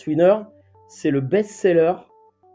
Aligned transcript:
Twinner, 0.00 0.36
c'est 0.88 1.10
le 1.10 1.20
best-seller 1.20 1.92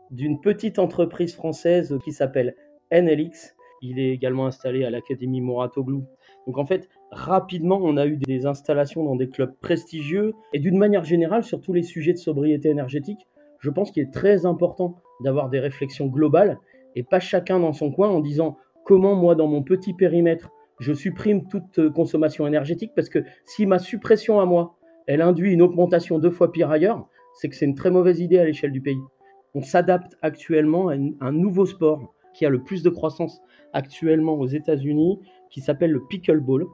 d'une 0.10 0.42
petite 0.42 0.80
entreprise 0.80 1.35
française 1.35 1.98
qui 2.03 2.11
s'appelle 2.11 2.56
NLX. 2.91 3.56
Il 3.81 3.99
est 3.99 4.10
également 4.10 4.47
installé 4.47 4.83
à 4.83 4.89
l'Académie 4.89 5.42
Moratoglou. 5.42 6.05
Donc 6.47 6.58
en 6.58 6.66
fait, 6.66 6.89
rapidement, 7.12 7.79
on 7.81 7.97
a 7.97 8.08
eu 8.08 8.18
des 8.18 8.47
installations 8.47 9.04
dans 9.04 9.16
des 9.16 9.29
clubs 9.29 9.54
prestigieux 9.62 10.34
et 10.54 10.60
d'une 10.60 10.78
manière 10.78 11.04
générale 11.04 11.44
sur 11.44 11.62
tous 11.62 11.73
les 11.73 11.84
sujets 11.84 12.13
de 12.13 12.18
sobriété 12.18 12.70
énergétique. 12.70 13.28
Je 13.60 13.70
pense 13.70 13.92
qu'il 13.92 14.04
est 14.04 14.14
très 14.14 14.46
important 14.46 14.96
d'avoir 15.24 15.50
des 15.50 15.60
réflexions 15.60 16.07
globales 16.07 16.57
et 16.96 17.04
pas 17.04 17.20
chacun 17.20 17.59
dans 17.59 17.73
son 17.73 17.91
coin 17.91 18.09
en 18.09 18.21
disant 18.21 18.57
comment 18.86 19.16
moi 19.16 19.36
dans 19.36 19.48
mon 19.48 19.62
petit 19.62 19.93
périmètre 19.93 20.50
je 20.80 20.93
supprime 20.93 21.48
toute 21.48 21.89
consommation 21.93 22.48
énergétique 22.48 22.91
parce 22.96 23.07
que 23.07 23.20
si 23.46 23.66
ma 23.66 23.80
suppression 23.80 24.41
à 24.41 24.46
moi 24.46 24.75
elle 25.07 25.21
induit 25.21 25.54
une 25.54 25.62
augmentation 25.62 26.20
deux 26.20 26.32
fois 26.32 26.52
pire 26.52 26.71
ailleurs, 26.71 27.07
c'est 27.36 27.49
que 27.49 27.55
c'est 27.55 27.65
une 27.65 27.75
très 27.75 27.91
mauvaise 27.91 28.20
idée 28.20 28.39
à 28.39 28.45
l'échelle 28.45 28.71
du 28.71 28.81
pays. 28.81 29.02
On 29.53 29.62
s'adapte 29.62 30.17
actuellement 30.21 30.89
à 30.89 30.95
un 30.95 31.31
nouveau 31.31 31.66
sport 31.66 32.13
qui 32.34 32.45
a 32.45 32.49
le 32.49 32.63
plus 32.63 32.84
de 32.84 32.89
croissance 32.89 33.41
actuellement 33.73 34.34
aux 34.34 34.48
États-Unis, 34.48 35.20
qui 35.49 35.61
s'appelle 35.61 35.91
le 35.91 36.05
pickleball. 36.08 36.66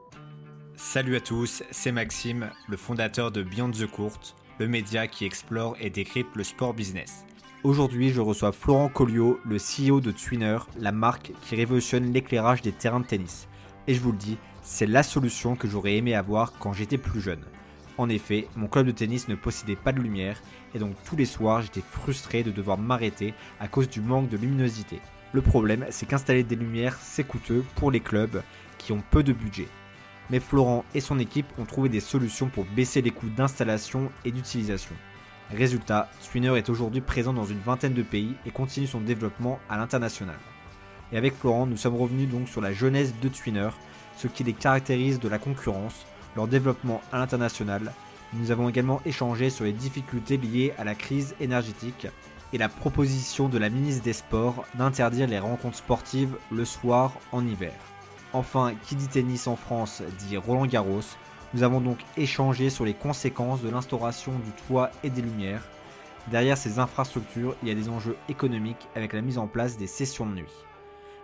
Salut 0.74 1.16
à 1.16 1.20
tous, 1.20 1.62
c'est 1.70 1.92
Maxime, 1.92 2.50
le 2.68 2.76
fondateur 2.76 3.30
de 3.30 3.42
Beyond 3.42 3.70
the 3.70 3.86
Court, 3.86 4.18
le 4.58 4.66
média 4.66 5.06
qui 5.06 5.24
explore 5.24 5.76
et 5.80 5.90
décrypte 5.90 6.34
le 6.34 6.44
sport 6.44 6.74
business. 6.74 7.24
Aujourd'hui, 7.64 8.08
je 8.08 8.20
reçois 8.20 8.50
Florent 8.50 8.88
Colliot, 8.88 9.38
le 9.44 9.56
CEO 9.56 10.00
de 10.00 10.10
Twinner, 10.10 10.58
la 10.80 10.90
marque 10.90 11.32
qui 11.42 11.54
révolutionne 11.54 12.12
l'éclairage 12.12 12.62
des 12.62 12.72
terrains 12.72 13.00
de 13.00 13.06
tennis. 13.06 13.48
Et 13.86 13.94
je 13.94 14.00
vous 14.00 14.10
le 14.10 14.18
dis, 14.18 14.38
c'est 14.62 14.86
la 14.86 15.04
solution 15.04 15.54
que 15.54 15.68
j'aurais 15.68 15.96
aimé 15.96 16.14
avoir 16.14 16.58
quand 16.58 16.72
j'étais 16.72 16.98
plus 16.98 17.20
jeune. 17.20 17.44
En 17.98 18.08
effet, 18.08 18.48
mon 18.56 18.68
club 18.68 18.86
de 18.86 18.92
tennis 18.92 19.28
ne 19.28 19.34
possédait 19.34 19.76
pas 19.76 19.92
de 19.92 20.00
lumière 20.00 20.40
et 20.74 20.78
donc 20.78 20.94
tous 21.04 21.16
les 21.16 21.26
soirs 21.26 21.62
j'étais 21.62 21.82
frustré 21.82 22.42
de 22.42 22.50
devoir 22.50 22.78
m'arrêter 22.78 23.34
à 23.60 23.68
cause 23.68 23.88
du 23.88 24.00
manque 24.00 24.28
de 24.30 24.38
luminosité. 24.38 25.00
Le 25.32 25.42
problème, 25.42 25.86
c'est 25.90 26.06
qu'installer 26.06 26.42
des 26.42 26.56
lumières, 26.56 26.96
c'est 27.00 27.24
coûteux 27.24 27.64
pour 27.76 27.90
les 27.90 28.00
clubs 28.00 28.42
qui 28.78 28.92
ont 28.92 29.02
peu 29.10 29.22
de 29.22 29.32
budget. 29.32 29.68
Mais 30.30 30.40
Florent 30.40 30.84
et 30.94 31.00
son 31.00 31.18
équipe 31.18 31.46
ont 31.58 31.64
trouvé 31.64 31.88
des 31.88 32.00
solutions 32.00 32.48
pour 32.48 32.64
baisser 32.64 33.02
les 33.02 33.10
coûts 33.10 33.28
d'installation 33.28 34.10
et 34.24 34.30
d'utilisation. 34.30 34.94
Résultat, 35.50 36.10
Twinner 36.24 36.56
est 36.56 36.70
aujourd'hui 36.70 37.02
présent 37.02 37.34
dans 37.34 37.44
une 37.44 37.60
vingtaine 37.60 37.92
de 37.92 38.02
pays 38.02 38.34
et 38.46 38.50
continue 38.50 38.86
son 38.86 39.00
développement 39.00 39.58
à 39.68 39.76
l'international. 39.76 40.38
Et 41.12 41.18
avec 41.18 41.34
Florent, 41.34 41.66
nous 41.66 41.76
sommes 41.76 41.96
revenus 41.96 42.30
donc 42.30 42.48
sur 42.48 42.62
la 42.62 42.72
jeunesse 42.72 43.12
de 43.20 43.28
Twinner, 43.28 43.68
ce 44.16 44.28
qui 44.28 44.44
les 44.44 44.54
caractérise 44.54 45.20
de 45.20 45.28
la 45.28 45.38
concurrence, 45.38 46.06
leur 46.36 46.46
développement 46.46 47.00
à 47.12 47.18
l'international. 47.18 47.92
Nous 48.34 48.50
avons 48.50 48.68
également 48.68 49.00
échangé 49.04 49.50
sur 49.50 49.64
les 49.64 49.72
difficultés 49.72 50.36
liées 50.36 50.72
à 50.78 50.84
la 50.84 50.94
crise 50.94 51.34
énergétique 51.40 52.06
et 52.52 52.58
la 52.58 52.68
proposition 52.68 53.48
de 53.48 53.58
la 53.58 53.70
ministre 53.70 54.02
des 54.02 54.12
Sports 54.12 54.64
d'interdire 54.74 55.26
les 55.26 55.38
rencontres 55.38 55.78
sportives 55.78 56.36
le 56.50 56.64
soir 56.64 57.12
en 57.32 57.46
hiver. 57.46 57.74
Enfin, 58.32 58.72
qui 58.84 58.94
dit 58.94 59.08
tennis 59.08 59.46
en 59.46 59.56
France 59.56 60.02
dit 60.18 60.36
Roland 60.36 60.66
Garros. 60.66 61.02
Nous 61.54 61.62
avons 61.62 61.80
donc 61.80 61.98
échangé 62.16 62.70
sur 62.70 62.86
les 62.86 62.94
conséquences 62.94 63.60
de 63.60 63.68
l'instauration 63.68 64.32
du 64.32 64.50
toit 64.66 64.90
et 65.04 65.10
des 65.10 65.20
lumières. 65.20 65.66
Derrière 66.30 66.56
ces 66.56 66.78
infrastructures, 66.78 67.54
il 67.62 67.68
y 67.68 67.72
a 67.72 67.74
des 67.74 67.90
enjeux 67.90 68.16
économiques 68.28 68.88
avec 68.94 69.12
la 69.12 69.20
mise 69.20 69.38
en 69.38 69.46
place 69.46 69.76
des 69.76 69.86
sessions 69.86 70.24
de 70.24 70.34
nuit. 70.34 70.64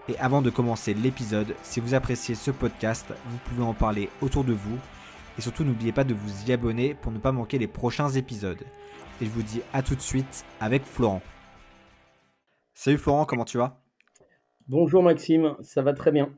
Et 0.09 0.19
avant 0.19 0.43
de 0.43 0.51
commencer 0.51 0.93
l'épisode, 0.93 1.55
si 1.63 1.81
vous 1.81 1.95
appréciez 1.95 2.35
ce 2.35 2.51
podcast, 2.51 3.07
vous 3.27 3.39
pouvez 3.45 3.63
en 3.63 3.75
parler 3.75 4.11
autour 4.21 4.45
de 4.45 4.55
vous 4.55 4.79
et 5.39 5.41
surtout, 5.41 5.63
n'oubliez 5.63 5.93
pas 5.93 6.03
de 6.03 6.15
vous 6.15 6.49
y 6.49 6.53
abonner 6.53 6.95
pour 6.95 7.13
ne 7.13 7.19
pas 7.19 7.31
manquer 7.31 7.59
les 7.59 7.69
prochains 7.69 8.11
épisodes. 8.11 8.63
Et 9.21 9.25
je 9.25 9.31
vous 9.31 9.43
dis 9.43 9.61
à 9.73 9.83
tout 9.83 9.95
de 9.95 10.01
suite 10.01 10.45
avec 10.59 10.85
Florent. 10.85 11.23
Salut 12.75 12.99
Florent, 12.99 13.25
comment 13.25 13.45
tu 13.45 13.57
vas? 13.57 13.81
Bonjour 14.67 15.03
Maxime, 15.03 15.57
ça 15.63 15.81
va 15.83 15.93
très 15.93 16.11
bien. 16.11 16.31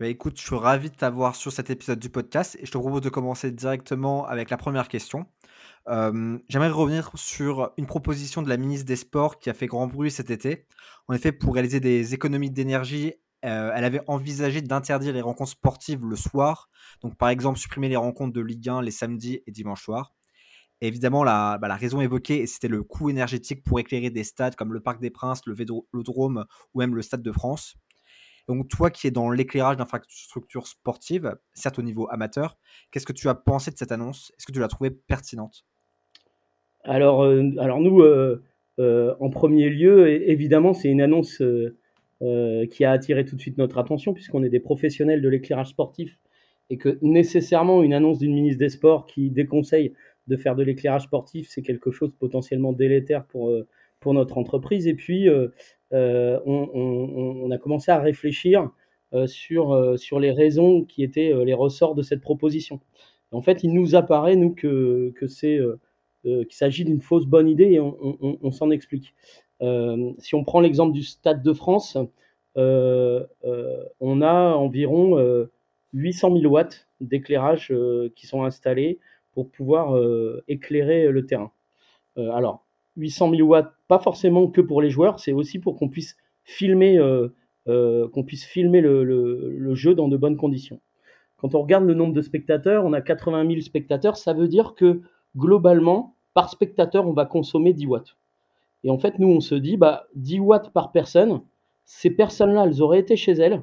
Bah 0.00 0.08
écoute, 0.08 0.38
je 0.38 0.42
suis 0.42 0.56
ravi 0.56 0.90
de 0.90 0.96
t'avoir 0.96 1.36
sur 1.36 1.52
cet 1.52 1.70
épisode 1.70 1.98
du 1.98 2.08
podcast 2.08 2.56
et 2.60 2.66
je 2.66 2.72
te 2.72 2.78
propose 2.78 3.02
de 3.02 3.10
commencer 3.10 3.52
directement 3.52 4.26
avec 4.26 4.50
la 4.50 4.56
première 4.56 4.88
question. 4.88 5.26
Euh, 5.88 6.38
j'aimerais 6.48 6.70
revenir 6.70 7.10
sur 7.14 7.72
une 7.76 7.86
proposition 7.86 8.42
de 8.42 8.48
la 8.48 8.56
ministre 8.56 8.86
des 8.86 8.96
Sports 8.96 9.38
qui 9.38 9.50
a 9.50 9.54
fait 9.54 9.66
grand 9.66 9.86
bruit 9.86 10.10
cet 10.10 10.30
été. 10.30 10.66
En 11.08 11.14
effet, 11.14 11.30
pour 11.30 11.54
réaliser 11.54 11.78
des 11.78 12.14
économies 12.14 12.50
d'énergie 12.50 13.14
euh, 13.44 13.72
elle 13.74 13.84
avait 13.84 14.02
envisagé 14.06 14.62
d'interdire 14.62 15.12
les 15.12 15.20
rencontres 15.20 15.50
sportives 15.50 16.04
le 16.04 16.16
soir. 16.16 16.68
Donc, 17.02 17.16
par 17.16 17.28
exemple, 17.28 17.58
supprimer 17.58 17.88
les 17.88 17.96
rencontres 17.96 18.32
de 18.32 18.40
Ligue 18.40 18.68
1 18.68 18.82
les 18.82 18.90
samedis 18.90 19.40
et 19.46 19.50
dimanches 19.50 19.82
soirs. 19.82 20.14
Évidemment, 20.80 21.24
la, 21.24 21.58
bah, 21.58 21.68
la 21.68 21.76
raison 21.76 22.00
évoquée, 22.00 22.46
c'était 22.46 22.68
le 22.68 22.82
coût 22.82 23.10
énergétique 23.10 23.62
pour 23.64 23.78
éclairer 23.80 24.10
des 24.10 24.24
stades 24.24 24.56
comme 24.56 24.72
le 24.72 24.80
Parc 24.80 25.00
des 25.00 25.10
Princes, 25.10 25.42
le 25.46 25.54
Vélodrome 25.54 26.44
ou 26.74 26.80
même 26.80 26.94
le 26.94 27.02
Stade 27.02 27.22
de 27.22 27.32
France. 27.32 27.76
Donc, 28.48 28.68
toi 28.68 28.90
qui 28.90 29.06
es 29.06 29.10
dans 29.12 29.30
l'éclairage 29.30 29.76
d'infrastructures 29.76 30.66
sportives, 30.66 31.36
certes 31.54 31.78
au 31.78 31.82
niveau 31.82 32.08
amateur, 32.10 32.58
qu'est-ce 32.90 33.06
que 33.06 33.12
tu 33.12 33.28
as 33.28 33.34
pensé 33.34 33.70
de 33.70 33.78
cette 33.78 33.92
annonce? 33.92 34.32
Est-ce 34.36 34.46
que 34.46 34.52
tu 34.52 34.58
l'as 34.58 34.68
trouvée 34.68 34.90
pertinente? 34.90 35.64
Alors, 36.84 37.22
euh, 37.22 37.52
alors, 37.58 37.80
nous, 37.80 38.02
euh, 38.02 39.14
en 39.20 39.30
premier 39.30 39.68
lieu, 39.68 40.08
évidemment, 40.28 40.72
c'est 40.74 40.88
une 40.88 41.00
annonce 41.00 41.40
euh, 42.22 42.66
qui 42.66 42.84
a 42.84 42.92
attiré 42.92 43.24
tout 43.24 43.34
de 43.34 43.40
suite 43.40 43.58
notre 43.58 43.78
attention, 43.78 44.14
puisqu'on 44.14 44.44
est 44.44 44.48
des 44.48 44.60
professionnels 44.60 45.20
de 45.22 45.28
l'éclairage 45.28 45.70
sportif 45.70 46.20
et 46.70 46.76
que 46.76 46.96
nécessairement 47.02 47.82
une 47.82 47.92
annonce 47.92 48.18
d'une 48.18 48.32
ministre 48.32 48.60
des 48.60 48.68
Sports 48.68 49.06
qui 49.06 49.28
déconseille 49.28 49.92
de 50.28 50.36
faire 50.36 50.54
de 50.54 50.62
l'éclairage 50.62 51.02
sportif, 51.02 51.48
c'est 51.50 51.62
quelque 51.62 51.90
chose 51.90 52.12
potentiellement 52.20 52.72
délétère 52.72 53.24
pour, 53.24 53.48
euh, 53.48 53.66
pour 53.98 54.14
notre 54.14 54.38
entreprise. 54.38 54.86
Et 54.86 54.94
puis, 54.94 55.28
euh, 55.28 55.48
on, 55.90 57.50
a 57.50 57.58
commencé 57.58 57.90
à 57.90 57.98
réfléchir 57.98 58.70
sur, 59.26 59.98
sur 59.98 60.20
les 60.20 60.30
raisons 60.30 60.84
qui 60.84 61.02
étaient 61.02 61.32
les 61.44 61.54
ressorts 61.54 61.96
de 61.96 62.02
cette 62.02 62.20
proposition. 62.20 62.80
En 63.32 63.42
fait, 63.42 63.64
il 63.64 63.74
nous 63.74 63.96
apparaît, 63.96 64.36
nous, 64.36 64.54
que, 64.54 65.12
que 65.16 65.26
c'est 65.26 65.58
qu'il 66.22 66.46
s'agit 66.54 66.84
d'une 66.84 67.00
fausse 67.02 67.26
bonne 67.26 67.48
idée 67.48 67.72
et 67.72 67.80
on 67.80 68.52
s'en 68.52 68.70
explique. 68.70 69.12
Euh, 69.62 70.12
si 70.18 70.34
on 70.34 70.44
prend 70.44 70.60
l'exemple 70.60 70.92
du 70.92 71.02
Stade 71.02 71.42
de 71.42 71.52
France, 71.52 71.96
euh, 72.56 73.24
euh, 73.44 73.84
on 74.00 74.20
a 74.20 74.54
environ 74.54 75.16
800 75.92 76.36
000 76.36 76.52
watts 76.52 76.88
d'éclairage 77.00 77.72
qui 78.14 78.26
sont 78.26 78.44
installés 78.44 78.98
pour 79.32 79.50
pouvoir 79.50 79.98
éclairer 80.48 81.08
le 81.08 81.26
terrain. 81.26 81.52
alors, 82.16 82.64
800 82.96 83.30
000 83.34 83.48
watts, 83.48 83.72
pas 83.88 83.98
forcément 83.98 84.48
que 84.48 84.60
pour 84.60 84.82
les 84.82 84.90
joueurs, 84.90 85.18
c'est 85.18 85.32
aussi 85.32 85.58
pour 85.58 85.76
qu'on 85.76 85.88
puisse 85.88 86.16
filmer, 86.44 86.96
le, 86.96 87.34
jeu 89.74 89.94
dans 89.94 90.08
de 90.08 90.16
bonnes 90.16 90.36
conditions. 90.36 90.80
Quand 91.38 91.54
on 91.54 91.62
regarde 91.62 91.84
le 91.84 91.94
nombre 91.94 92.12
de 92.12 92.22
spectateurs, 92.22 92.84
on 92.84 92.92
a 92.92 93.00
80 93.00 93.48
000 93.48 93.60
spectateurs, 93.62 94.16
ça 94.16 94.32
veut 94.32 94.48
dire 94.48 94.74
que 94.76 95.00
globalement, 95.36 96.14
par 96.34 96.50
spectateur, 96.50 97.08
on 97.08 97.12
va 97.12 97.24
consommer 97.24 97.72
10 97.72 97.86
watts. 97.86 98.16
Et 98.84 98.90
en 98.90 98.98
fait, 98.98 99.18
nous, 99.18 99.28
on 99.28 99.40
se 99.40 99.54
dit, 99.54 99.76
bah, 99.76 100.06
10 100.16 100.40
watts 100.40 100.72
par 100.72 100.92
personne, 100.92 101.40
ces 101.84 102.10
personnes-là, 102.10 102.64
elles 102.66 102.82
auraient 102.82 103.00
été 103.00 103.16
chez 103.16 103.32
elles, 103.32 103.62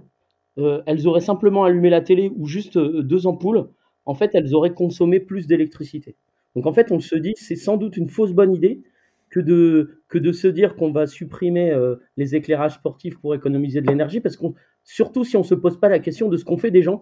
euh, 0.57 0.81
elles 0.85 1.07
auraient 1.07 1.21
simplement 1.21 1.63
allumé 1.63 1.89
la 1.89 2.01
télé 2.01 2.31
ou 2.35 2.45
juste 2.45 2.77
euh, 2.77 3.03
deux 3.03 3.27
ampoules, 3.27 3.69
en 4.05 4.13
fait, 4.13 4.31
elles 4.33 4.55
auraient 4.55 4.73
consommé 4.73 5.19
plus 5.19 5.47
d'électricité. 5.47 6.15
Donc 6.55 6.65
en 6.65 6.73
fait, 6.73 6.91
on 6.91 6.99
se 6.99 7.15
dit, 7.15 7.33
c'est 7.35 7.55
sans 7.55 7.77
doute 7.77 7.95
une 7.97 8.09
fausse 8.09 8.33
bonne 8.33 8.53
idée 8.53 8.81
que 9.29 9.39
de, 9.39 10.01
que 10.07 10.17
de 10.17 10.31
se 10.31 10.47
dire 10.47 10.75
qu'on 10.75 10.91
va 10.91 11.05
supprimer 11.05 11.71
euh, 11.71 11.97
les 12.17 12.35
éclairages 12.35 12.75
sportifs 12.75 13.19
pour 13.19 13.35
économiser 13.35 13.81
de 13.81 13.87
l'énergie, 13.87 14.19
parce 14.19 14.35
qu'on 14.35 14.55
surtout 14.83 15.23
si 15.23 15.37
on 15.37 15.41
ne 15.41 15.45
se 15.45 15.53
pose 15.53 15.79
pas 15.79 15.89
la 15.89 15.99
question 15.99 16.29
de 16.29 16.37
ce 16.37 16.45
qu'on 16.45 16.57
fait 16.57 16.71
des 16.71 16.81
gens 16.81 17.01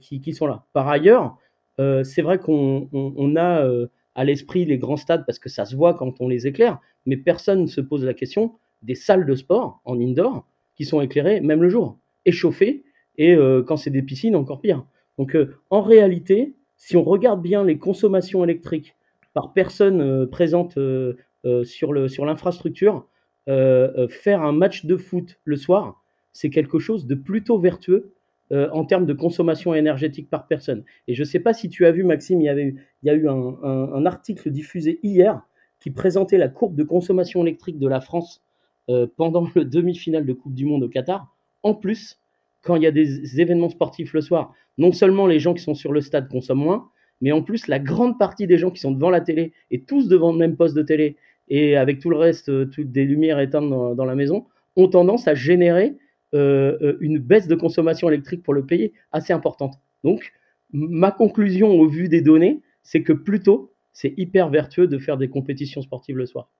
qui, 0.00 0.20
qui, 0.20 0.32
sont 0.32 0.46
là. 0.46 0.64
Par 0.72 0.88
ailleurs, 0.88 1.36
c'est 1.78 2.22
vrai 2.22 2.38
qu'on 2.38 2.88
on 2.92 3.36
a 3.36 3.64
à 4.16 4.24
l'esprit 4.24 4.64
les 4.64 4.78
grands 4.78 4.96
stades 4.96 5.24
parce 5.26 5.38
que 5.38 5.48
ça 5.48 5.64
se 5.66 5.76
voit 5.76 5.94
quand 5.94 6.20
on 6.20 6.28
les 6.28 6.46
éclaire, 6.46 6.80
mais 7.04 7.16
personne 7.16 7.62
ne 7.62 7.66
se 7.66 7.80
pose 7.80 8.04
la 8.04 8.14
question 8.14 8.54
des 8.82 8.94
salles 8.94 9.26
de 9.26 9.34
sport 9.34 9.80
en 9.84 10.00
indoor 10.00 10.46
qui 10.74 10.84
sont 10.84 11.00
éclairées 11.00 11.40
même 11.40 11.62
le 11.62 11.68
jour, 11.68 11.98
échauffées, 12.24 12.84
et 13.18 13.34
euh, 13.34 13.62
quand 13.62 13.76
c'est 13.76 13.90
des 13.90 14.02
piscines, 14.02 14.34
encore 14.34 14.60
pire. 14.60 14.84
Donc 15.18 15.36
euh, 15.36 15.54
en 15.70 15.82
réalité, 15.82 16.54
si 16.76 16.96
on 16.96 17.04
regarde 17.04 17.42
bien 17.42 17.62
les 17.62 17.78
consommations 17.78 18.42
électriques 18.42 18.96
par 19.34 19.52
personne 19.52 20.00
euh, 20.00 20.26
présente 20.26 20.78
sur 21.64 21.92
l'infrastructure, 21.92 23.06
faire 23.46 24.42
un 24.42 24.52
match 24.52 24.84
de 24.84 24.96
foot 24.96 25.38
le 25.44 25.56
soir, 25.56 26.02
c'est 26.32 26.50
quelque 26.50 26.80
chose 26.80 27.06
de 27.06 27.14
plutôt 27.14 27.58
vertueux 27.58 28.15
euh, 28.52 28.68
en 28.72 28.84
termes 28.84 29.06
de 29.06 29.12
consommation 29.12 29.74
énergétique 29.74 30.30
par 30.30 30.46
personne. 30.46 30.84
Et 31.08 31.14
je 31.14 31.22
ne 31.22 31.26
sais 31.26 31.40
pas 31.40 31.52
si 31.52 31.68
tu 31.68 31.86
as 31.86 31.92
vu, 31.92 32.04
Maxime, 32.04 32.40
il 32.40 32.44
y, 32.44 32.48
avait, 32.48 32.74
il 33.02 33.06
y 33.06 33.10
a 33.10 33.14
eu 33.14 33.28
un, 33.28 34.06
article 34.06 34.50
diffusé 34.50 35.00
hier 35.02 35.40
qui 35.80 35.90
présentait 35.90 36.38
la 36.38 36.48
courbe 36.48 36.76
de 36.76 36.84
consommation 36.84 37.42
électrique 37.42 37.78
de 37.78 37.88
la 37.88 38.00
France 38.00 38.42
euh, 38.88 39.06
pendant 39.16 39.48
le 39.54 39.64
demi-finale 39.64 40.26
de 40.26 40.32
Coupe 40.32 40.54
du 40.54 40.64
Monde 40.64 40.84
au 40.84 40.88
Qatar. 40.88 41.34
En 41.62 41.74
plus, 41.74 42.20
quand 42.62 42.76
il 42.76 42.82
y 42.82 42.86
a 42.86 42.92
des 42.92 43.40
événements 43.40 43.68
sportifs 43.68 44.12
le 44.12 44.20
soir, 44.20 44.52
non 44.78 44.92
seulement 44.92 45.26
les 45.26 45.38
gens 45.38 45.54
qui 45.54 45.62
sont 45.62 45.74
sur 45.74 45.92
le 45.92 46.00
stade 46.00 46.28
consomment 46.28 46.62
moins, 46.62 46.90
mais 47.20 47.32
en 47.32 47.42
plus, 47.42 47.66
la 47.66 47.78
grande 47.78 48.18
partie 48.18 48.46
des 48.46 48.58
gens 48.58 48.70
qui 48.70 48.80
sont 48.80 48.90
devant 48.90 49.10
la 49.10 49.20
télé 49.20 49.52
et 49.70 49.82
tous 49.82 50.08
devant 50.08 50.32
le 50.32 50.38
même 50.38 50.56
poste 50.56 50.76
de 50.76 50.82
télé 50.82 51.16
et 51.48 51.76
avec 51.76 52.00
tout 52.00 52.10
le 52.10 52.16
reste, 52.16 52.48
euh, 52.48 52.66
toutes 52.66 52.90
des 52.90 53.04
lumières 53.04 53.38
éteintes 53.38 53.68
dans, 53.68 54.04
la 54.04 54.14
maison, 54.14 54.46
ont 54.76 54.88
tendance 54.88 55.28
à 55.28 55.34
générer 55.34 55.96
une 57.00 57.18
baisse 57.18 57.48
de 57.48 57.54
consommation 57.54 58.08
électrique 58.08 58.42
pour 58.42 58.54
le 58.54 58.64
pays 58.64 58.92
assez 59.12 59.32
importante. 59.32 59.74
Donc, 60.04 60.32
ma 60.72 61.10
conclusion 61.10 61.68
au 61.68 61.88
vu 61.88 62.08
des 62.08 62.20
données, 62.20 62.62
c'est 62.82 63.02
que 63.02 63.12
plutôt, 63.12 63.72
c'est 63.92 64.14
hyper 64.16 64.48
vertueux 64.50 64.86
de 64.86 64.98
faire 64.98 65.16
des 65.16 65.28
compétitions 65.28 65.82
sportives 65.82 66.16
le 66.16 66.26
soir. 66.26 66.50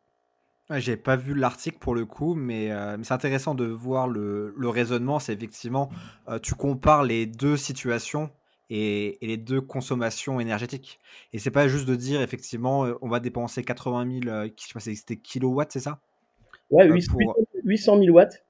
j'ai 0.70 0.96
pas 0.96 1.16
vu 1.16 1.34
l'article 1.34 1.78
pour 1.78 1.94
le 1.94 2.04
coup, 2.06 2.34
mais, 2.34 2.70
c'est 3.02 3.12
intéressant 3.12 3.54
de 3.54 3.66
voir 3.66 4.08
le, 4.08 4.54
raisonnement. 4.68 5.18
C'est 5.18 5.34
effectivement, 5.34 5.90
tu 6.42 6.54
compares 6.54 7.04
les 7.04 7.26
deux 7.26 7.56
situations 7.56 8.30
et, 8.70 9.18
les 9.22 9.36
deux 9.36 9.60
consommations 9.60 10.40
énergétiques. 10.40 10.98
Et 11.32 11.38
c'est 11.38 11.50
pas 11.50 11.68
juste 11.68 11.86
de 11.86 11.96
dire 11.96 12.20
effectivement 12.22 12.84
euh, 12.84 12.94
on 13.02 13.08
va 13.08 13.20
dépenser 13.20 13.62
80 13.62 14.20
000 14.22 14.34
euh, 14.34 14.48
je 14.56 14.66
sais 14.66 14.72
pas, 14.72 14.80
c'était 14.80 15.16
kilowatts, 15.16 15.72
c'est 15.72 15.80
ça? 15.80 16.00
Ouais, 16.70 16.88
800, 16.88 17.16
000 18.00 18.10
watts. 18.10 18.44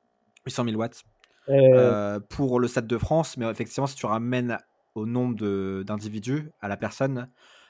800 0.46 0.64
000 0.64 0.76
watts 0.76 1.05
euh. 1.48 2.20
pour 2.28 2.60
le 2.60 2.69
Stade 2.69 2.87
de 2.87 2.98
France, 2.98 3.37
mais 3.37 3.48
effectivement, 3.50 3.87
si 3.87 3.96
tu 3.96 4.06
ramènes 4.06 4.58
au 4.94 5.06
nombre 5.06 5.82
d'individus, 5.82 6.50
à 6.60 6.69
la 6.69 6.76
personne, 6.76 7.28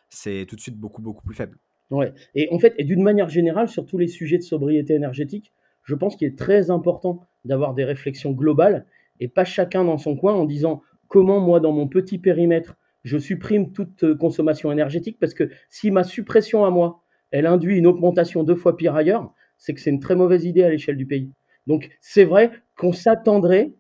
c'est 0.09 0.47
tout 0.49 0.57
de 0.57 0.61
suite 0.61 0.77
beaucoup, 0.77 1.03
beaucoup 1.03 1.25
plus 1.25 1.35
faible. 1.35 1.59
Ouais. 1.91 2.13
Et 2.35 2.49
en 2.53 2.59
fait, 2.59 2.75
et 2.79 2.85
d'une 2.85 3.03
manière 3.03 3.29
générale, 3.29 3.69
sur 3.69 3.87
tous 3.87 3.99
les 3.99 4.09
sujets 4.09 4.39
de 4.39 4.43
sobriété 4.43 4.95
énergétique, 4.95 5.53
je 5.83 5.95
pense 5.95 6.17
qu'il 6.17 6.29
est 6.29 6.39
très 6.39 6.71
important 6.71 7.21
d'avoir 7.45 7.75
des 7.75 7.85
réflexions 7.85 8.33
globales 8.33 8.87
et 9.21 9.29
pas 9.29 9.45
chacun 9.45 9.85
dans 9.85 9.99
son 9.99 10.17
coin 10.17 10.35
en 10.35 10.45
disant 10.45 10.83
comment 11.09 11.41
moi, 11.41 11.61
dans 11.61 11.73
mon 11.73 11.87
petit 11.87 12.19
périmètre, 12.19 12.77
je 13.05 13.19
supprime 13.19 13.73
toute 13.73 14.03
euh, 14.03 14.17
consommation 14.17 14.73
énergétique, 14.73 15.19
parce 15.21 15.33
que 15.33 15.49
si 15.71 15.93
ma 15.93 16.03
suppression 16.03 16.65
à 16.65 16.71
moi, 16.71 17.05
elle 17.31 17.47
induit 17.47 17.79
une 17.79 17.87
augmentation 17.87 18.43
deux 18.43 18.57
fois 18.57 18.77
pire 18.77 18.97
ailleurs, 18.97 19.33
c'est 19.59 19.75
que 19.75 19.81
c'est 19.81 19.91
une 19.91 20.01
très 20.01 20.17
mauvaise 20.17 20.45
idée 20.45 20.65
à 20.65 20.71
l'échelle 20.71 20.97
du 20.97 21.07
pays. 21.07 21.31
Donc 21.69 21.91
c'est 22.01 22.25
vrai 22.25 22.51
qu'on 22.77 22.93
s'attendrait 22.93 23.73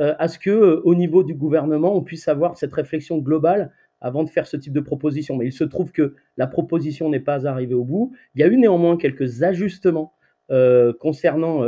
euh, 0.00 0.14
à 0.18 0.28
ce 0.28 0.38
que, 0.38 0.50
euh, 0.50 0.80
au 0.84 0.94
niveau 0.94 1.22
du 1.22 1.34
gouvernement, 1.34 1.96
on 1.96 2.02
puisse 2.02 2.28
avoir 2.28 2.56
cette 2.56 2.72
réflexion 2.72 3.18
globale 3.18 3.72
avant 4.00 4.24
de 4.24 4.30
faire 4.30 4.46
ce 4.46 4.56
type 4.56 4.72
de 4.72 4.80
proposition. 4.80 5.36
Mais 5.36 5.46
il 5.46 5.52
se 5.52 5.64
trouve 5.64 5.92
que 5.92 6.14
la 6.36 6.46
proposition 6.46 7.08
n'est 7.08 7.20
pas 7.20 7.46
arrivée 7.46 7.74
au 7.74 7.84
bout. 7.84 8.12
Il 8.34 8.40
y 8.40 8.44
a 8.44 8.48
eu 8.48 8.56
néanmoins 8.56 8.96
quelques 8.96 9.42
ajustements 9.42 10.14
concernant 11.00 11.62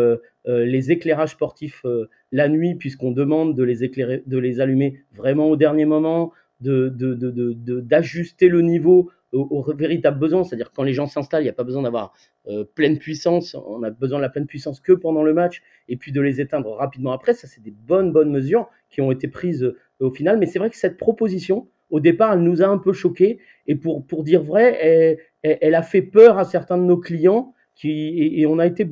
les 0.44 0.92
éclairages 0.92 1.30
sportifs 1.30 1.86
la 2.32 2.48
nuit, 2.48 2.74
puisqu'on 2.74 3.12
demande 3.12 3.56
de 3.56 3.62
les, 3.62 3.82
éclairer, 3.82 4.22
de 4.26 4.36
les 4.36 4.60
allumer 4.60 5.04
vraiment 5.14 5.48
au 5.48 5.56
dernier 5.56 5.86
moment, 5.86 6.32
d'ajuster 6.60 8.48
de, 8.48 8.52
le 8.52 8.60
niveau 8.60 9.10
aux, 9.34 9.62
véritables 9.72 10.18
besoins. 10.18 10.44
C'est-à-dire 10.44 10.70
quand 10.72 10.82
les 10.82 10.92
gens 10.92 11.06
s'installent, 11.06 11.42
il 11.42 11.46
n'y 11.46 11.50
a 11.50 11.54
pas 11.54 11.64
besoin 11.64 11.82
d'avoir 11.82 12.12
euh, 12.48 12.64
pleine 12.64 12.98
puissance. 12.98 13.54
On 13.54 13.82
a 13.82 13.90
besoin 13.90 14.18
de 14.18 14.22
la 14.22 14.28
pleine 14.28 14.46
puissance 14.46 14.80
que 14.80 14.92
pendant 14.92 15.22
le 15.22 15.34
match, 15.34 15.62
et 15.88 15.96
puis 15.96 16.12
de 16.12 16.20
les 16.20 16.40
éteindre 16.40 16.70
rapidement 16.72 17.12
après. 17.12 17.34
Ça, 17.34 17.46
c'est 17.46 17.62
des 17.62 17.72
bonnes, 17.72 18.12
bonnes 18.12 18.30
mesures 18.30 18.68
qui 18.90 19.00
ont 19.00 19.10
été 19.10 19.28
prises 19.28 19.64
euh, 19.64 19.76
au 20.00 20.10
final. 20.10 20.38
Mais 20.38 20.46
c'est 20.46 20.58
vrai 20.58 20.70
que 20.70 20.76
cette 20.76 20.96
proposition, 20.96 21.68
au 21.90 22.00
départ, 22.00 22.32
elle 22.32 22.42
nous 22.42 22.62
a 22.62 22.66
un 22.66 22.78
peu 22.78 22.92
choqués. 22.92 23.38
Et 23.66 23.74
pour, 23.74 24.06
pour 24.06 24.24
dire 24.24 24.42
vrai, 24.42 25.18
elle, 25.42 25.74
a 25.74 25.82
fait 25.82 26.02
peur 26.02 26.38
à 26.38 26.44
certains 26.44 26.78
de 26.78 26.84
nos 26.84 26.98
clients 26.98 27.54
et, 27.82 28.46
on 28.46 28.58
a 28.58 28.66
été 28.66 28.88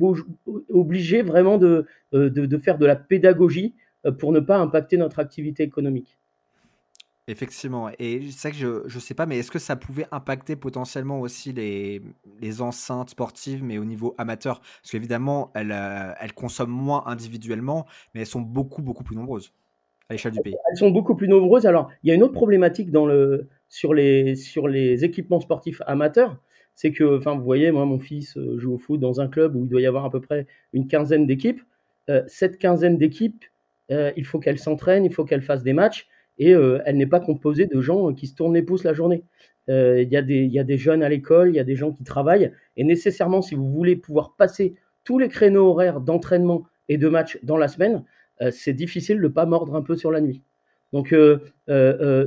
obligé 0.69 1.21
vraiment 1.21 1.61
euh, 1.61 1.85
de, 2.11 2.29
de, 2.29 2.57
faire 2.57 2.77
de 2.77 2.85
la 2.85 2.95
pédagogie 2.95 3.75
pour 4.19 4.33
ne 4.33 4.41
pas 4.41 4.57
impacter 4.57 4.97
notre 4.97 5.19
activité 5.19 5.63
économique. 5.63 6.17
Effectivement, 7.29 7.89
et 7.99 8.19
c'est 8.31 8.51
que 8.51 8.57
je 8.57 8.95
ne 8.95 8.99
sais 8.99 9.13
pas, 9.13 9.25
mais 9.25 9.37
est-ce 9.37 9.49
que 9.49 9.59
ça 9.59 9.77
pouvait 9.77 10.05
impacter 10.11 10.57
potentiellement 10.57 11.21
aussi 11.21 11.53
les, 11.53 12.01
les 12.41 12.61
enceintes 12.61 13.11
sportives, 13.11 13.63
mais 13.63 13.77
au 13.77 13.85
niveau 13.85 14.13
amateur? 14.17 14.59
Parce 14.59 14.91
qu'évidemment, 14.91 15.49
elles, 15.53 15.71
euh, 15.71 16.11
elles 16.19 16.33
consomment 16.33 16.73
moins 16.73 17.03
individuellement, 17.05 17.85
mais 18.13 18.21
elles 18.21 18.27
sont 18.27 18.41
beaucoup, 18.41 18.81
beaucoup 18.81 19.05
plus 19.05 19.15
nombreuses 19.15 19.53
à 20.09 20.15
l'échelle 20.15 20.33
du 20.33 20.41
pays. 20.41 20.55
Elles 20.69 20.77
sont 20.77 20.91
beaucoup 20.91 21.15
plus 21.15 21.29
nombreuses. 21.29 21.65
Alors, 21.65 21.89
il 22.03 22.09
y 22.09 22.11
a 22.11 22.15
une 22.15 22.23
autre 22.23 22.33
problématique 22.33 22.91
dans 22.91 23.05
le, 23.05 23.47
sur, 23.69 23.93
les, 23.93 24.35
sur 24.35 24.67
les 24.67 25.05
équipements 25.05 25.39
sportifs 25.39 25.81
amateurs, 25.87 26.35
c'est 26.75 26.91
que, 26.91 27.19
enfin, 27.19 27.37
vous 27.37 27.43
voyez, 27.45 27.71
moi, 27.71 27.85
mon 27.85 27.99
fils 27.99 28.35
euh, 28.35 28.59
joue 28.59 28.73
au 28.73 28.77
foot 28.77 28.99
dans 28.99 29.21
un 29.21 29.29
club 29.29 29.55
où 29.55 29.63
il 29.63 29.69
doit 29.69 29.79
y 29.79 29.85
avoir 29.85 30.03
à 30.03 30.09
peu 30.09 30.19
près 30.19 30.45
une 30.73 30.87
quinzaine 30.87 31.25
d'équipes. 31.25 31.61
Euh, 32.09 32.21
cette 32.27 32.57
quinzaine 32.57 32.97
d'équipes, 32.97 33.45
il 33.89 34.25
faut 34.25 34.39
qu'elles 34.39 34.59
s'entraînent, 34.59 35.05
il 35.05 35.13
faut 35.13 35.23
qu'elles 35.23 35.43
fassent 35.43 35.63
des 35.63 35.71
matchs, 35.71 36.07
et 36.37 36.51
elle 36.51 36.97
n'est 36.97 37.07
pas 37.07 37.19
composée 37.19 37.67
de 37.67 37.79
gens 37.81 38.13
qui 38.13 38.27
se 38.27 38.35
tournent 38.35 38.55
les 38.55 38.63
pouces 38.63 38.83
la 38.83 38.93
journée. 38.93 39.23
Il 39.67 40.07
y, 40.09 40.17
a 40.17 40.63
des 40.63 40.77
jeunes 40.77 41.03
à 41.03 41.09
l'école, 41.09 41.49
il 41.49 41.55
y 41.55 41.59
a 41.59 41.63
des 41.63 41.75
gens 41.75 41.91
qui 41.91 42.03
travaillent, 42.03 42.51
et 42.75 42.83
nécessairement, 42.83 43.41
si 43.41 43.55
vous 43.55 43.69
voulez 43.71 43.95
pouvoir 43.95 44.35
passer 44.35 44.75
tous 45.03 45.19
les 45.19 45.29
créneaux 45.29 45.67
horaires 45.67 46.01
d'entraînement 46.01 46.63
et 46.89 46.97
de 46.97 47.07
match 47.07 47.39
dans 47.43 47.57
la 47.57 47.67
semaine, 47.67 48.03
c'est 48.51 48.73
difficile 48.73 49.17
de 49.17 49.23
ne 49.23 49.27
pas 49.27 49.45
mordre 49.45 49.75
un 49.75 49.81
peu 49.81 49.95
sur 49.95 50.11
la 50.11 50.21
nuit. 50.21 50.41
Donc, 50.91 51.15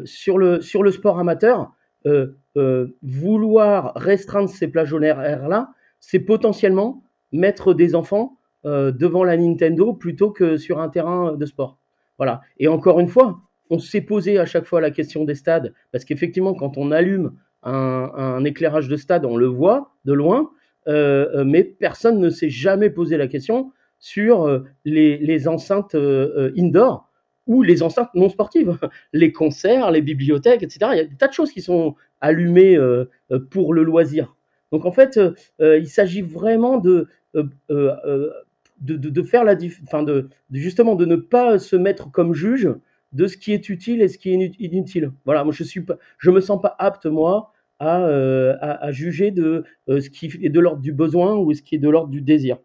sur, 0.04 0.38
le, 0.38 0.60
sur 0.60 0.82
le 0.82 0.90
sport 0.92 1.18
amateur, 1.18 1.72
euh, 2.06 2.36
euh, 2.56 2.96
vouloir 3.02 3.92
restreindre 3.96 4.48
ces 4.48 4.68
plages 4.68 4.92
horaires-là, 4.94 5.72
c'est 6.00 6.20
potentiellement 6.20 7.02
mettre 7.32 7.74
des 7.74 7.94
enfants 7.94 8.38
euh, 8.64 8.92
devant 8.92 9.24
la 9.24 9.36
Nintendo 9.36 9.92
plutôt 9.92 10.30
que 10.30 10.56
sur 10.56 10.80
un 10.80 10.88
terrain 10.88 11.34
de 11.34 11.44
sport. 11.44 11.78
Voilà. 12.16 12.40
Et 12.58 12.68
encore 12.68 13.00
une 13.00 13.08
fois, 13.08 13.40
on 13.70 13.78
s'est 13.78 14.00
posé 14.00 14.38
à 14.38 14.46
chaque 14.46 14.64
fois 14.64 14.80
la 14.80 14.90
question 14.90 15.24
des 15.24 15.34
stades, 15.34 15.72
parce 15.92 16.04
qu'effectivement, 16.04 16.54
quand 16.54 16.76
on 16.76 16.90
allume 16.90 17.32
un, 17.62 18.44
éclairage 18.44 18.88
de 18.88 18.96
stade, 18.96 19.24
on 19.24 19.36
le 19.36 19.46
voit 19.46 19.92
de 20.04 20.12
loin, 20.12 20.50
mais 20.86 21.64
personne 21.64 22.20
ne 22.20 22.30
s'est 22.30 22.50
jamais 22.50 22.90
posé 22.90 23.16
la 23.16 23.26
question 23.26 23.72
sur 23.98 24.62
les, 24.84 25.48
enceintes 25.48 25.96
indoor 25.96 27.06
ou 27.46 27.62
les 27.62 27.82
enceintes 27.82 28.10
non 28.14 28.28
sportives, 28.28 28.78
les 29.12 29.32
concerts, 29.32 29.90
les 29.90 30.02
bibliothèques, 30.02 30.62
etc. 30.62 30.90
Il 30.92 30.96
y 30.96 31.00
a 31.00 31.04
des 31.04 31.16
tas 31.16 31.28
de 31.28 31.32
choses 31.32 31.52
qui 31.52 31.62
sont 31.62 31.94
allumées 32.20 32.76
euh, 32.76 33.08
euh, 33.30 33.38
pour 33.38 33.74
le 33.74 33.82
loisir. 33.82 34.36
Donc 34.72 34.84
en 34.84 34.92
fait, 34.92 35.18
euh, 35.18 35.78
il 35.78 35.88
s'agit 35.88 36.22
vraiment 36.22 36.78
de, 36.78 37.08
de, 37.34 39.22
faire 39.22 39.44
la 39.44 39.56
enfin 39.84 40.02
de, 40.02 40.28
justement 40.50 40.96
de 40.96 41.04
ne 41.04 41.16
pas 41.16 41.58
se 41.58 41.76
mettre 41.76 42.10
comme 42.10 42.34
juge 42.34 42.68
de 43.16 43.26
ce 43.26 43.36
qui 43.36 43.52
est 43.52 43.68
utile 43.68 44.02
et 44.02 44.08
ce 44.08 44.18
qui 44.18 44.30
est 44.30 44.52
inutile. 44.58 45.12
Voilà, 45.24 45.44
moi 45.44 45.52
je 45.52 45.64
suis 45.64 45.80
pas, 45.80 45.96
je 46.18 46.30
me 46.30 46.40
sens 46.40 46.60
pas 46.60 46.76
apte 46.78 47.06
moi 47.06 47.52
à, 47.78 47.96
à, 47.96 48.92
juger 48.92 49.30
de 49.30 49.64
ce 49.88 50.08
qui 50.08 50.26
est 50.42 50.48
de 50.48 50.60
l'ordre 50.60 50.80
du 50.80 50.92
besoin 50.92 51.36
ou 51.36 51.52
ce 51.52 51.62
qui 51.62 51.74
est 51.74 51.78
de 51.78 51.88
l'ordre 51.88 52.08
du 52.08 52.22
désir. 52.22 52.58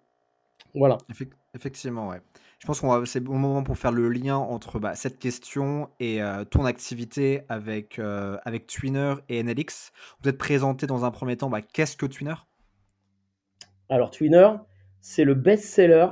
Voilà. 0.74 0.98
Effectivement, 1.54 2.10
ouais. 2.10 2.22
Je 2.62 2.68
pense 2.68 2.80
que 2.80 3.06
c'est 3.06 3.22
bon 3.22 3.40
moment 3.40 3.64
pour 3.64 3.76
faire 3.80 3.92
le 3.92 4.08
lien 4.08 4.38
entre 4.38 4.78
bah, 4.78 4.94
cette 4.94 5.18
question 5.18 5.90
et 6.00 6.22
euh, 6.22 6.46
ton 6.46 6.64
activité 6.64 7.42
avec, 7.50 7.98
euh, 7.98 8.38
avec 8.46 8.68
Twinner 8.68 9.16
et 9.30 9.42
NLX. 9.42 9.92
Vous 10.22 10.30
êtes 10.30 10.38
présenté 10.38 10.86
dans 10.86 11.04
un 11.04 11.10
premier 11.10 11.36
temps, 11.36 11.50
bah, 11.50 11.62
qu'est-ce 11.64 11.98
que 11.98 12.06
Twinner? 12.06 12.36
Alors 13.90 14.12
Twinner, 14.12 14.52
c'est 15.00 15.24
le 15.24 15.34
best-seller 15.34 16.08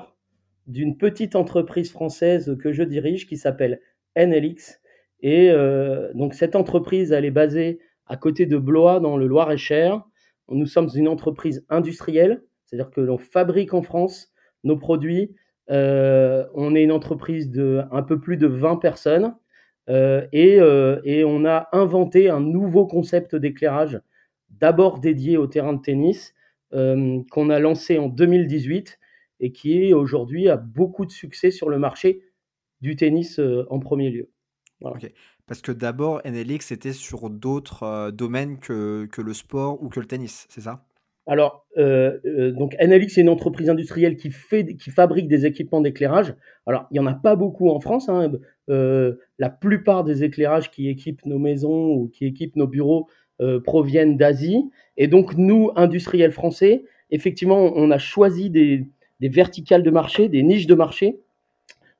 d'une 0.65 0.97
petite 0.97 1.35
entreprise 1.35 1.91
française 1.91 2.57
que 2.59 2.73
je 2.73 2.81
dirige 2.81 3.27
qui 3.27 3.37
s'appelle 3.37 3.79
NLX. 4.17 4.79
Et 5.21 5.51
euh, 5.51 6.11
donc 6.13 6.33
cette 6.33 6.55
entreprise, 6.55 7.11
elle 7.11 7.25
est 7.25 7.31
basée 7.31 7.79
à 8.05 8.17
côté 8.17 8.45
de 8.45 8.57
Blois 8.57 8.99
dans 8.99 9.17
le 9.17 9.27
Loir-et-Cher. 9.27 10.03
Nous 10.49 10.65
sommes 10.65 10.89
une 10.95 11.07
entreprise 11.07 11.65
industrielle, 11.69 12.43
c'est-à-dire 12.65 12.89
que 12.89 13.01
l'on 13.01 13.17
fabrique 13.17 13.73
en 13.73 13.81
France 13.81 14.31
nos 14.63 14.77
produits 14.77 15.35
euh, 15.71 16.45
on 16.55 16.75
est 16.75 16.83
une 16.83 16.91
entreprise 16.91 17.51
de 17.51 17.81
un 17.91 18.01
peu 18.01 18.19
plus 18.19 18.37
de 18.37 18.47
20 18.47 18.77
personnes 18.77 19.35
euh, 19.89 20.25
euh, 20.33 20.99
et, 21.03 21.23
on 21.23 21.45
a 21.45 21.67
inventé 21.73 22.29
un 22.29 22.39
nouveau 22.39 22.87
concept 22.87 23.35
d'éclairage, 23.35 23.99
d'abord 24.49 24.99
dédié 24.99 25.37
au 25.37 25.47
terrain 25.47 25.73
de 25.73 25.81
tennis, 25.81 26.33
qu'on 26.71 27.49
a 27.49 27.59
lancé 27.59 27.97
en 27.97 28.09
2018 28.09 28.99
et 29.39 29.51
qui 29.51 29.91
aujourd'hui 29.91 30.49
a 30.49 30.57
beaucoup 30.57 31.07
de 31.07 31.11
succès 31.11 31.49
sur 31.49 31.67
le 31.69 31.79
marché 31.79 32.21
du 32.81 32.95
tennis 32.95 33.39
en 33.69 33.79
premier 33.79 34.09
lieu. 34.09 34.29
Parce 35.47 35.61
que 35.61 35.71
d'abord, 35.71 36.21
NLX 36.25 36.71
était 36.71 36.93
sur 36.93 37.29
d'autres 37.29 38.11
domaines 38.11 38.59
que, 38.59 39.07
que, 39.11 39.21
le 39.21 39.33
sport 39.33 39.81
ou 39.83 39.89
que 39.89 39.99
le 39.99 40.05
tennis, 40.05 40.45
c'est 40.49 40.61
ça? 40.61 40.85
Alors, 41.29 41.67
euh, 41.77 42.17
euh, 42.25 42.51
donc 42.51 42.75
NLX, 42.81 43.13
c'est 43.13 43.21
une 43.21 43.29
entreprise 43.29 43.69
industrielle 43.69 44.15
qui, 44.15 44.31
fait, 44.31 44.75
qui 44.75 44.89
fabrique 44.89 45.27
des 45.27 45.45
équipements 45.45 45.79
d'éclairage. 45.79 46.33
Alors, 46.65 46.87
il 46.89 46.95
n'y 46.95 46.99
en 46.99 47.05
a 47.05 47.13
pas 47.13 47.35
beaucoup 47.35 47.69
en 47.69 47.79
France. 47.79 48.09
Hein. 48.09 48.31
Euh, 48.71 49.13
la 49.37 49.51
plupart 49.51 50.03
des 50.03 50.23
éclairages 50.23 50.71
qui 50.71 50.89
équipent 50.89 51.23
nos 51.27 51.37
maisons 51.37 51.89
ou 51.91 52.07
qui 52.07 52.25
équipent 52.25 52.55
nos 52.55 52.67
bureaux 52.67 53.07
proviennent 53.63 54.17
d'Asie. 54.17 54.69
Et 54.97 55.07
donc, 55.07 55.37
nous, 55.37 55.71
industriels 55.77 56.33
français, 56.33 56.83
effectivement, 57.09 57.71
on 57.73 57.89
a 57.89 57.97
choisi 57.97 58.49
des, 58.49 58.89
verticales 59.21 59.81
de 59.81 59.91
marché, 59.91 60.27
des 60.27 60.43
niches 60.43 60.67
de 60.67 60.75
marché 60.75 61.21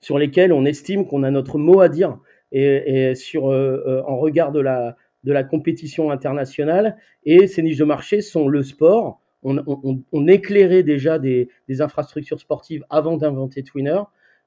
sur 0.02 0.18
lesquelles 0.18 0.54
on 0.54 0.66
estime 0.66 1.06
qu'on 1.06 1.24
a 1.24 1.32
notre 1.32 1.58
mot 1.58 1.82
à 1.82 1.90
dire 1.90 2.18
et, 2.52 3.14
sur, 3.16 3.46
en 3.46 4.18
regard 4.18 4.52
de 4.52 4.60
la, 4.60 4.96
de 5.24 5.32
la 5.32 5.44
compétition 5.44 6.12
internationale. 6.12 6.98
Et 7.24 7.48
ces 7.48 7.62
niches 7.62 7.78
de 7.78 7.86
marché 7.86 8.22
sont 8.22 8.48
le 8.48 8.64
sport. 8.64 9.22
On, 9.44 10.28
éclairait 10.28 10.84
déjà 10.84 11.18
des, 11.20 11.50
infrastructures 11.80 12.40
sportives 12.40 12.86
avant 12.90 13.18
d'inventer 13.18 13.64
Twinner. 13.64 14.02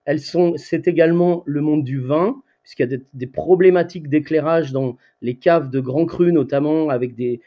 Elles 0.04 0.21
sont, 0.21 0.54
c'est 0.56 0.88
également 0.88 1.42
le 1.47 1.61
monde 1.61 1.85
du 1.85 2.00
vin, 2.00 2.42
puisqu'il 2.62 2.90
y 2.90 2.94
a 2.94 2.99
des, 3.12 3.26
problématiques 3.26 4.09
d'éclairage 4.09 4.73
dans 4.73 4.97
les 5.23 5.37
caves 5.37 5.71
de 5.71 5.80
grands 5.80 6.06
crus, 6.06 6.32
notamment 6.32 6.90
avec 6.90 7.14
des, 7.14 7.40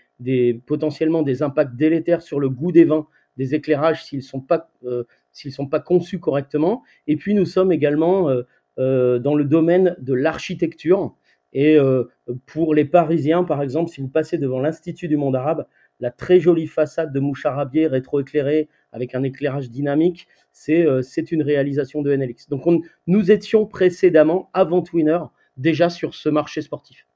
potentiellement 0.65 1.21
des 1.21 1.43
impacts 1.43 1.75
délétères 1.75 2.21
sur 2.21 2.39
le 2.39 2.49
goût 2.49 2.71
des 2.71 2.85
vins, 2.85 3.07
des 3.37 3.53
éclairages 3.53 4.05
s'ils 4.05 4.19
ne 4.19 4.23
sont, 4.23 4.39
pas, 4.39 4.71
euh, 4.85 5.03
sont 5.51 5.67
pas 5.67 5.79
conçus 5.79 6.19
correctement. 6.19 6.83
Et 7.07 7.17
puis 7.17 7.33
nous 7.33 7.45
sommes 7.45 7.71
également 7.71 8.29
euh, 8.29 8.43
euh, 8.79 9.19
dans 9.19 9.35
le 9.35 9.45
domaine 9.45 9.95
de 9.99 10.13
l'architecture. 10.13 11.15
Et 11.57 11.77
pour 12.47 12.75
les 12.75 12.83
Parisiens, 12.83 13.45
par 13.45 13.61
exemple, 13.61 13.89
si 13.89 14.01
vous 14.01 14.09
passez 14.09 14.37
devant 14.37 14.59
l'Institut 14.59 15.07
du 15.07 15.15
monde 15.15 15.37
arabe, 15.37 15.65
la 16.01 16.11
très 16.11 16.41
jolie 16.41 16.67
façade 16.67 17.13
de 17.13 17.19
Moucharabier 17.21 17.87
rétroéclairée 17.87 18.67
avec 18.91 19.15
un 19.15 19.23
éclairage 19.23 19.69
dynamique, 19.69 20.27
c'est 20.51 21.31
une 21.31 21.43
réalisation 21.43 22.01
de 22.01 22.13
NLX. 22.13 22.49
Donc 22.49 22.65
nous 23.07 23.31
étions 23.31 23.65
précédemment, 23.65 24.49
avant 24.53 24.81
Twinner, 24.81 25.19
déjà 25.55 25.89
sur 25.89 26.13
ce 26.13 26.27
marché 26.27 26.61
sportif. 26.61 27.07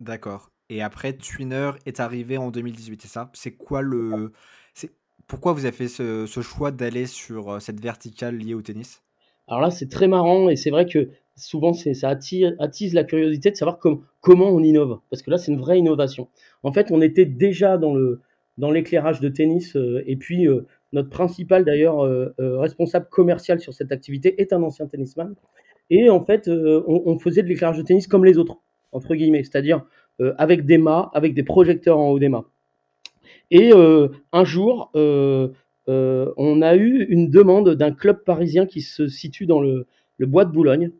D'accord. 0.00 0.50
Et 0.70 0.82
après, 0.82 1.12
Twinner 1.12 1.72
est 1.84 1.98
arrivé 1.98 2.38
en 2.38 2.50
2018, 2.50 3.02
c'est 3.02 3.08
ça? 3.08 3.30
C'est 3.34 3.52
quoi 3.52 3.82
le. 3.82 4.32
Pourquoi 5.30 5.52
vous 5.52 5.64
avez 5.64 5.76
fait 5.76 5.86
ce, 5.86 6.26
choix 6.42 6.72
d'aller 6.72 7.06
sur 7.06 7.52
euh, 7.52 7.60
cette 7.60 7.80
verticale 7.80 8.36
liée 8.36 8.54
au 8.54 8.62
tennis? 8.62 9.00
Alors 9.46 9.60
là, 9.60 9.70
c'est 9.70 9.88
très 9.88 10.08
marrant 10.08 10.48
et 10.48 10.56
c'est 10.56 10.70
vrai 10.70 10.86
que 10.86 11.10
souvent 11.36 11.72
ça 11.72 12.08
attire, 12.08 12.52
attise 12.58 12.94
la 12.94 13.04
curiosité 13.04 13.52
de 13.52 13.54
savoir 13.54 13.78
comment 13.78 14.48
on 14.48 14.60
innove. 14.60 14.98
Parce 15.08 15.22
que 15.22 15.30
là, 15.30 15.38
c'est 15.38 15.52
une 15.52 15.60
vraie 15.60 15.78
innovation. 15.78 16.28
En 16.64 16.72
fait, 16.72 16.90
on 16.90 17.00
était 17.00 17.26
déjà 17.26 17.78
dans 17.78 17.94
dans 18.58 18.72
l'éclairage 18.72 19.20
de 19.20 19.28
tennis 19.28 19.76
euh, 19.76 20.02
et 20.04 20.16
puis 20.16 20.48
euh, 20.48 20.66
notre 20.92 21.10
principal 21.10 21.64
d'ailleurs 21.64 22.00
responsable 22.38 23.06
commercial 23.08 23.60
sur 23.60 23.72
cette 23.72 23.92
activité 23.92 24.42
est 24.42 24.52
un 24.52 24.60
ancien 24.64 24.88
tennisman. 24.88 25.36
Et 25.90 26.10
en 26.10 26.24
fait, 26.24 26.48
on, 26.48 27.02
on 27.06 27.18
faisait 27.20 27.44
de 27.44 27.48
l'éclairage 27.48 27.78
de 27.78 27.82
tennis 27.82 28.08
comme 28.08 28.24
les 28.24 28.36
autres, 28.36 28.56
entre 28.90 29.14
guillemets, 29.14 29.44
c'est-à-dire 29.44 29.86
avec 30.38 30.66
des 30.66 30.78
mâts, 30.78 31.08
avec 31.14 31.34
des 31.34 31.44
projecteurs 31.44 31.98
en 31.98 32.10
haut 32.10 32.18
des 32.18 32.28
mâts. 32.28 32.46
Et 33.50 33.72
euh, 33.74 34.08
un 34.32 34.44
jour, 34.44 34.90
euh, 34.94 35.48
euh, 35.88 36.32
on 36.36 36.62
a 36.62 36.76
eu 36.76 37.04
une 37.08 37.30
demande 37.30 37.70
d'un 37.74 37.92
club 37.92 38.22
parisien 38.24 38.66
qui 38.66 38.80
se 38.80 39.08
situe 39.08 39.46
dans 39.46 39.60
le, 39.60 39.86
Bois 40.20 40.44
de 40.44 40.52
Boulogne, 40.52 40.90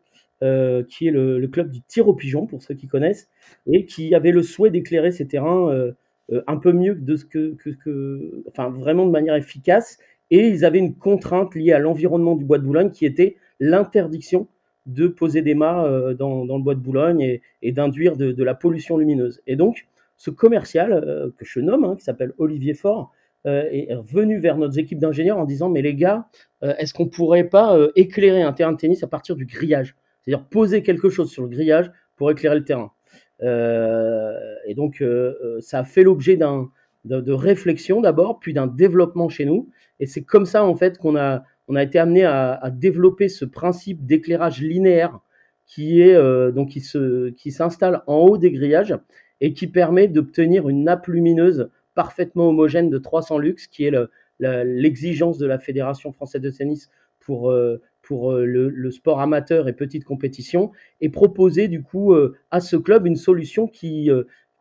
qui 0.41 1.07
est 1.07 1.11
le, 1.11 1.47
club 1.47 1.69
du 1.69 1.81
tir 1.81 2.07
au 2.07 2.13
pigeon, 2.13 2.47
pour 2.47 2.63
ceux 2.63 2.73
qui 2.73 2.87
connaissent, 2.87 3.29
et 3.67 3.85
qui 3.85 4.15
avait 4.15 4.31
le 4.31 4.41
souhait 4.41 4.71
d'éclairer 4.71 5.11
ces 5.11 5.27
terrains 5.27 5.91
un 6.47 6.57
peu 6.57 6.71
mieux 6.71 6.95
de 6.95 7.15
ce 7.15 7.25
que, 7.25 8.43
enfin 8.47 8.69
vraiment 8.69 9.05
de 9.05 9.11
manière 9.11 9.35
efficace. 9.35 9.99
Et 10.31 10.47
ils 10.47 10.65
avaient 10.65 10.79
une 10.79 10.95
contrainte 10.95 11.53
liée 11.55 11.73
à 11.73 11.79
l'environnement 11.79 12.35
du 12.35 12.45
bois 12.45 12.57
de 12.57 12.63
Boulogne 12.63 12.89
qui 12.89 13.05
était 13.05 13.35
l'interdiction 13.59 14.47
de 14.87 15.07
poser 15.07 15.43
des 15.43 15.53
mâts 15.53 16.13
dans, 16.17 16.43
le 16.43 16.63
bois 16.63 16.73
de 16.73 16.79
Boulogne 16.79 17.39
et, 17.61 17.71
d'induire 17.71 18.17
de, 18.17 18.43
la 18.43 18.55
pollution 18.55 18.97
lumineuse. 18.97 19.41
Et 19.45 19.55
donc, 19.55 19.85
ce 20.21 20.29
commercial 20.29 20.93
euh, 20.93 21.31
que 21.35 21.45
je 21.45 21.59
nomme, 21.59 21.83
hein, 21.83 21.95
qui 21.97 22.03
s'appelle 22.03 22.33
Olivier 22.37 22.75
Faure, 22.75 23.11
euh, 23.47 23.63
est 23.71 23.89
venu 24.05 24.37
vers 24.37 24.55
notre 24.55 24.77
équipe 24.77 24.99
d'ingénieurs 24.99 25.39
en 25.39 25.45
disant 25.45 25.67
mais 25.67 25.81
les 25.81 25.95
gars, 25.95 26.27
euh, 26.63 26.75
est-ce 26.77 26.93
qu'on 26.93 27.07
pourrait 27.07 27.49
pas 27.49 27.75
éclairer 27.95 28.43
un 28.43 28.53
terrain 28.53 28.71
de 28.71 28.77
tennis 28.77 29.01
à 29.01 29.07
partir 29.07 29.35
du 29.35 29.47
grillage? 29.47 29.95
C'est-à-dire 30.21 30.45
poser 30.45 30.83
quelque 30.83 31.09
chose 31.09 31.31
sur 31.31 31.41
le 31.41 31.49
grillage 31.49 31.91
pour 32.17 32.29
éclairer 32.29 32.59
le 32.59 32.63
terrain. 32.63 32.91
et 33.41 34.75
donc 34.75 35.03
ça 35.59 35.79
a 35.79 35.83
fait 35.83 36.03
l'objet 36.03 36.37
d'un 36.37 36.69
de, 37.05 37.33
réflexion 37.33 37.99
d'abord, 37.99 38.39
puis 38.39 38.53
d'un 38.53 38.67
développement 38.67 39.27
chez 39.27 39.45
nous. 39.45 39.71
Et 39.99 40.05
c'est 40.05 40.21
comme 40.21 40.45
ça 40.45 40.63
en 40.63 40.75
fait 40.75 40.99
qu'on 40.99 41.15
a 41.15 41.43
on 41.67 41.75
a 41.75 41.81
été 41.81 41.97
amené 41.97 42.25
à, 42.25 42.69
développer 42.71 43.27
ce 43.27 43.45
principe 43.45 44.05
d'éclairage 44.05 44.61
linéaire 44.61 45.19
qui 45.65 46.01
est 46.01 46.15
donc 46.51 46.69
qui 46.69 46.81
se 46.81 47.31
qui 47.31 47.51
s'installe 47.51 48.03
en 48.05 48.17
haut 48.17 48.37
des 48.37 48.51
grillages 48.51 48.95
et 49.41 49.53
qui 49.53 49.67
permet 49.67 50.07
d'obtenir 50.07 50.69
une 50.69 50.83
nappe 50.83 51.07
lumineuse 51.07 51.69
parfaitement 51.95 52.49
homogène 52.49 52.89
de 52.89 52.97
300 52.97 53.39
lux, 53.39 53.67
qui 53.67 53.85
est 53.85 53.93
l'exigence 54.39 55.37
de 55.37 55.45
la 55.45 55.59
Fédération 55.59 56.13
française 56.13 56.41
de 56.41 56.49
tennis 56.49 56.89
pour, 57.19 57.51
euh, 57.51 57.81
pour 58.01 58.31
euh, 58.31 58.45
le, 58.45 58.91
sport 58.91 59.19
amateur 59.19 59.67
et 59.67 59.73
petite 59.73 60.05
compétition, 60.05 60.71
et 61.01 61.09
proposer 61.09 61.67
du 61.67 61.83
coup 61.83 62.13
euh, 62.13 62.37
à 62.51 62.59
ce 62.61 62.75
club 62.75 63.07
une 63.07 63.15
solution 63.15 63.67
qui, 63.67 64.09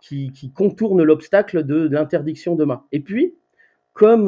qui, 0.01 0.53
contourne 0.55 1.03
l'obstacle 1.03 1.63
de, 1.65 1.89
l'interdiction 1.89 2.57
de 2.57 2.65
main. 2.65 2.85
Et 2.91 3.01
puis, 3.01 3.35
comme, 3.93 4.27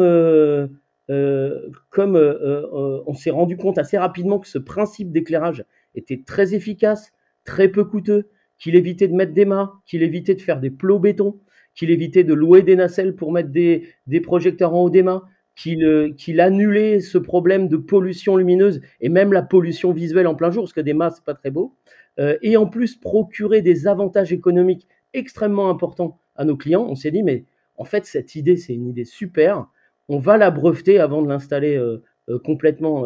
comme 1.90 2.16
on 2.16 3.14
s'est 3.14 3.30
rendu 3.30 3.56
compte 3.56 3.78
assez 3.78 3.96
rapidement 3.96 4.38
que 4.38 4.48
ce 4.48 4.58
principe 4.58 5.12
d'éclairage 5.12 5.64
était 5.94 6.22
très 6.26 6.54
efficace, 6.54 7.12
très 7.44 7.68
peu 7.68 7.84
coûteux, 7.84 8.28
qu'il 8.62 8.76
évitait 8.76 9.08
de 9.08 9.14
mettre 9.14 9.32
des 9.32 9.44
mâts, 9.44 9.72
qu'il 9.86 10.04
évitait 10.04 10.36
de 10.36 10.40
faire 10.40 10.60
des 10.60 10.70
plots 10.70 11.00
béton, 11.00 11.40
qu'il 11.74 11.90
évitait 11.90 12.22
de 12.22 12.32
louer 12.32 12.62
des 12.62 12.76
nacelles 12.76 13.16
pour 13.16 13.32
mettre 13.32 13.48
des, 13.50 13.88
projecteurs 14.22 14.72
en 14.72 14.84
haut 14.84 14.90
des 14.90 15.02
mains, 15.02 15.24
qu'il 15.56 16.14
qu'il 16.16 16.40
annulait 16.40 17.00
ce 17.00 17.18
problème 17.18 17.68
de 17.68 17.76
pollution 17.76 18.36
lumineuse 18.36 18.80
et 19.00 19.08
même 19.08 19.32
la 19.32 19.42
pollution 19.42 19.92
visuelle 19.92 20.28
en 20.28 20.36
plein 20.36 20.52
jour, 20.52 20.62
parce 20.62 20.72
que 20.72 20.80
des 20.80 20.94
mâts, 20.94 21.10
c'est 21.10 21.24
pas 21.24 21.34
très 21.34 21.50
beau, 21.50 21.74
euh, 22.20 22.38
et 22.40 22.56
en 22.56 22.66
plus 22.66 22.94
procurer 22.94 23.62
des 23.62 23.88
avantages 23.88 24.32
économiques 24.32 24.86
extrêmement 25.12 25.68
importants 25.68 26.20
à 26.36 26.44
nos 26.44 26.56
clients. 26.56 26.86
On 26.88 26.94
s'est 26.94 27.10
dit, 27.10 27.24
mais 27.24 27.44
en 27.78 27.84
fait, 27.84 28.06
cette 28.06 28.36
idée, 28.36 28.56
c'est 28.56 28.74
une 28.74 28.86
idée 28.86 29.04
super, 29.04 29.66
on 30.08 30.20
va 30.20 30.36
la 30.36 30.52
breveter 30.52 31.00
avant 31.00 31.20
de 31.20 31.28
l'installer 31.28 31.76
euh, 31.76 32.00
euh, 32.28 32.38
complètement 32.38 33.04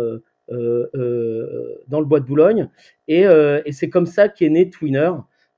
dans 0.50 2.00
le 2.00 2.04
bois 2.04 2.20
de 2.20 2.26
Boulogne, 2.26 2.68
et, 3.08 3.22
et 3.22 3.72
c'est 3.72 3.88
comme 3.88 4.06
ça 4.06 4.28
qu'est 4.28 4.50
né 4.50 4.68
Twinner. 4.68 5.10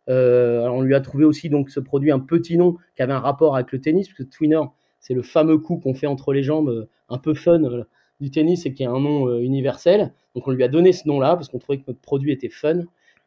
Euh, 0.09 0.67
on 0.69 0.81
lui 0.81 0.95
a 0.95 1.01
trouvé 1.01 1.25
aussi 1.25 1.49
donc 1.49 1.71
ce 1.71 1.81
produit 1.81 2.11
un 2.11 2.19
petit 2.19 2.57
nom 2.57 2.77
qui 2.97 3.03
avait 3.03 3.13
un 3.13 3.21
rapport 3.21 3.55
avec 3.55 3.73
le 3.73 3.81
tennis, 3.81 4.09
parce 4.09 4.19
que 4.19 4.23
Twinner, 4.23 4.63
c'est 5.01 5.15
le 5.15 5.23
fameux 5.23 5.59
coup 5.59 5.79
qu'on 5.79 5.95
fait 5.95 6.07
entre 6.07 6.33
les 6.33 6.43
jambes, 6.43 6.69
euh, 6.69 6.89
un 7.09 7.19
peu 7.19 7.35
fun 7.35 7.63
euh, 7.65 7.85
du 8.21 8.31
tennis 8.31 8.67
et 8.67 8.73
qui 8.73 8.85
a 8.85 8.91
un 8.91 9.01
nom 9.01 9.39
universel. 9.39 10.13
Donc 10.35 10.49
on 10.49 10.51
lui 10.51 10.65
a 10.65 10.69
donné 10.69 10.93
ce 10.93 11.07
nom-là 11.07 11.37
parce 11.37 11.49
qu'on 11.49 11.59
trouvait 11.59 11.79
que 11.79 11.85
notre 11.87 12.01
produit 12.01 12.33
était 12.33 12.49
fun. 12.49 12.81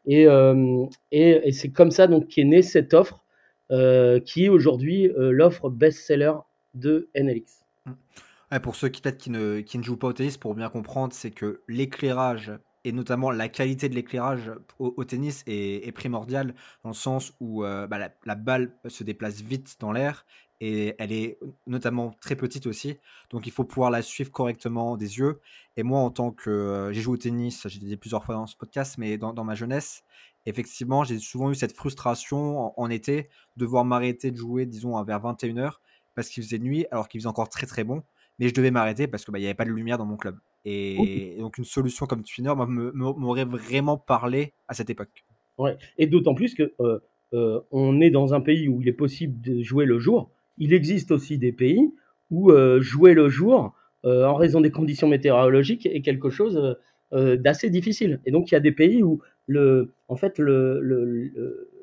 Et, 0.04 0.26
et, 1.12 1.52
c'est 1.52 1.70
comme 1.70 1.90
ça 1.90 2.08
donc 2.08 2.28
qu'est 2.28 2.44
née 2.44 2.60
cette 2.60 2.92
offre 2.92 3.24
qui 3.70 4.44
est 4.44 4.48
aujourd'hui 4.50 5.10
l'offre 5.16 5.70
best-seller 5.70 6.34
de 6.74 7.08
NLX. 7.14 7.64
pour 8.62 8.76
ceux 8.76 8.90
qui 8.90 9.00
qui 9.16 9.30
ne, 9.30 9.60
qui 9.60 9.78
ne 9.78 9.82
jouent 9.82 9.96
pas 9.96 10.08
au 10.08 10.12
tennis, 10.12 10.36
pour 10.36 10.54
bien 10.54 10.68
comprendre, 10.68 11.14
c'est 11.14 11.30
que 11.30 11.62
l'éclairage 11.68 12.52
et 12.84 12.92
notamment 12.92 13.30
la 13.30 13.48
qualité 13.48 13.88
de 13.88 13.94
l'éclairage 13.94 14.50
au, 14.78 15.04
tennis 15.04 15.44
est, 15.46 15.92
primordiale 15.92 16.54
dans 16.82 16.90
le 16.90 16.94
sens 16.94 17.32
où 17.40 17.64
euh, 17.64 17.86
bah, 17.86 17.98
la, 18.24 18.34
balle 18.34 18.76
se 18.88 19.04
déplace 19.04 19.40
vite 19.40 19.76
dans 19.78 19.92
l'air 19.92 20.26
et 20.60 20.94
elle 20.98 21.12
est 21.12 21.38
notamment 21.66 22.14
très 22.20 22.36
petite 22.36 22.66
aussi. 22.66 22.98
Donc 23.30 23.46
il 23.46 23.52
faut 23.52 23.64
pouvoir 23.64 23.90
la 23.90 24.02
suivre 24.02 24.30
correctement 24.30 24.96
des 24.96 25.18
yeux. 25.18 25.40
Et 25.76 25.82
moi, 25.82 26.00
en 26.00 26.10
tant 26.10 26.30
que. 26.30 26.50
Euh, 26.50 26.92
j'ai 26.92 27.00
joué 27.00 27.14
au 27.14 27.16
tennis, 27.16 27.66
j'ai 27.66 27.80
dit 27.80 27.96
plusieurs 27.96 28.24
fois 28.24 28.36
dans 28.36 28.46
ce 28.46 28.56
podcast, 28.56 28.96
mais 28.96 29.18
dans, 29.18 29.44
ma 29.44 29.54
jeunesse, 29.56 30.04
effectivement, 30.46 31.02
j'ai 31.02 31.18
souvent 31.18 31.50
eu 31.50 31.56
cette 31.56 31.74
frustration 31.74 32.78
en, 32.78 32.90
été 32.90 33.28
de 33.56 33.66
voir 33.66 33.84
m'arrêter 33.84 34.30
de 34.30 34.36
jouer, 34.36 34.66
disons, 34.66 35.02
vers 35.02 35.20
21h 35.20 35.78
parce 36.14 36.28
qu'il 36.28 36.42
faisait 36.42 36.58
nuit 36.58 36.86
alors 36.90 37.08
qu'il 37.08 37.20
faisait 37.20 37.28
encore 37.28 37.48
très 37.48 37.66
très 37.66 37.84
bon. 37.84 38.02
Mais 38.38 38.48
je 38.48 38.54
devais 38.54 38.70
m'arrêter 38.70 39.06
parce 39.06 39.24
qu'il 39.24 39.32
bah, 39.32 39.38
n'y 39.38 39.46
avait 39.46 39.54
pas 39.54 39.64
de 39.64 39.70
lumière 39.70 39.98
dans 39.98 40.06
mon 40.06 40.16
club. 40.16 40.38
Et, 40.64 41.36
donc 41.38 41.58
une 41.58 41.64
solution 41.64 42.06
comme 42.06 42.22
Twinner 42.22 42.54
m'aurait 42.56 43.44
vraiment 43.44 43.98
parlé 43.98 44.54
à 44.68 44.74
cette 44.74 44.90
époque. 44.90 45.24
Ouais. 45.58 45.76
Et 45.98 46.06
d'autant 46.06 46.34
plus 46.34 46.54
que 46.54 46.72
euh, 46.80 46.98
euh, 47.34 47.60
on 47.70 48.00
est 48.00 48.10
dans 48.10 48.34
un 48.34 48.40
pays 48.40 48.68
où 48.68 48.80
il 48.80 48.88
est 48.88 48.92
possible 48.92 49.40
de 49.40 49.62
jouer 49.62 49.84
le 49.84 49.98
jour. 49.98 50.30
Il 50.58 50.72
existe 50.72 51.10
aussi 51.10 51.38
des 51.38 51.52
pays 51.52 51.92
où 52.30 52.50
euh, 52.50 52.80
jouer 52.80 53.14
le 53.14 53.28
jour, 53.28 53.74
en 54.04 54.34
raison 54.34 54.60
des 54.60 54.72
conditions 54.72 55.06
météorologiques, 55.06 55.86
est 55.86 56.02
quelque 56.02 56.28
chose 56.30 56.76
d'assez 57.12 57.70
difficile. 57.70 58.20
Et 58.26 58.32
donc 58.32 58.50
il 58.50 58.54
y 58.54 58.56
a 58.56 58.60
des 58.60 58.72
pays 58.72 59.02
où 59.02 59.20
le, 59.46 59.94
en 60.08 60.16
fait, 60.16 60.38
le, 60.38 61.32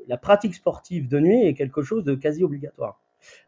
la 0.08 0.18
pratique 0.18 0.54
sportive 0.54 1.08
de 1.08 1.20
nuit 1.20 1.46
est 1.46 1.54
quelque 1.54 1.82
chose 1.82 2.04
de 2.04 2.16
quasi 2.16 2.44
obligatoire. 2.44 3.02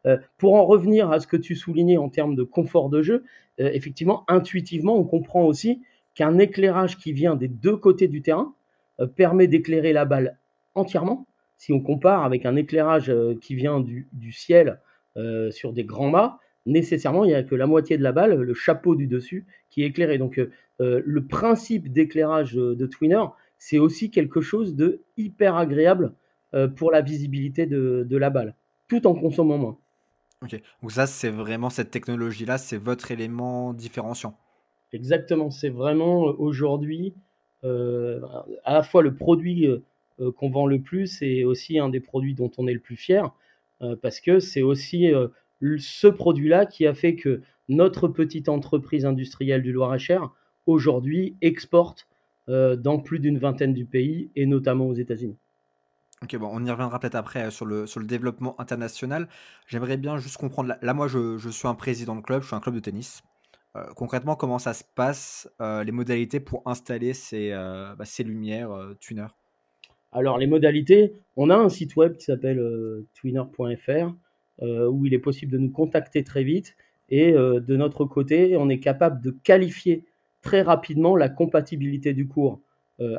Euh, 0.06 0.18
pour 0.38 0.56
en 0.56 0.66
revenir 0.66 1.12
à 1.12 1.20
ce 1.20 1.28
que 1.28 1.38
tu 1.38 1.56
soulignais 1.56 1.98
en 1.98 2.10
termes 2.10 2.36
de 2.36 2.44
confort 2.44 2.90
de 2.90 3.02
jeu, 3.02 3.24
euh, 3.60 3.70
effectivement, 3.74 4.24
intuitivement, 4.28 4.98
on 4.98 5.04
comprend 5.04 5.44
aussi 5.44 5.82
qu'un 6.16 6.38
éclairage 6.38 6.98
qui 6.98 7.14
vient 7.14 7.36
des 7.36 7.48
deux 7.48 7.78
côtés 7.78 8.08
du 8.08 8.22
terrain 8.22 8.54
euh, 9.00 9.08
permet 9.08 9.48
d'éclairer 9.48 9.94
la 9.94 10.06
balle 10.06 10.38
entièrement. 10.76 11.28
Si 11.58 11.74
on 11.74 11.80
compare 11.80 12.24
avec 12.24 12.46
un 12.46 12.56
éclairage 12.56 13.14
qui 13.40 13.54
vient 13.54 13.80
du, 13.82 14.32
ciel 14.32 14.80
sur 15.52 15.74
des 15.74 15.84
grands 15.84 16.10
mâts, 16.10 16.40
nécessairement, 16.66 17.24
il 17.24 17.28
n'y 17.28 17.36
a 17.36 17.44
que 17.44 17.54
la 17.54 17.68
moitié 17.68 18.00
de 18.00 18.04
la 18.04 18.12
balle, 18.12 18.34
le 18.34 18.54
chapeau 18.56 18.96
du 18.96 19.06
dessus, 19.06 19.46
qui 19.70 19.84
est 19.84 19.86
éclairé. 19.86 20.18
Donc, 20.18 20.42
le 20.80 21.26
principe 21.28 21.92
d'éclairage 21.92 22.56
de 22.56 22.86
Twinner, 22.88 23.26
c'est 23.60 23.78
aussi 23.78 24.10
quelque 24.10 24.42
chose 24.42 24.76
de 24.76 25.04
hyper 25.18 25.56
agréable 25.56 26.16
pour 26.78 26.90
la 26.90 27.02
visibilité 27.02 27.68
de, 27.68 28.08
de 28.10 28.18
la 28.18 28.32
balle, 28.32 28.56
tout 28.92 29.08
en 29.08 29.16
consommant 29.16 29.58
moins. 29.58 29.78
Ok, 30.44 30.62
donc 30.82 30.92
ça, 30.92 31.08
c'est 31.08 31.30
vraiment 31.30 31.70
cette 31.70 31.92
technologie-là, 31.92 32.58
c'est 32.58 32.76
votre 32.76 33.12
élément 33.12 33.74
différenciant. 33.74 34.38
Exactement, 34.92 35.50
c'est 35.50 35.70
vraiment 35.70 36.24
aujourd'hui 36.24 37.14
à 37.64 38.74
la 38.74 38.84
fois 38.84 39.02
le 39.02 39.16
produit 39.16 39.66
qu'on 40.36 40.50
vend 40.50 40.66
le 40.68 40.82
plus 40.82 41.22
et 41.22 41.46
aussi 41.46 41.80
un 41.80 41.88
des 41.88 42.02
produits 42.02 42.34
dont 42.34 42.52
on 42.58 42.68
est 42.68 42.74
le 42.74 42.82
plus 42.82 42.98
fier, 42.98 43.34
parce 44.02 44.20
que 44.20 44.40
c'est 44.40 44.62
aussi 44.62 45.10
ce 45.62 46.08
produit-là 46.08 46.66
qui 46.66 46.86
a 46.86 46.94
fait 46.94 47.16
que 47.16 47.42
notre 47.70 48.10
petite 48.10 48.50
entreprise 48.50 49.06
industrielle 49.06 49.62
du 49.62 49.72
Loir-et-Cher 49.72 50.34
aujourd'hui 50.66 51.38
exporte 51.42 52.10
dans 52.48 53.00
plus 53.00 53.20
d'une 53.20 53.38
vingtaine 53.38 53.74
du 53.74 53.86
pays 53.86 54.32
et 54.36 54.46
notamment 54.46 54.88
aux 54.88 54.96
États-Unis. 54.96 55.38
Ok, 56.24 56.36
bon, 56.36 56.52
on 56.54 56.64
y 56.64 56.70
reviendra 56.70 57.00
peut-être 57.00 57.16
après 57.16 57.48
euh, 57.48 57.50
sur 57.50 57.66
le, 57.66 57.88
sur 57.88 58.00
le 58.00 58.06
développement 58.06 58.60
international. 58.62 59.28
J'aimerais 59.66 59.98
bien 59.98 60.18
juste 60.18 60.38
comprendre. 60.38 60.76
Là, 60.80 60.94
moi, 60.94 61.08
je, 61.08 61.50
suis 61.50 61.68
un 61.68 61.74
président 61.74 62.16
de 62.16 62.22
club, 62.22 62.44
je 62.44 62.48
suis 62.48 62.56
un 62.56 62.60
club 62.60 62.76
de 62.76 62.80
tennis. 62.80 63.24
Euh, 63.76 63.86
concrètement, 63.96 64.36
comment 64.36 64.60
ça 64.60 64.74
se 64.74 64.84
passe, 64.96 65.50
euh, 65.62 65.84
les 65.84 65.92
modalités 65.92 66.40
pour 66.40 66.62
installer 66.68 67.14
ces, 67.14 67.50
bah, 67.52 68.06
ces 68.06 68.24
lumières 68.24 68.70
Twinner? 69.00 69.28
Alors, 70.12 70.38
les 70.38 70.46
modalités, 70.46 71.14
on 71.38 71.50
a 71.50 71.56
un 71.56 71.70
site 71.70 71.96
web 71.96 72.16
qui 72.18 72.26
s'appelle 72.26 72.62
twinner.fr 73.16 74.14
où 74.62 75.06
il 75.08 75.16
est 75.16 75.20
possible 75.20 75.52
de 75.52 75.58
nous 75.58 75.72
contacter 75.72 76.24
très 76.24 76.44
vite. 76.44 76.76
Et 77.10 77.32
de 77.32 77.76
notre 77.76 78.06
côté, 78.06 78.56
on 78.58 78.70
est 78.70 78.80
capable 78.80 79.22
de 79.24 79.32
qualifier 79.32 80.06
très 80.42 80.62
rapidement 80.62 81.16
la 81.16 81.30
compatibilité 81.30 82.14
du 82.14 82.28
cours 82.28 82.62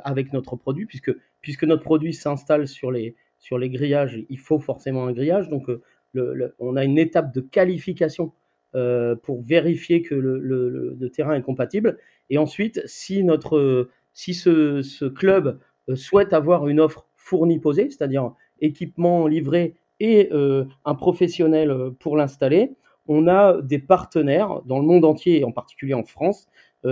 avec 0.05 0.33
notre 0.33 0.55
produit, 0.55 0.87
puisque 0.87 1.13
puisque 1.43 1.65
notre 1.65 1.83
produit 1.83 2.15
s'installe 2.15 2.67
sur 2.67 2.91
les, 2.91 3.15
grillages, 3.51 4.25
il 4.31 4.39
faut 4.39 4.59
forcément 4.59 5.07
un 5.07 5.13
grillage. 5.13 5.49
Donc, 5.51 5.69
euh, 5.69 6.55
on 6.59 6.77
a 6.77 6.85
une 6.85 6.99
étape 6.99 7.35
de 7.35 7.41
qualification 7.41 8.33
euh, 8.75 9.17
pour 9.17 9.43
vérifier 9.43 10.03
que 10.03 10.15
le, 10.15 11.11
terrain 11.13 11.35
est 11.35 11.43
compatible. 11.43 11.99
Et 12.31 12.39
ensuite, 12.39 12.81
si, 12.87 13.25
notre, 13.25 13.89
ce, 14.15 15.09
club 15.09 15.59
euh, 15.89 15.97
souhaite 15.97 16.33
avoir 16.33 16.69
une 16.69 16.81
offre 16.81 17.07
fournie 17.17 17.59
posée, 17.59 17.91
c'est-à-dire 17.91 18.33
équipement 18.61 19.27
livré 19.27 19.75
et 20.01 20.31
un 20.85 20.95
professionnel 20.97 21.73
pour 22.01 22.17
l'installer, 22.17 22.73
on 23.07 23.29
a 23.29 23.61
des 23.63 23.79
partenaires 23.79 24.61
dans 24.65 24.81
le 24.81 24.85
monde 24.85 25.05
entier, 25.05 25.45
en 25.45 25.53
particulier 25.53 25.95
en 25.95 26.03
France, 26.03 26.49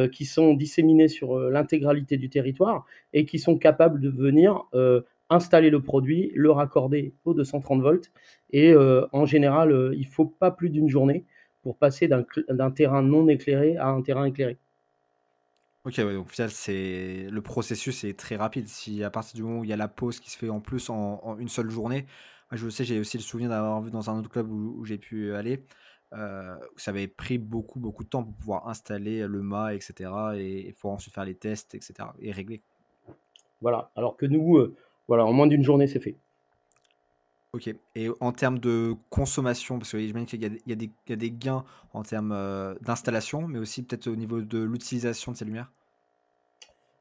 qui 0.09 0.25
sont 0.25 0.55
disséminés 0.55 1.09
sur 1.09 1.37
euh, 1.37 1.51
l'intégralité 1.51 2.17
du 2.17 2.29
territoire 2.29 2.85
et 3.13 3.25
qui 3.25 3.39
sont 3.39 3.59
capables 3.59 4.01
de 4.01 4.09
venir 4.09 4.65
euh, 4.75 5.03
installer 5.29 5.71
le 5.71 5.83
produit, 5.83 6.33
le 6.35 6.51
raccorder 6.51 7.13
au 7.25 7.35
230 7.35 7.83
volts. 7.83 8.11
Et 8.53 8.75
en 8.75 9.27
général, 9.27 9.93
il 9.93 10.01
ne 10.01 10.05
faut 10.05 10.25
pas 10.25 10.51
plus 10.51 10.71
d'une 10.71 10.89
journée 10.89 11.25
pour 11.63 11.77
passer 11.77 12.09
d'un 12.09 12.71
terrain 12.73 13.01
non 13.01 13.29
éclairé 13.29 13.77
à 13.77 13.91
un 13.91 14.03
terrain 14.03 14.25
éclairé. 14.25 14.59
Ok, 15.85 16.01
donc 16.01 16.27
au 16.27 16.29
final, 16.29 16.51
le 16.67 17.41
processus 17.41 18.03
est 18.03 18.19
très 18.19 18.35
rapide. 18.35 18.67
Si 18.67 19.05
à 19.05 19.11
partir 19.11 19.37
du 19.37 19.45
moment 19.45 19.61
où 19.61 19.65
il 19.65 19.71
y 19.71 19.73
a 19.73 19.77
la 19.77 19.87
pause 19.87 20.19
qui 20.19 20.33
se 20.33 20.37
fait 20.37 20.49
en 20.49 20.59
plus 20.59 20.91
en, 20.91 21.37
une 21.39 21.49
seule 21.49 21.71
journée, 21.71 22.07
je 22.51 22.69
sais, 22.69 22.83
j'ai 22.83 22.99
aussi 22.99 23.17
le 23.17 23.23
souvenir 23.23 23.51
d'avoir 23.51 23.81
vu 23.83 23.93
dans 23.93 24.11
un 24.11 24.19
autre 24.19 24.31
club 24.31 24.51
où 24.51 24.85
j'ai 24.85 24.99
pu 24.99 25.33
aller, 25.33 25.65
euh, 26.13 26.57
ça 26.77 26.91
avait 26.91 27.07
pris 27.07 27.39
beaucoup, 27.39 27.79
beaucoup 27.79 28.03
de 28.03 28.09
temps 28.09 28.25
pour 28.25 28.35
pouvoir 28.35 28.69
installer 28.69 29.27
le 29.27 29.43
mât, 29.43 29.75
etc. 29.75 30.11
Et 30.37 30.75
faut 30.77 30.89
ensuite 30.89 31.15
faire 31.15 31.25
les 31.25 31.35
tests, 31.35 31.75
etc. 31.75 32.09
et 32.21 32.33
régler. 32.33 32.63
Voilà, 33.61 33.91
alors 33.95 34.17
que 34.17 34.27
nous, 34.27 34.57
euh, 34.57 34.75
voilà, 35.07 35.25
en 35.25 35.33
moins 35.33 35.47
d'une 35.47 35.63
journée, 35.63 35.87
c'est 35.87 36.01
fait. 36.01 36.17
Ok, 37.53 37.73
et 37.97 38.09
en 38.21 38.33
termes 38.33 38.59
de 38.59 38.95
consommation, 39.09 39.79
parce 39.79 39.93
que 39.93 39.99
j'imagine 39.99 40.27
qu'il 40.27 40.43
y, 40.43 40.71
y, 40.71 41.13
a 41.13 41.17
des 41.17 41.31
gains 41.31 41.65
en 41.93 42.03
termes 42.03 42.33
euh, 42.33 42.75
d'installation, 42.81 43.47
mais 43.47 43.59
aussi 43.59 43.83
peut-être 43.83 44.07
au 44.07 44.15
niveau 44.15 44.41
de 44.41 44.63
l'utilisation 44.63 45.33
de 45.33 45.37
ces 45.37 45.45
lumières? 45.45 45.71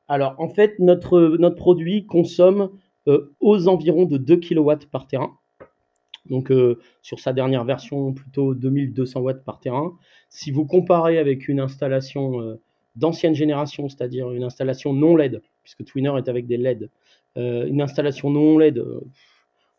Alors, 0.08 0.36
en 0.40 0.50
fait, 0.50 0.80
notre, 0.80 1.20
notre 1.38 1.56
produit 1.56 2.06
consomme 2.06 2.72
aux 3.40 3.68
environs 3.68 4.06
de 4.06 4.18
2 4.18 4.38
kW 4.38 4.86
par 4.92 5.08
terrain. 5.08 5.39
Donc 6.30 6.52
euh, 6.52 6.80
sur 7.02 7.20
sa 7.20 7.34
dernière 7.34 7.64
version, 7.64 8.14
plutôt 8.14 8.54
2200 8.54 9.20
watts 9.22 9.44
par 9.44 9.60
terrain. 9.60 9.98
Si 10.30 10.52
vous 10.52 10.66
comparez 10.66 11.18
avec 11.18 11.48
une 11.48 11.60
installation 11.60 12.42
euh, 12.42 12.62
d'ancienne 12.96 13.36
génération, 13.36 13.90
c'est-à-dire 13.90 14.32
une 14.32 14.44
installation 14.44 14.94
non 14.94 15.16
LED, 15.16 15.42
puisque 15.64 15.86
Twinner 15.86 16.14
est 16.18 16.30
avec 16.30 16.48
des 16.48 16.58
LED, 16.58 16.90
euh, 17.38 17.68
une 17.68 17.82
installation 17.82 18.30
non 18.30 18.58
LED, 18.58 18.84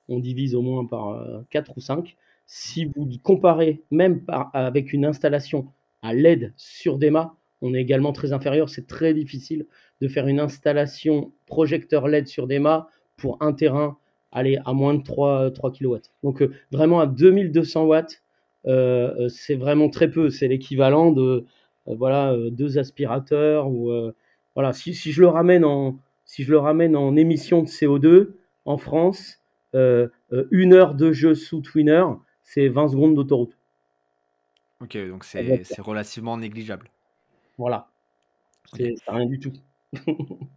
on 0.09 0.19
divise 0.19 0.55
au 0.55 0.63
moins 0.63 0.85
par 0.85 1.25
4 1.51 1.77
ou 1.77 1.81
5. 1.81 2.17
Si 2.47 2.85
vous 2.85 3.09
comparez 3.23 3.83
même 3.93 4.23
avec 4.53 4.93
une 4.93 5.05
installation 5.05 5.69
à 6.03 6.15
LED 6.15 6.53
sur 6.57 6.99
des 6.99 7.11
mâts, 7.11 7.37
on 7.63 7.75
est 7.75 7.81
également 7.81 8.13
très 8.13 8.33
inférieur. 8.33 8.69
C'est 8.71 8.89
très 8.89 9.15
difficile 9.15 9.67
de 10.01 10.09
faire 10.09 10.27
une 10.27 10.41
installation 10.41 11.33
projecteur 11.47 12.09
LED 12.09 12.27
sur 12.27 12.49
des 12.49 12.59
mâts 12.59 12.89
pour 13.17 13.37
un 13.41 13.53
terrain 13.53 13.99
aller 14.33 14.59
à 14.65 14.73
moins 14.73 14.95
de 14.95 15.03
3, 15.03 15.51
3 15.51 15.73
kW. 15.73 15.97
Donc 16.23 16.43
euh, 16.43 16.53
vraiment 16.71 17.01
à 17.01 17.07
2200 17.07 17.85
watts, 17.85 18.23
euh, 18.67 19.15
euh, 19.19 19.29
c'est 19.29 19.57
vraiment 19.57 19.89
très 19.89 20.11
peu. 20.11 20.31
C'est 20.31 20.49
l'équivalent 20.49 21.13
de 21.13 21.45
voilà 21.87 22.37
deux 22.51 22.79
aspirateurs 22.79 23.69
ou 23.69 23.91
voilà. 24.55 24.73
Si, 24.73 24.95
si, 24.95 25.13
je 25.13 25.23
le 25.23 25.29
ramène 25.29 25.65
en 25.65 25.99
si 26.25 26.45
je 26.45 26.51
le 26.53 26.59
ramène 26.59 26.95
en 26.95 27.17
émission 27.17 27.63
de 27.63 27.69
CO2 27.69 28.35
en 28.65 28.79
France, 28.79 29.41
une 29.73 30.73
heure 30.73 30.95
de 30.95 31.11
jeu 31.11 31.35
sous 31.35 31.61
Twinner, 31.63 32.05
c'est 32.43 32.69
20 32.69 32.89
secondes 32.89 33.15
d'autoroute. 33.17 33.57
Ok, 34.81 34.97
donc 35.09 35.25
c'est 35.25 35.61
relativement 35.81 36.37
négligeable. 36.37 36.91
Voilà, 37.59 37.89
c'est 38.77 38.95
rien 39.09 39.27
du 39.27 39.41
tout. 39.41 39.53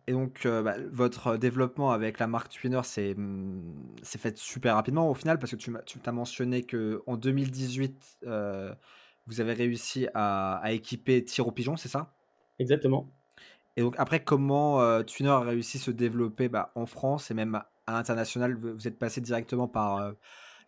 Et 0.08 0.12
donc, 0.12 0.46
euh, 0.46 0.62
bah, 0.62 0.76
votre 0.92 1.38
développement 1.38 1.92
avec 1.92 2.20
la 2.20 2.28
marque 2.28 2.50
Twinner 2.50 2.82
s'est 2.84 3.16
fait 4.04 4.38
super 4.38 4.76
rapidement 4.76 5.10
au 5.10 5.14
final, 5.14 5.40
parce 5.40 5.52
que 5.52 5.56
tu 5.56 5.74
tu 5.86 6.12
mentionné 6.12 6.64
qu'en 6.64 7.18
2018, 7.18 8.20
euh, 8.26 8.74
vous 9.26 9.42
avez 9.42 9.54
réussi 9.54 10.08
à, 10.14 10.62
équiper 10.72 11.24
Tir 11.24 11.48
au 11.48 11.52
pigeon, 11.52 11.78
c'est 11.78 11.90
ça? 11.90 12.14
Exactement. 12.60 13.10
Et 13.76 13.82
donc 13.82 13.96
après, 13.98 14.24
comment 14.24 14.82
euh, 14.82 15.02
Twinner 15.04 15.32
a 15.32 15.40
réussi 15.40 15.78
à 15.78 15.82
se 15.82 15.92
développer 15.92 16.48
bah, 16.48 16.72
en 16.76 16.86
France 16.86 17.32
et 17.32 17.34
même 17.34 17.56
à 17.88 17.94
l'international? 17.94 18.56
Vous 18.56 18.88
êtes 18.88 19.00
passé 19.00 19.20
directement 19.20 19.68
par 19.68 20.14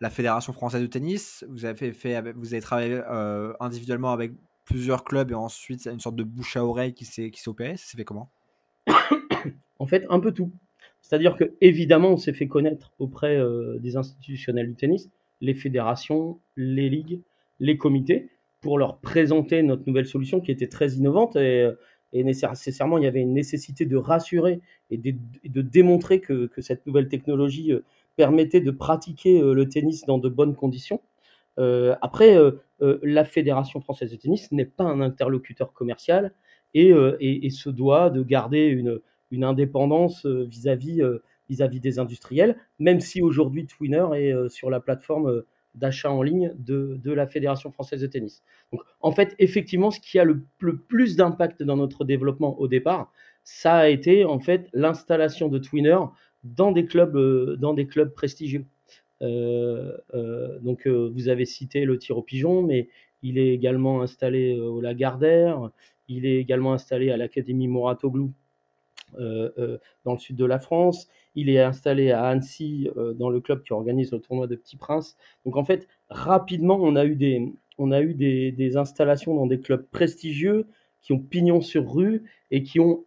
la 0.02 0.10
Fédération 0.10 0.54
française 0.54 0.82
de 0.82 0.88
tennis, 0.88 1.46
vous 1.50 1.66
avez, 1.66 1.94
fait, 1.94 2.34
vous 2.34 2.54
avez 2.54 2.62
travaillé 2.62 3.02
individuellement 3.60 4.12
avec 4.12 4.34
plusieurs 4.66 5.04
clubs 5.04 5.32
et 5.32 5.36
ensuite 5.36 5.86
une 5.86 6.00
sorte 6.00 6.16
de 6.16 6.24
bouche 6.24 6.58
à 6.58 6.66
oreille 6.66 6.94
qui 6.94 7.06
s'est 7.06 7.32
opéré, 7.46 7.78
ça 7.78 7.86
s'est 7.86 7.98
fait 7.98 8.04
comment? 8.04 8.32
En 9.86 9.88
fait, 9.88 10.04
un 10.10 10.20
peu 10.20 10.32
tout. 10.32 10.52
C'est-à-dire 11.02 11.38
que 11.38 11.54
évidemment, 11.62 12.10
on 12.10 12.18
s'est 12.18 12.34
fait 12.34 12.48
connaître 12.48 12.92
auprès 12.98 13.38
euh, 13.38 13.78
des 13.78 13.98
institutionnels 13.98 14.68
du 14.68 14.76
tennis, 14.76 15.12
les 15.42 15.54
fédérations, 15.54 16.40
les 16.58 16.90
ligues, 16.90 17.22
les 17.60 17.78
comités, 17.78 18.32
pour 18.62 18.80
leur 18.80 18.98
présenter 18.98 19.62
notre 19.62 19.84
nouvelle 19.86 20.08
solution 20.08 20.42
qui 20.42 20.52
était 20.52 20.68
très 20.68 20.94
innovante 20.94 21.36
et, 21.36 21.70
nécessairement 22.14 22.98
il 22.98 23.04
y 23.04 23.08
avait 23.08 23.20
une 23.20 23.34
nécessité 23.34 23.86
de 23.86 23.98
rassurer 23.98 24.62
et 24.90 24.98
de, 24.98 25.62
démontrer 25.62 26.20
que, 26.20 26.50
cette 26.60 26.88
nouvelle 26.88 27.08
technologie 27.08 27.74
euh, 27.74 27.84
permettait 28.16 28.62
de 28.62 28.72
pratiquer 28.72 29.40
euh, 29.40 29.54
le 29.54 29.70
tennis 29.70 30.06
dans 30.06 30.18
de 30.18 30.30
bonnes 30.30 30.56
conditions. 30.56 31.02
après, 32.02 32.36
la 32.80 33.24
Fédération 33.24 33.80
française 33.82 34.12
de 34.12 34.18
tennis 34.18 34.52
n'est 34.52 34.66
pas 34.66 34.86
un 34.86 35.00
interlocuteur 35.00 35.72
commercial, 35.74 36.34
euh, 36.76 37.16
et, 37.22 37.50
se 37.52 37.70
doit 37.70 38.10
de 38.10 38.22
garder 38.22 38.66
une, 38.66 39.00
indépendance 39.44 40.26
euh, 40.26 40.46
vis-à-vis 40.46 41.02
euh, 41.02 41.24
vis-à-vis 41.50 41.80
des 41.80 42.00
industriels, 42.00 42.58
même 42.80 43.00
si 43.00 43.22
aujourd'hui 43.22 43.68
Twinner 43.68 44.08
est 44.16 44.50
sur 44.50 44.72
la 44.72 44.80
plateforme 44.80 45.44
d'achat 45.76 46.12
en 46.12 46.24
ligne 46.24 46.52
de, 46.58 47.00
la 47.06 47.28
Fédération 47.28 47.72
française 47.72 48.02
de 48.02 48.08
tennis. 48.08 48.42
Donc, 48.72 48.82
en 49.00 49.12
fait, 49.12 49.36
effectivement, 49.38 49.92
ce 49.92 50.00
qui 50.00 50.18
a 50.18 50.24
le, 50.24 50.42
plus 50.88 51.16
d'impact 51.16 51.62
dans 51.62 51.78
notre 51.78 52.04
développement 52.04 52.60
au 52.60 52.68
départ, 52.68 53.12
ça 53.44 53.76
a 53.76 53.90
été 53.90 54.26
en 54.26 54.40
fait 54.40 54.70
l'installation 54.74 55.48
de 55.48 55.60
Twinner 55.60 56.00
dans 56.44 56.72
des 56.72 56.88
clubs, 56.88 57.60
dans 57.60 57.76
des 57.76 57.86
clubs 57.86 58.12
prestigieux. 58.12 58.66
donc, 59.22 60.88
vous 60.88 61.30
avez 61.30 61.46
cité 61.46 61.86
le 61.86 62.00
tir 62.00 62.18
au 62.18 62.24
pigeon, 62.24 62.64
mais 62.64 62.90
il 63.22 63.38
est 63.38 63.54
également 63.54 64.02
installé 64.02 64.60
au 64.60 64.82
Lagardère, 64.82 65.70
il 66.08 66.26
est 66.26 66.38
également 66.38 66.74
installé 66.74 67.12
à 67.12 67.18
l'Académie 67.18 67.68
Moratoglou 67.68 68.26
euh, 68.26 68.28
euh, 68.28 68.45
dans 70.04 70.14
le 70.14 70.20
sud 70.20 70.36
de 70.36 70.46
la 70.46 70.60
France. 70.60 71.08
Il 71.36 71.50
est 71.50 71.60
installé 71.60 72.12
à 72.12 72.26
Annecy 72.26 72.90
euh, 72.98 73.14
dans 73.14 73.30
le 73.30 73.42
club 73.42 73.62
qui 73.64 73.74
organise 73.74 74.12
le 74.12 74.20
tournoi 74.20 74.48
de 74.48 74.56
Petit 74.56 74.78
Prince. 74.78 75.18
Donc 75.46 75.58
en 75.58 75.66
fait, 75.66 75.88
rapidement, 76.10 76.78
on 76.82 76.96
a 76.96 77.06
eu 77.06 77.16
des, 77.16 77.54
on 77.78 77.92
a 77.92 78.02
eu 78.02 78.14
des, 78.14 78.78
installations 78.78 79.36
dans 79.36 79.46
des 79.46 79.60
clubs 79.60 79.86
prestigieux 79.92 80.68
qui 81.02 81.14
ont 81.14 81.20
pignon 81.20 81.62
sur 81.62 81.92
rue 81.92 82.24
et 82.52 82.64
qui 82.64 82.80
ont 82.80 83.06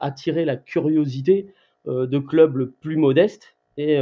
attiré 0.00 0.44
la 0.44 0.56
curiosité 0.56 1.46
de 1.86 2.18
clubs 2.18 2.72
plus 2.80 2.96
modestes. 2.96 3.56
Et 3.76 3.98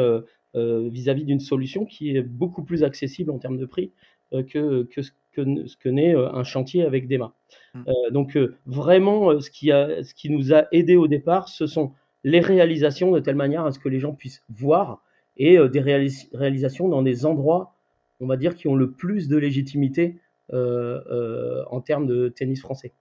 vis-à-vis 0.55 1.25
d'une 1.25 1.41
solution 1.41 1.85
qui 1.85 2.17
est 2.17 2.23
beaucoup 2.23 2.65
plus 2.65 2.85
accessible 2.85 3.31
en 3.31 3.39
termes 3.39 3.59
de 3.59 3.67
prix 3.67 3.93
que, 4.33 4.85
que, 4.85 5.01
que, 5.35 5.67
ce 5.67 5.77
que 5.77 5.89
n'est 5.89 6.15
un 6.15 6.45
chantier 6.45 6.85
avec 6.85 7.07
des 7.07 7.19
mains. 7.19 7.33
Mmh. 7.75 7.83
donc 8.11 8.39
vraiment, 8.67 9.41
ce 9.41 9.51
qui, 9.51 9.73
a, 9.73 10.03
ce 10.05 10.15
qui 10.15 10.31
nous 10.31 10.55
a 10.55 10.67
aidé 10.73 10.97
au 10.97 11.09
départ, 11.09 11.49
ce 11.49 11.67
sont 11.67 11.93
les 12.23 12.41
réalisations 12.41 13.11
de 13.11 13.21
telle 13.21 13.37
manière 13.37 13.65
à 13.65 13.73
ce 13.73 13.79
que 13.79 13.89
les 13.89 14.01
gens 14.01 14.13
puissent 14.13 14.43
voir 14.49 15.03
et 15.37 15.59
des 15.69 15.81
réalisations 15.81 16.89
dans 16.89 17.03
des 17.03 17.27
endroits, 17.27 17.75
on 18.21 18.27
va 18.27 18.37
dire, 18.37 18.55
qui 18.55 18.69
ont 18.69 18.77
le 18.77 18.93
plus 18.93 19.29
de 19.29 19.37
légitimité 19.37 20.19
en 20.53 21.81
termes 21.81 22.07
de 22.07 22.29
tennis 22.29 22.61
français. 22.61 22.93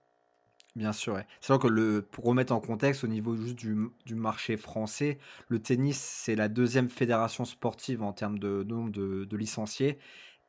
Bien 0.76 0.92
sûr, 0.92 1.16
C'est 1.40 1.52
vrai 1.52 1.62
que 1.62 1.72
le, 1.72 2.02
pour 2.02 2.24
remettre 2.24 2.52
en 2.52 2.58
contexte, 2.58 3.04
au 3.04 3.06
niveau 3.06 3.36
juste 3.36 3.54
du, 3.54 3.76
du 4.06 4.16
marché 4.16 4.56
français, 4.56 5.18
le 5.46 5.60
tennis, 5.60 5.96
c'est 5.96 6.34
la 6.34 6.48
deuxième 6.48 6.88
fédération 6.88 7.44
sportive 7.44 8.02
en 8.02 8.12
termes 8.12 8.40
de 8.40 8.64
nombre 8.64 8.90
de, 8.90 9.36
licenciés. 9.36 9.98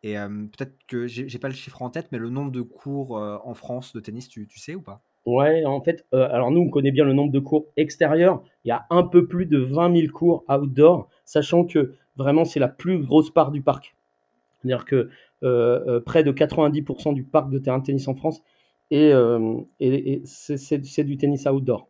Et 0.05 0.13
peut-être 0.13 0.77
que 0.87 1.07
j'ai 1.07 1.39
pas 1.39 1.47
le 1.47 1.55
chiffre 1.55 1.81
en 1.81 1.89
tête, 1.89 2.09
mais 2.11 2.19
le 2.19 2.29
nombre 2.29 2.51
de 2.51 2.61
cours 2.61 3.17
en 3.17 3.55
France 3.55 3.91
de 3.91 3.99
tennis, 3.99 4.29
tu, 4.29 4.47
sais 4.55 4.75
ou 4.75 4.81
pas? 4.81 5.01
Ouais, 5.25 5.65
en 5.65 5.81
fait, 5.81 6.05
alors 6.11 6.51
nous, 6.51 6.61
on 6.61 6.69
connaît 6.69 6.91
bien 6.91 7.05
le 7.05 7.13
nombre 7.13 7.31
de 7.31 7.39
cours 7.39 7.65
extérieurs. 7.75 8.43
Il 8.65 8.67
y 8.67 8.71
a 8.71 8.85
un 8.91 9.01
peu 9.01 9.25
plus 9.25 9.47
de 9.47 9.57
20 9.57 9.95
000 10.01 10.13
cours 10.13 10.43
outdoor, 10.47 11.09
sachant 11.25 11.65
que 11.65 11.95
vraiment, 12.17 12.45
c'est 12.45 12.59
la 12.59 12.67
plus 12.67 12.99
grosse 12.99 13.31
part 13.31 13.49
du 13.49 13.63
parc. 13.63 13.95
C'est-à-dire 14.61 14.85
que 14.85 15.09
près 16.01 16.23
de 16.23 16.31
90% 16.31 17.15
du 17.15 17.23
parc 17.23 17.49
de 17.49 17.57
terrain 17.57 17.79
de 17.79 17.85
tennis 17.85 18.07
en 18.07 18.13
France 18.13 18.43
et, 18.91 19.11
euh, 19.11 19.55
c'est 20.25 21.03
du 21.03 21.17
tennis 21.17 21.47
outdoor. 21.47 21.87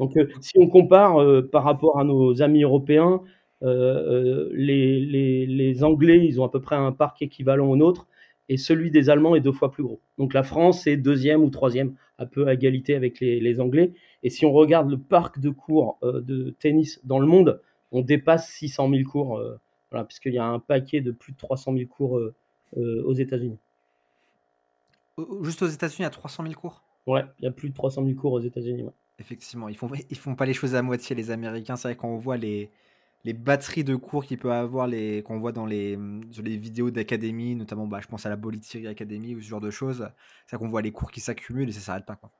Donc, 0.00 0.18
si 0.40 0.58
on 0.58 0.66
compare 0.66 1.24
par 1.52 1.62
rapport 1.62 2.00
à 2.00 2.02
nos 2.02 2.42
amis 2.42 2.64
européens, 2.64 3.22
les, 3.62 5.00
les, 5.00 5.46
les, 5.46 5.84
Anglais, 5.84 6.24
ils 6.24 6.40
ont 6.40 6.44
à 6.44 6.50
peu 6.50 6.60
près 6.60 6.76
un 6.76 6.92
parc 6.92 7.22
équivalent 7.22 7.68
au 7.68 7.76
nôtre, 7.76 8.06
et 8.48 8.56
celui 8.56 8.90
des 8.90 9.10
Allemands 9.10 9.34
est 9.34 9.40
deux 9.40 9.52
fois 9.52 9.70
plus 9.70 9.82
gros. 9.82 10.00
Donc 10.16 10.32
la 10.34 10.42
France 10.42 10.86
est 10.86 10.96
deuxième 10.96 11.42
ou 11.42 11.50
troisième, 11.50 11.94
un 12.18 12.26
peu 12.26 12.46
à 12.46 12.54
égalité 12.54 12.94
avec 12.94 13.20
les, 13.20 13.40
les 13.40 13.60
Anglais. 13.60 13.92
Et 14.22 14.30
si 14.30 14.46
on 14.46 14.52
regarde 14.52 14.90
le 14.90 14.98
parc 14.98 15.38
de 15.38 15.50
cours 15.50 15.98
de 16.02 16.54
tennis 16.58 17.00
dans 17.04 17.18
le 17.18 17.26
monde, 17.26 17.60
on 17.92 18.02
dépasse 18.02 18.48
600 18.50 18.90
000 18.90 19.02
cours, 19.08 19.42
voilà, 19.90 20.04
puisqu'il 20.04 20.34
y 20.34 20.38
a 20.38 20.46
un 20.46 20.58
paquet 20.58 21.00
de 21.00 21.10
plus 21.10 21.32
de 21.32 21.38
300 21.38 21.74
000 21.74 21.86
cours 21.86 22.20
aux 22.76 23.14
États-Unis. 23.14 23.58
Juste 25.42 25.62
aux 25.62 25.66
États-Unis, 25.66 26.00
il 26.00 26.02
y 26.02 26.06
a 26.06 26.10
300 26.10 26.44
000 26.44 26.54
cours? 26.54 26.82
Ouais, 27.06 27.24
il 27.40 27.44
y 27.44 27.48
a 27.48 27.50
plus 27.50 27.70
de 27.70 27.74
300 27.74 28.04
000 28.04 28.14
cours 28.16 28.32
aux 28.32 28.40
États-Unis. 28.40 28.84
Effectivement, 29.18 29.68
ils 29.68 29.76
font, 29.76 29.90
ils 30.10 30.16
font 30.16 30.36
pas 30.36 30.46
les 30.46 30.54
choses 30.54 30.74
à 30.74 30.82
moitié, 30.82 31.16
les 31.16 31.30
Américains. 31.30 31.76
C'est 31.76 31.88
vrai 31.88 31.96
quand 31.96 32.08
on 32.08 32.18
voit 32.18 32.36
les, 32.36 32.70
les 33.24 33.32
batteries 33.32 33.84
de 33.84 33.96
cours 33.96 34.24
qu'ils 34.24 34.38
peuvent 34.38 34.52
avoir, 34.52 34.86
les, 34.86 35.22
qu'on 35.22 35.38
voit 35.38 35.52
dans 35.52 35.66
les, 35.66 35.98
les 36.42 36.56
vidéos 36.56 36.90
d'académie, 36.90 37.54
notamment, 37.54 37.86
bah, 37.86 38.00
je 38.00 38.06
pense 38.06 38.24
à 38.26 38.28
la 38.28 38.36
Bolitieri 38.36 38.86
Academy 38.86 39.34
ou 39.34 39.40
ce 39.40 39.48
genre 39.48 39.60
de 39.60 39.70
choses. 39.70 40.08
C'est 40.46 40.56
qu'on 40.56 40.68
voit 40.68 40.82
les 40.82 40.92
cours 40.92 41.10
qui 41.10 41.20
s'accumulent 41.20 41.68
et 41.68 41.72
ça 41.72 41.80
s'arrête 41.80 42.06
pas. 42.06 42.16
Quoi. 42.16 42.30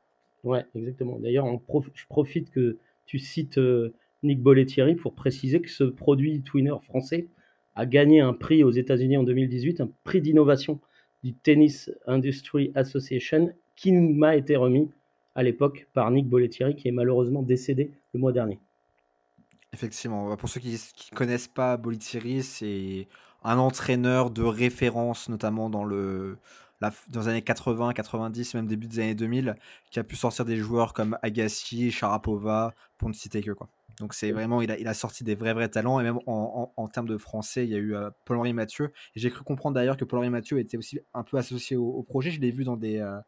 Ouais, 0.44 0.64
exactement. 0.74 1.18
D'ailleurs, 1.18 1.46
je 1.94 2.06
profite 2.06 2.50
que 2.50 2.78
tu 3.06 3.18
cites 3.18 3.58
euh, 3.58 3.94
Nick 4.22 4.40
Bollettieri 4.40 4.94
pour 4.94 5.14
préciser 5.14 5.60
que 5.60 5.70
ce 5.70 5.84
produit 5.84 6.42
Twinner 6.42 6.76
français 6.84 7.28
a 7.74 7.86
gagné 7.86 8.20
un 8.20 8.32
prix 8.32 8.64
aux 8.64 8.70
États-Unis 8.70 9.16
en 9.16 9.24
2018, 9.24 9.80
un 9.80 9.90
prix 10.04 10.20
d'innovation 10.20 10.80
du 11.22 11.34
Tennis 11.34 11.90
Industry 12.06 12.70
Association 12.74 13.52
qui 13.76 13.92
m'a 13.92 14.36
été 14.36 14.56
remis 14.56 14.90
à 15.34 15.42
l'époque 15.42 15.88
par 15.92 16.10
Nick 16.10 16.26
Bollettieri 16.28 16.74
qui 16.74 16.88
est 16.88 16.92
malheureusement 16.92 17.42
décédé 17.42 17.92
le 18.12 18.20
mois 18.20 18.32
dernier. 18.32 18.58
Effectivement, 19.72 20.37
pour 20.37 20.48
ceux 20.48 20.61
qui 20.61 20.72
ne 20.72 21.16
connaissent 21.16 21.48
pas 21.48 21.76
Bollettieri, 21.76 22.42
c'est 22.42 23.07
un 23.44 23.59
entraîneur 23.59 24.31
de 24.31 24.42
référence, 24.42 25.28
notamment 25.28 25.70
dans, 25.70 25.85
le, 25.85 26.38
dans 26.81 27.20
les 27.20 27.28
années 27.28 27.42
80, 27.42 27.92
90, 27.92 28.54
même 28.54 28.66
début 28.66 28.87
des 28.87 29.00
années 29.00 29.14
2000, 29.14 29.57
qui 29.90 29.98
a 29.98 30.04
pu 30.04 30.16
sortir 30.16 30.44
des 30.44 30.57
joueurs 30.57 30.94
comme 30.94 31.18
Agassi, 31.22 31.90
Sharapova, 31.90 32.74
pour 32.96 33.09
ne 33.09 33.14
citer 33.14 33.42
que. 33.42 33.52
Quoi. 33.52 33.68
Donc 34.00 34.14
c'est 34.14 34.33
vraiment, 34.33 34.62
il 34.62 34.70
a, 34.70 34.78
il 34.78 34.87
a, 34.87 34.94
sorti 34.94 35.24
des 35.24 35.35
vrais 35.35 35.54
vrais 35.54 35.68
talents 35.68 35.98
et 36.00 36.02
même 36.02 36.18
en, 36.26 36.72
en, 36.76 36.88
termes 36.88 37.09
de 37.09 37.16
français, 37.16 37.64
il 37.64 37.70
y 37.70 37.74
a 37.74 37.78
eu 37.78 37.94
euh, 37.94 38.11
Paul-Henri 38.24 38.52
Mathieu. 38.52 38.92
J'ai 39.16 39.31
cru 39.31 39.42
comprendre 39.44 39.74
d'ailleurs 39.74 39.96
que 39.96 40.04
Paul-Henri 40.04 40.31
Mathieu 40.31 40.59
était 40.59 40.76
aussi 40.76 41.00
un 41.14 41.24
peu 41.24 41.37
associé 41.37 41.76
au, 41.76 42.02
projet. 42.02 42.31
Je 42.31 42.40
l'ai 42.40 42.50
vu 42.50 42.64
dans 42.64 42.76
des, 42.76 42.98
euh, 42.98 43.18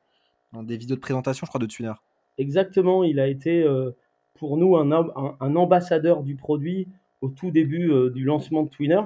dans 0.52 0.62
des 0.62 0.76
vidéos 0.76 0.96
de 0.96 1.00
présentation, 1.00 1.44
je 1.44 1.50
crois, 1.50 1.60
de 1.60 1.66
Tuner. 1.66 1.92
Exactement, 2.38 3.04
il 3.04 3.18
a 3.20 3.26
été 3.26 3.62
euh, 3.62 3.90
pour 4.34 4.56
nous 4.56 4.76
un, 4.76 4.90
un, 4.92 5.56
ambassadeur 5.56 6.22
du 6.22 6.36
produit 6.36 6.88
au 7.20 7.28
tout 7.28 7.50
début 7.50 7.92
du 8.10 8.24
lancement 8.24 8.62
de 8.62 8.68
Twinner. 8.68 9.02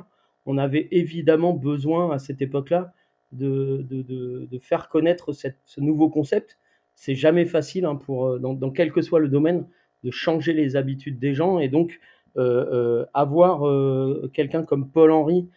On 0.46 0.58
avait 0.58 0.88
évidemment 0.90 1.52
besoin 1.52 2.12
à 2.12 2.18
cette 2.18 2.40
époque-là 2.42 2.92
de, 3.32 3.84
de, 3.90 4.02
de, 4.48 4.58
faire 4.58 4.88
connaître 4.88 5.32
cette, 5.32 5.58
ce 5.64 5.80
nouveau 5.80 6.08
concept. 6.08 6.58
C'est 6.94 7.16
jamais 7.16 7.46
facile 7.46 7.84
hein, 7.84 7.96
pour, 7.96 8.38
dans, 8.38 8.54
dans, 8.54 8.70
quel 8.70 8.92
que 8.92 9.02
soit 9.02 9.18
le 9.18 9.28
domaine 9.28 9.66
de 10.04 10.10
changer 10.10 10.52
les 10.52 10.76
habitudes 10.76 11.18
des 11.18 11.34
gens 11.34 11.58
et 11.58 11.68
donc 11.68 11.98
euh, 12.36 12.66
euh, 12.72 13.06
avoir 13.14 13.64
euh, 13.66 14.28
quelqu'un 14.34 14.64
comme 14.64 14.90
Paul 14.90 15.12
Henry 15.12 15.48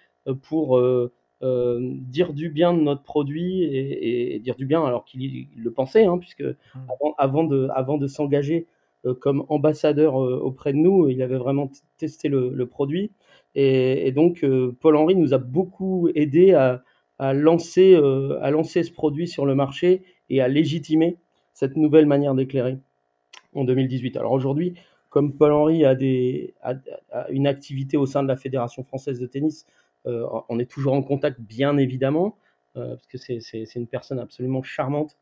pour 0.43 0.80
dire 1.41 2.34
du 2.34 2.49
bien 2.49 2.73
de 2.73 2.82
notre 2.82 3.03
produit 3.03 3.63
et, 3.63 4.39
dire 4.39 4.56
du 4.56 4.65
bien 4.65 4.84
alors 4.84 5.06
qu'il 5.06 5.47
le 5.56 5.71
pensait, 5.71 6.06
hein, 6.06 6.17
puisque 6.17 6.41
mmh. 6.41 6.56
avant, 6.89 7.15
avant, 7.17 7.43
de, 7.43 7.69
avant 7.73 7.97
de 7.97 8.08
s'engager 8.08 8.67
comme 9.13 9.46
ambassadeur 9.50 10.15
auprès 10.15 10.74
de 10.74 10.78
nous, 10.78 11.10
il 11.10 11.22
avait 11.22 11.38
vraiment 11.38 11.72
testé 11.98 12.30
le, 12.30 12.65
produit. 12.65 13.12
Et, 13.56 14.12
donc, 14.12 14.46
Paul 14.80 14.96
Henry 14.96 15.15
nous 15.15 15.34
a 15.34 15.38
beaucoup 15.38 16.10
aidé 16.15 16.54
à, 16.54 16.84
lancer, 17.34 17.96
ce 17.96 18.91
produit 18.91 19.28
sur 19.28 19.46
le 19.46 19.56
marché 19.56 20.04
et 20.30 20.41
à 20.41 20.48
légitimer 20.48 21.17
cette 21.54 21.76
nouvelle 21.76 22.06
manière 22.06 22.36
d'éclairer 22.36 22.78
en 23.56 23.63
2018. 23.63 24.17
Alors 24.17 24.32
aujourd'hui, 24.32 24.76
comme 25.10 25.34
Paul-Henri 25.34 25.86
a, 25.86 25.96
une 27.30 27.48
activité 27.48 27.98
au 27.98 28.06
sein 28.06 28.24
de 28.24 28.28
la 28.28 28.36
Fédération 28.36 28.84
française 28.84 29.20
de 29.20 29.26
tennis, 29.26 29.65
euh, 30.06 30.28
on 30.50 30.60
est 30.60 30.70
toujours 30.70 30.93
en 30.93 31.02
contact, 31.02 31.41
bien 31.41 31.78
évidemment, 31.78 32.28
euh, 32.28 32.47
parce 32.78 33.08
que 33.08 33.18
c'est 33.18 33.76
une 33.76 33.88
personne 33.88 34.20
absolument 34.20 34.63
charmante. 34.63 35.18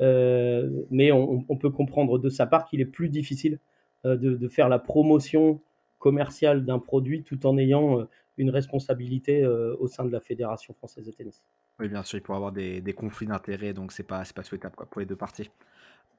Euh, 0.00 0.84
mais 0.90 1.12
on, 1.12 1.56
peut 1.56 1.70
comprendre 1.70 2.18
de 2.18 2.28
sa 2.30 2.46
part 2.46 2.64
qu'il 2.64 2.80
est 2.80 2.86
plus 2.86 3.08
difficile 3.08 3.58
de, 4.04 4.48
faire 4.48 4.68
la 4.68 4.78
promotion 4.78 5.60
commerciale 5.98 6.64
d'un 6.64 6.78
produit 6.78 7.22
tout 7.22 7.46
en 7.46 7.58
ayant 7.58 8.06
une 8.36 8.50
responsabilité 8.50 9.44
au 9.46 9.86
sein 9.88 10.04
de 10.04 10.10
la 10.10 10.20
Fédération 10.20 10.72
française 10.74 11.04
de 11.04 11.12
tennis. 11.12 11.42
Oui, 11.80 11.88
bien 11.88 12.02
sûr, 12.02 12.18
il 12.18 12.22
pourrait 12.22 12.36
avoir 12.36 12.52
des, 12.52 12.94
conflits 12.96 13.26
d'intérêts, 13.26 13.74
donc 13.74 13.92
c'est 13.92 14.06
pas, 14.06 14.22
pas 14.34 14.42
souhaitable 14.42 14.74
pour 14.90 15.00
les 15.00 15.06
deux 15.06 15.16
parties 15.16 15.50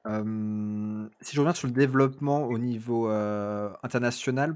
si 0.06 1.36
je 1.36 1.40
reviens 1.40 1.54
sur 1.54 1.68
le 1.68 1.74
développement 1.74 2.46
au 2.46 2.58
niveau, 2.58 3.10
international, 3.10 4.56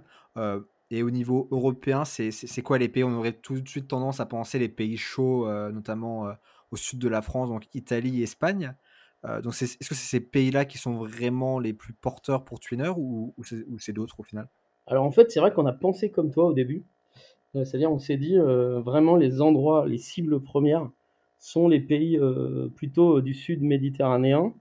et 0.93 1.03
au 1.03 1.11
niveau 1.11 1.47
européen, 1.51 2.05
c'est 2.05 2.61
quoi 2.61 2.77
les 2.77 2.87
pays? 2.87 3.03
On 3.03 3.13
aurait 3.13 3.33
tout 3.33 3.59
de 3.59 3.67
suite 3.67 3.87
tendance 3.87 4.19
à 4.19 4.25
penser 4.25 4.59
les 4.59 4.69
pays 4.69 4.97
chauds, 4.97 5.47
notamment, 5.71 6.27
au 6.71 6.75
sud 6.75 6.99
de 6.99 7.07
la 7.07 7.21
France, 7.21 7.49
donc 7.49 7.63
Italie, 7.73 8.23
Espagne. 8.23 8.75
donc 9.43 9.53
est-ce 9.61 9.77
que 9.77 9.95
c'est 9.95 10.17
ces 10.17 10.19
pays-là 10.19 10.65
qui 10.65 10.77
sont 10.77 10.95
vraiment 10.95 11.59
les 11.59 11.73
plus 11.73 11.93
porteurs 11.93 12.45
pour 12.45 12.59
Twinner 12.59 12.91
ou 12.95 13.33
ou 13.37 13.79
c'est 13.79 13.93
d'autres 13.93 14.19
au 14.19 14.23
final? 14.23 14.47
Alors 14.87 15.05
en 15.05 15.11
fait, 15.11 15.31
c'est 15.31 15.39
vrai 15.39 15.51
qu'on 15.51 15.65
a 15.65 15.73
pensé 15.73 16.11
comme 16.11 16.31
toi 16.31 16.45
au 16.45 16.53
début. 16.53 16.83
c'est-à-dire 17.53 17.91
on 17.91 17.99
s'est 17.99 18.17
dit, 18.17 18.37
vraiment 18.37 19.15
les 19.15 19.41
endroits, 19.41 19.87
les 19.87 19.97
cibles 19.97 20.41
premières 20.41 20.89
sont 21.39 21.67
les 21.67 21.81
pays, 21.81 22.19
plutôt, 22.75 23.19
du 23.21 23.33
sud 23.33 23.61
méditerranéen. 23.61 24.53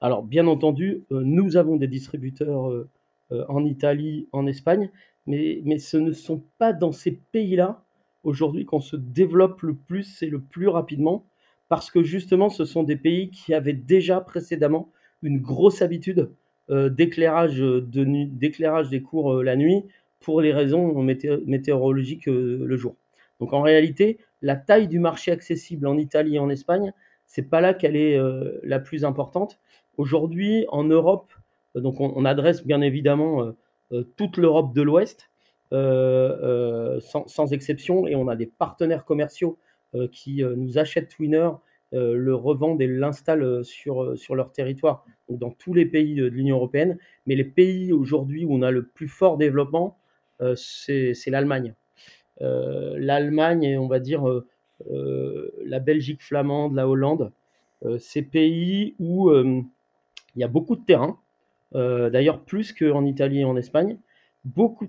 Alors, 0.00 0.22
bien 0.22 0.46
entendu, 0.46 1.04
euh, 1.12 1.20
nous 1.22 1.56
avons 1.56 1.76
des 1.76 1.86
distributeurs 1.86 2.70
euh, 2.70 2.88
euh, 3.32 3.44
en 3.48 3.64
Italie, 3.64 4.28
en 4.32 4.46
Espagne, 4.46 4.90
mais, 5.30 5.78
ce 5.78 5.96
ne 5.96 6.12
sont 6.12 6.42
pas 6.58 6.72
dans 6.72 6.92
ces 6.92 7.12
pays-là 7.12 7.84
aujourd'hui 8.22 8.64
qu'on 8.64 8.80
se 8.80 8.96
développe 8.96 9.62
le 9.62 9.74
plus 9.74 10.22
et 10.22 10.26
le 10.26 10.40
plus 10.40 10.68
rapidement, 10.68 11.26
parce 11.68 11.90
que 11.90 12.02
justement, 12.02 12.48
ce 12.48 12.64
sont 12.64 12.82
des 12.82 12.96
pays 12.96 13.30
qui 13.30 13.54
avaient 13.54 13.72
déjà 13.72 14.20
précédemment 14.20 14.90
une 15.22 15.40
grosse 15.40 15.82
habitude 15.82 16.30
d'éclairage 16.68 17.58
de 17.58 18.26
d'éclairage 18.26 18.90
des 18.90 19.02
cours 19.02 19.42
la 19.42 19.56
nuit 19.56 19.84
pour 20.20 20.40
les 20.40 20.52
raisons 20.52 21.02
météorologiques 21.02 22.26
le 22.26 22.76
jour. 22.76 22.96
Donc 23.40 23.52
en 23.52 23.62
réalité, 23.62 24.18
la 24.40 24.54
taille 24.54 24.86
du 24.86 25.00
marché 25.00 25.32
accessible 25.32 25.86
en 25.86 25.98
Italie 25.98 26.36
et 26.36 26.38
en 26.38 26.48
Espagne, 26.48 26.92
c'est 27.26 27.48
pas 27.48 27.60
là 27.60 27.74
qu'elle 27.74 27.96
est 27.96 28.18
la 28.62 28.78
plus 28.78 29.04
importante. 29.04 29.58
Aujourd'hui, 29.96 30.64
en 30.68 30.84
Europe, 30.84 31.32
euh, 31.76 31.80
donc 31.80 32.00
on, 32.00 32.24
adresse 32.24 32.66
bien 32.66 32.80
évidemment 32.80 33.42
euh, 33.42 33.46
euh, 33.46 33.52
toute 34.16 34.36
l'Europe 34.36 34.74
de 34.74 34.82
l'Ouest, 34.82 35.30
sans, 35.72 37.52
exception, 37.52 38.06
et 38.06 38.16
on 38.16 38.28
a 38.28 38.36
des 38.36 38.46
partenaires 38.46 39.04
commerciaux 39.04 39.58
qui 40.12 40.42
nous 40.42 40.78
achètent 40.78 41.08
Twinner, 41.08 41.50
le 41.92 42.34
revendent 42.34 42.80
et 42.80 42.86
l'installent 42.86 43.64
sur, 43.64 44.16
sur 44.16 44.34
leur 44.34 44.52
territoire, 44.52 45.04
donc 45.28 45.38
dans 45.38 45.50
tous 45.50 45.74
les 45.74 45.86
pays 45.86 46.14
de, 46.14 46.26
l'Union 46.26 46.56
européenne. 46.56 46.98
Mais 47.26 47.34
les 47.34 47.44
pays 47.44 47.92
aujourd'hui 47.92 48.44
où 48.44 48.54
on 48.54 48.62
a 48.62 48.70
le 48.70 48.86
plus 48.86 49.08
fort 49.08 49.36
développement, 49.36 49.98
c'est 50.54 51.14
l'Allemagne. 51.26 51.74
l'Allemagne 52.40 53.64
et 53.64 53.78
on 53.78 53.88
va 53.88 53.98
dire 53.98 54.24
la 54.88 55.78
Belgique 55.80 56.22
flamande, 56.22 56.74
la 56.74 56.88
Hollande, 56.88 57.32
ces 57.98 58.22
pays 58.22 58.94
où 58.98 59.30
il 59.32 59.64
y 60.40 60.44
a 60.44 60.48
beaucoup 60.48 60.76
de 60.76 60.84
terrain, 60.84 61.18
d'ailleurs 61.72 62.40
plus 62.40 62.72
qu'en 62.72 63.04
Italie 63.04 63.40
et 63.40 63.44
en 63.44 63.56
Espagne, 63.56 63.98
beaucoup, 64.44 64.86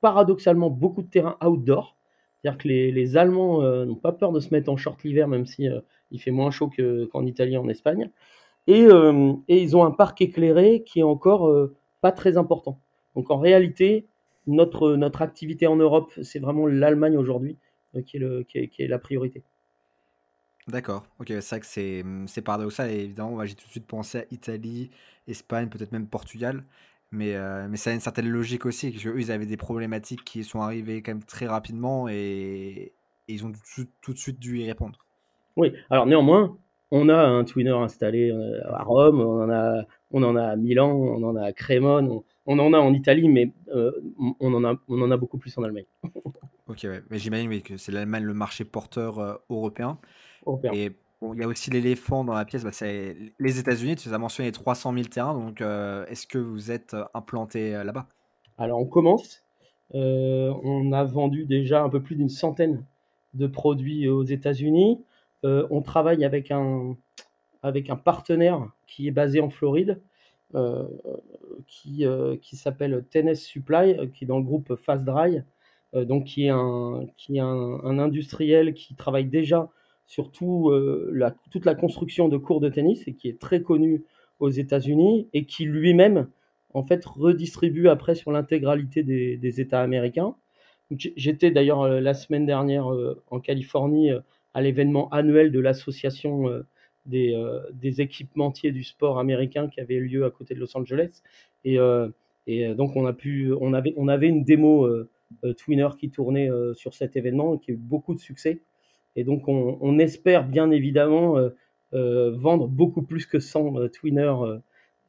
paradoxalement 0.00 0.70
beaucoup 0.70 1.02
de 1.02 1.08
terrain 1.08 1.36
outdoor, 1.44 1.96
c'est-à-dire 2.42 2.58
que 2.58 2.68
les, 2.68 3.16
Allemands 3.16 3.62
n'ont 3.84 3.96
pas 3.96 4.12
peur 4.12 4.32
de 4.32 4.40
se 4.40 4.54
mettre 4.54 4.70
en 4.70 4.76
short 4.76 5.02
l'hiver, 5.02 5.28
même 5.28 5.46
si 5.46 5.68
il 6.10 6.20
fait 6.20 6.30
moins 6.30 6.50
chaud 6.50 6.70
qu'en 7.10 7.26
Italie 7.26 7.54
et 7.54 7.58
en 7.58 7.68
Espagne. 7.68 8.10
Et, 8.66 8.86
et, 9.48 9.62
ils 9.62 9.76
ont 9.76 9.84
un 9.84 9.90
parc 9.90 10.20
éclairé 10.22 10.82
qui 10.84 11.00
est 11.00 11.04
encore 11.04 11.52
pas 12.00 12.12
très 12.12 12.36
important. 12.36 12.80
Donc 13.14 13.30
en 13.30 13.38
réalité, 13.38 14.06
notre, 14.46 14.92
notre 14.96 15.22
activité 15.22 15.66
en 15.66 15.76
Europe, 15.76 16.12
c'est 16.22 16.38
vraiment 16.38 16.66
l'Allemagne 16.66 17.16
aujourd'hui 17.16 17.58
euh, 17.96 18.02
qui, 18.02 18.68
qui, 18.68 18.82
est 18.82 18.88
la 18.88 18.98
priorité. 18.98 19.42
D'accord, 20.70 21.04
ok, 21.18 21.26
c'est 21.28 21.48
vrai 21.50 21.60
que 21.60 21.66
c'est, 21.66 22.04
c'est 22.26 22.42
paradoxal, 22.42 22.90
et 22.90 23.00
évidemment, 23.04 23.44
j'ai 23.44 23.54
tout 23.54 23.66
de 23.66 23.70
suite 23.70 23.86
pensé 23.86 24.18
à 24.18 24.24
Italie, 24.30 24.90
Espagne, 25.26 25.68
peut-être 25.68 25.90
même 25.92 26.06
Portugal, 26.06 26.64
mais, 27.10 27.34
euh, 27.34 27.66
mais 27.68 27.76
ça 27.76 27.90
a 27.90 27.92
une 27.92 28.00
certaine 28.00 28.28
logique 28.28 28.66
aussi, 28.66 28.90
parce 28.90 29.02
qu'eux, 29.02 29.18
ils 29.18 29.32
avaient 29.32 29.46
des 29.46 29.56
problématiques 29.56 30.22
qui 30.24 30.44
sont 30.44 30.60
arrivées 30.60 31.02
quand 31.02 31.12
même 31.12 31.24
très 31.24 31.46
rapidement, 31.46 32.08
et, 32.08 32.92
ils 33.26 33.44
ont 33.44 33.52
tout, 33.52 33.86
tout, 34.00 34.12
de 34.12 34.18
suite 34.18 34.38
dû 34.38 34.58
y 34.58 34.66
répondre. 34.66 34.98
Oui, 35.56 35.72
alors 35.88 36.06
néanmoins, 36.06 36.56
on 36.90 37.08
a 37.08 37.16
un 37.16 37.44
twinner 37.44 37.70
installé 37.70 38.30
euh, 38.30 38.60
à 38.72 38.82
Rome, 38.82 39.20
on 39.20 39.42
en 39.42 39.50
a, 39.50 39.84
on 40.10 40.22
en 40.22 40.36
a 40.36 40.44
à 40.44 40.56
Milan, 40.56 40.90
on 40.90 41.22
en 41.22 41.36
a 41.36 41.46
à 41.46 41.52
Crémone, 41.52 42.20
on, 42.46 42.58
en 42.58 42.72
a 42.72 42.78
en 42.78 42.92
Italie, 42.92 43.28
mais 43.28 43.52
euh, 43.74 43.92
on, 44.40 44.54
en 44.54 44.64
a, 44.64 44.76
on 44.88 45.02
en 45.02 45.10
a 45.10 45.16
beaucoup 45.16 45.38
plus 45.38 45.56
en 45.58 45.62
Allemagne. 45.62 45.86
ok, 46.68 46.86
mais 47.08 47.18
j'imagine 47.18 47.48
oui, 47.48 47.62
que 47.62 47.76
c'est 47.76 47.92
l'Allemagne 47.92 48.24
le 48.24 48.34
marché 48.34 48.64
porteur 48.64 49.18
euh, 49.18 49.34
européen. 49.48 49.98
Et 50.72 50.90
il 51.22 51.38
y 51.38 51.42
a 51.42 51.46
aussi 51.46 51.70
l'éléphant 51.70 52.24
dans 52.24 52.32
la 52.32 52.44
pièce, 52.44 52.64
bah, 52.64 52.72
c'est 52.72 53.16
les 53.38 53.58
États-Unis. 53.58 53.96
Tu 53.96 54.12
as 54.12 54.18
mentionné 54.18 54.50
300 54.52 54.92
000 54.94 55.04
terrains, 55.04 55.34
donc 55.34 55.60
est-ce 55.60 56.26
que 56.26 56.38
vous 56.38 56.70
êtes 56.70 56.96
implanté 57.14 57.72
là-bas? 57.72 58.06
Alors 58.58 58.80
on 58.80 58.86
commence. 58.86 59.42
on 59.92 60.92
a 60.92 61.04
vendu 61.04 61.44
déjà 61.44 61.82
un 61.82 61.88
peu 61.88 62.02
plus 62.02 62.16
d'une 62.16 62.28
centaine 62.28 62.84
de 63.34 63.46
produits 63.46 64.08
aux 64.08 64.24
États-Unis. 64.24 65.04
Euh, 65.44 65.66
on 65.70 65.82
travaille 65.82 66.24
avec 66.24 66.50
un, 66.50 66.96
avec 67.62 67.90
un 67.90 67.96
partenaire 67.96 68.68
qui 68.86 69.08
est 69.08 69.12
basé 69.12 69.40
en 69.40 69.50
Floride, 69.50 70.00
euh, 70.54 70.88
qui, 71.66 72.04
euh, 72.04 72.36
qui 72.36 72.56
s'appelle 72.56 73.04
Tennessee 73.10 73.44
Supply, 73.44 74.10
qui 74.12 74.24
est 74.24 74.26
dans 74.26 74.38
le 74.38 74.44
groupe 74.44 74.74
Fast 74.76 75.04
Dry, 75.04 75.42
donc 75.92 76.24
qui 76.24 76.44
est, 76.44 76.50
un, 76.50 77.04
qui 77.16 77.38
est 77.38 77.40
un, 77.40 77.98
industriel 77.98 78.74
qui 78.74 78.94
travaille 78.94 79.24
déjà 79.24 79.68
sur 80.10 80.32
la, 81.12 81.30
toute 81.52 81.64
la 81.64 81.76
construction 81.76 82.28
de 82.28 82.36
cours 82.36 82.60
de 82.60 82.68
tennis 82.68 83.06
et 83.06 83.14
qui 83.14 83.28
est 83.28 83.38
très 83.38 83.62
connu 83.62 84.02
aux 84.40 84.50
États-Unis 84.50 85.28
et 85.32 85.44
qui 85.44 85.64
lui-même 85.64 86.28
en 86.74 86.82
fait 86.82 87.04
redistribue 87.04 87.88
après 87.88 88.16
sur 88.16 88.32
l'intégralité 88.32 89.04
des, 89.04 89.60
États 89.60 89.82
américains. 89.82 90.34
J'étais 90.90 91.52
d'ailleurs 91.52 91.86
la 91.88 92.14
semaine 92.14 92.44
dernière 92.44 92.88
en 93.30 93.38
Californie 93.38 94.10
à 94.54 94.62
l'événement 94.62 95.08
annuel 95.10 95.52
de 95.52 95.60
l'association 95.60 96.48
euh, 96.48 96.66
des, 97.06 97.34
euh, 97.34 97.62
équipementiers 97.98 98.72
du 98.72 98.84
sport 98.84 99.18
américain 99.18 99.68
qui 99.68 99.80
avait 99.80 99.98
lieu 99.98 100.24
à 100.24 100.30
côté 100.30 100.54
de 100.54 100.60
Los 100.60 100.76
Angeles. 100.76 101.22
Et, 101.64 101.78
euh, 101.78 102.08
et 102.46 102.74
donc 102.74 102.96
on, 102.96 103.06
a 103.06 103.12
pu, 103.12 103.52
on, 103.60 103.72
avait, 103.74 103.94
on 103.96 104.08
avait 104.08 104.28
une 104.28 104.44
démo 104.44 104.88
Twinner 105.56 105.88
qui 105.98 106.10
tournait 106.10 106.48
sur 106.74 106.94
cet 106.94 107.16
événement 107.16 107.54
et 107.54 107.58
qui 107.60 107.70
a 107.70 107.74
eu 107.74 107.76
beaucoup 107.76 108.14
de 108.14 108.18
succès. 108.18 108.60
Et 109.16 109.24
donc 109.24 109.48
on, 109.48 109.98
espère 109.98 110.46
bien 110.46 110.70
évidemment 110.70 111.36
vendre 111.92 112.68
beaucoup 112.68 113.02
plus 113.02 113.26
que 113.26 113.40
100 113.40 113.88
Twinner 113.88 114.32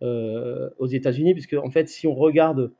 aux 0.01 0.87
États-Unis, 0.87 1.33
puisque 1.33 1.53
en 1.53 1.69
fait 1.69 1.87
si 1.87 2.07
on 2.07 2.15
regarde 2.15 2.71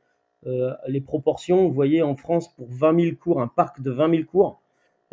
les 0.44 1.00
proportions, 1.00 1.68
vous 1.68 1.74
voyez 1.74 2.02
en 2.02 2.16
France 2.16 2.52
pour 2.54 2.68
20 2.68 3.00
000 3.00 3.16
cours, 3.16 3.40
un 3.40 3.48
parc 3.48 3.80
de 3.80 3.90
20 3.90 4.10
000 4.10 4.22
cours, 4.24 4.62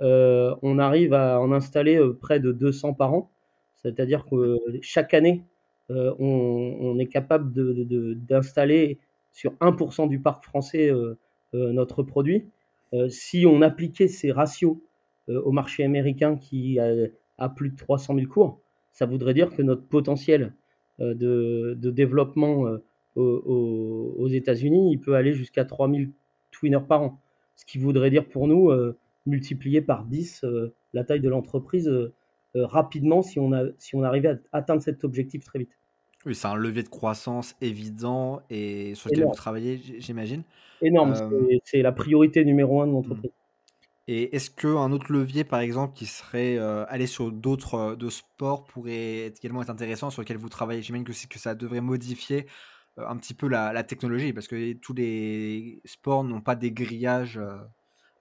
euh, 0.01 0.55
on 0.61 0.79
arrive 0.79 1.13
à 1.13 1.39
en 1.41 1.51
installer 1.51 1.97
euh, 1.97 2.13
près 2.13 2.39
de 2.39 2.51
200 2.51 2.93
par 2.93 3.13
an. 3.13 3.29
C'est-à-dire 3.75 4.25
que 4.25 4.57
chaque 4.81 5.13
année, 5.13 5.43
euh, 5.89 6.13
on, 6.19 6.97
est 6.99 7.07
capable 7.07 7.51
d'installer 8.25 8.99
sur 9.31 9.53
1% 9.61 10.07
du 10.09 10.19
parc 10.19 10.43
français 10.43 10.91
notre 11.53 12.03
produit. 12.03 12.45
si 13.09 13.45
on 13.47 13.61
appliquait 13.61 14.07
ces 14.07 14.31
ratios 14.31 14.77
au 15.29 15.51
marché 15.51 15.83
américain 15.83 16.35
qui 16.35 16.79
a, 16.79 17.49
plus 17.49 17.69
de 17.69 17.75
300 17.75 18.15
000 18.15 18.27
cours, 18.27 18.59
ça 18.91 19.05
voudrait 19.05 19.33
dire 19.33 19.49
que 19.55 19.61
notre 19.61 19.83
potentiel 19.83 20.53
de, 20.99 21.77
développement 21.81 22.65
aux, 23.15 24.27
États-Unis, 24.27 24.91
il 24.91 24.99
peut 24.99 25.15
aller 25.15 25.33
jusqu'à 25.33 25.65
3000 25.65 26.11
twinners 26.51 26.85
par 26.87 27.03
an. 27.03 27.21
Ce 27.55 27.65
qui 27.65 27.77
voudrait 27.77 28.09
dire 28.09 28.27
pour 28.27 28.47
nous 28.47 28.71
multiplier 29.29 29.81
par 29.81 30.05
10 30.05 30.43
euh, 30.43 30.73
la 30.93 31.03
taille 31.03 31.21
de 31.21 31.29
l'entreprise 31.29 31.87
euh, 31.87 32.13
euh, 32.55 32.65
rapidement 32.65 33.21
si 33.21 33.39
on, 33.39 33.53
a, 33.53 33.65
si 33.77 33.95
on 33.95 34.03
arrivait 34.03 34.29
à 34.29 34.57
atteindre 34.57 34.81
cet 34.81 35.03
objectif 35.03 35.43
très 35.43 35.59
vite. 35.59 35.77
Oui, 36.25 36.35
c'est 36.35 36.47
un 36.47 36.55
levier 36.55 36.83
de 36.83 36.89
croissance 36.89 37.55
évident 37.61 38.41
et 38.49 38.93
sur 38.95 39.09
lequel 39.09 39.25
vous 39.25 39.31
travaillez, 39.31 39.79
j'imagine. 39.99 40.43
Énorme, 40.81 41.13
c'est 41.63 41.81
la 41.81 41.93
priorité 41.93 42.43
numéro 42.43 42.81
un 42.81 42.87
de 42.87 42.91
l'entreprise. 42.91 43.31
Et 44.11 44.35
est-ce 44.35 44.49
qu'un 44.49 44.91
autre 44.91 45.11
levier, 45.11 45.43
par 45.43 45.59
exemple, 45.59 45.93
qui 45.93 46.07
serait 46.07 46.57
aller 46.57 47.05
sur 47.05 47.31
d'autres 47.31 47.95
de 47.95 48.09
sports 48.09 48.63
pourrait 48.63 49.27
également 49.27 49.61
être 49.61 49.69
intéressant 49.69 50.09
sur 50.09 50.23
lequel 50.23 50.37
vous 50.37 50.49
travaillez? 50.49 50.81
J'imagine 50.81 51.05
que, 51.05 51.13
ça 51.13 51.53
devrait 51.53 51.79
modifier 51.79 52.47
un 52.97 53.17
petit 53.17 53.35
peu 53.35 53.47
la, 53.47 53.83
technologie 53.83 54.33
parce 54.33 54.47
que 54.47 54.73
tous 54.73 54.93
les 54.93 55.79
sports 55.85 56.23
n'ont 56.23 56.41
pas 56.41 56.55
des 56.55 56.71
grillages 56.71 57.39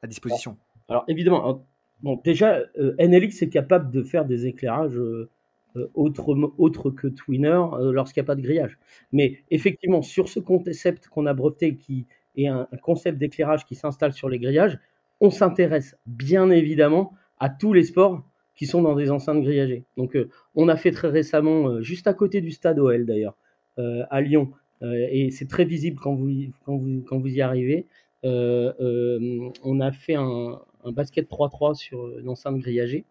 à 0.02 0.06
disposition. 0.06 0.58
Alors 0.88 1.04
évidemment, 1.08 1.64
bon, 2.02 2.20
déjà, 2.24 2.62
euh, 2.78 2.94
NLX 2.98 3.42
est 3.42 3.50
capable 3.50 3.90
de 3.90 4.02
faire 4.02 4.24
des 4.24 4.46
éclairages 4.46 4.96
euh, 4.96 5.28
euh, 5.76 5.90
autres, 5.94 6.90
que 6.90 7.08
Twinner 7.08 7.60
lorsqu'il 7.92 8.22
n'y 8.22 8.24
a 8.24 8.26
pas 8.26 8.34
de 8.34 8.42
grillage. 8.42 8.78
Mais 9.12 9.38
effectivement, 9.50 10.02
sur 10.02 10.28
ce 10.28 10.40
concept 10.40 11.08
qu'on 11.08 11.26
a 11.26 11.34
breveté, 11.34 11.76
qui 11.76 12.06
est 12.36 12.46
un, 12.46 12.66
concept 12.82 13.18
d'éclairage 13.18 13.66
qui 13.66 13.74
s'installe 13.74 14.12
sur 14.12 14.28
les 14.28 14.38
grillages, 14.38 14.78
on 15.20 15.30
s'intéresse 15.30 15.96
bien 16.06 16.50
évidemment 16.50 17.12
à 17.38 17.48
tous 17.48 17.72
les 17.72 17.84
sports 17.84 18.24
qui 18.54 18.66
sont 18.66 18.82
dans 18.82 18.94
des 18.94 19.10
enceintes 19.10 19.42
grillagées. 19.42 19.84
Donc 19.96 20.16
on 20.54 20.68
a 20.68 20.76
fait 20.76 20.90
très 20.90 21.08
récemment, 21.08 21.80
juste 21.80 22.06
à 22.06 22.14
côté 22.14 22.40
du 22.40 22.50
stade 22.50 22.78
OL 22.78 23.06
d'ailleurs, 23.06 23.36
à 23.76 24.20
Lyon, 24.20 24.50
et 24.82 25.30
c'est 25.30 25.48
très 25.48 25.64
visible 25.64 26.00
quand 26.02 26.14
vous, 26.14 26.30
quand 26.64 26.76
vous, 26.76 27.02
quand 27.06 27.24
y 27.24 27.40
arrivez, 27.40 27.86
on 28.24 29.80
a 29.80 29.92
fait 29.92 30.16
un, 30.16 30.58
un 30.84 30.92
basket 30.92 31.28
3-3 31.30 31.74
sur 31.74 32.18
une 32.18 32.28
enceinte 32.28 32.58
grillagée 32.58 33.04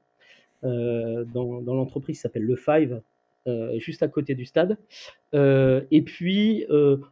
euh, 0.63 1.25
dans, 1.25 1.61
l'entreprise 1.61 2.17
qui 2.17 2.21
s'appelle 2.21 2.43
Le 2.43 2.55
Five, 2.55 3.01
euh, 3.47 3.77
juste 3.79 4.03
à 4.03 4.07
côté 4.07 4.35
du 4.35 4.45
stade. 4.45 4.77
Euh, 5.33 5.81
et 5.91 6.01
puis, 6.01 6.65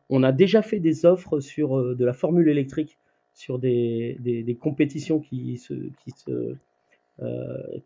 on 0.10 0.23
a 0.23 0.31
déjà 0.31 0.62
fait 0.62 0.79
des 0.79 1.05
offres 1.05 1.39
sur 1.39 1.95
de 1.95 2.05
la 2.05 2.13
formule 2.13 2.49
électrique 2.49 2.97
sur 3.35 3.59
des, 3.59 4.17
des, 4.19 4.55
compétitions 4.55 5.19
qui, 5.19 5.57
se, 5.57 5.73
qui, 5.73 6.11
se, 6.11 6.55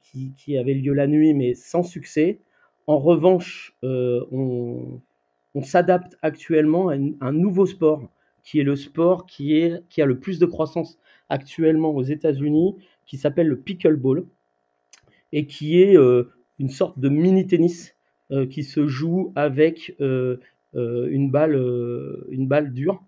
qui, 0.03 0.31
qui, 0.37 0.57
avaient 0.57 0.75
lieu 0.75 0.93
la 0.93 1.07
nuit, 1.07 1.33
mais 1.33 1.53
sans 1.55 1.83
succès. 1.83 2.39
En 2.87 2.99
revanche, 2.99 3.75
on, 3.83 5.01
on 5.55 5.63
s'adapte 5.63 6.17
actuellement 6.21 6.89
à 6.89 6.95
un 6.95 7.31
nouveau 7.31 7.65
sport, 7.65 8.09
qui 8.43 8.59
est 8.59 8.63
le 8.63 8.75
sport 8.75 9.25
qui, 9.25 9.57
est, 9.57 9.83
qui 9.89 10.01
a 10.01 10.05
le 10.05 10.19
plus 10.19 10.39
de 10.39 10.45
croissance 10.45 10.97
actuellement 11.29 11.89
aux 11.89 12.03
États-Unis 12.03 12.75
qui 13.05 13.17
s'appelle 13.17 13.47
le 13.47 13.59
pickleball 13.59 14.25
et 15.31 15.45
qui 15.45 15.81
est 15.81 15.97
euh, 15.97 16.31
une 16.57 16.69
sorte 16.69 16.99
de 16.99 17.09
mini 17.09 17.45
tennis 17.45 17.95
euh, 18.31 18.47
qui 18.47 18.63
se 18.63 18.87
joue 18.87 19.33
avec 19.35 19.95
euh, 20.01 20.37
une 20.73 21.31
balle 21.31 21.55
une 22.29 22.47
balle 22.47 22.71
dure 22.73 23.03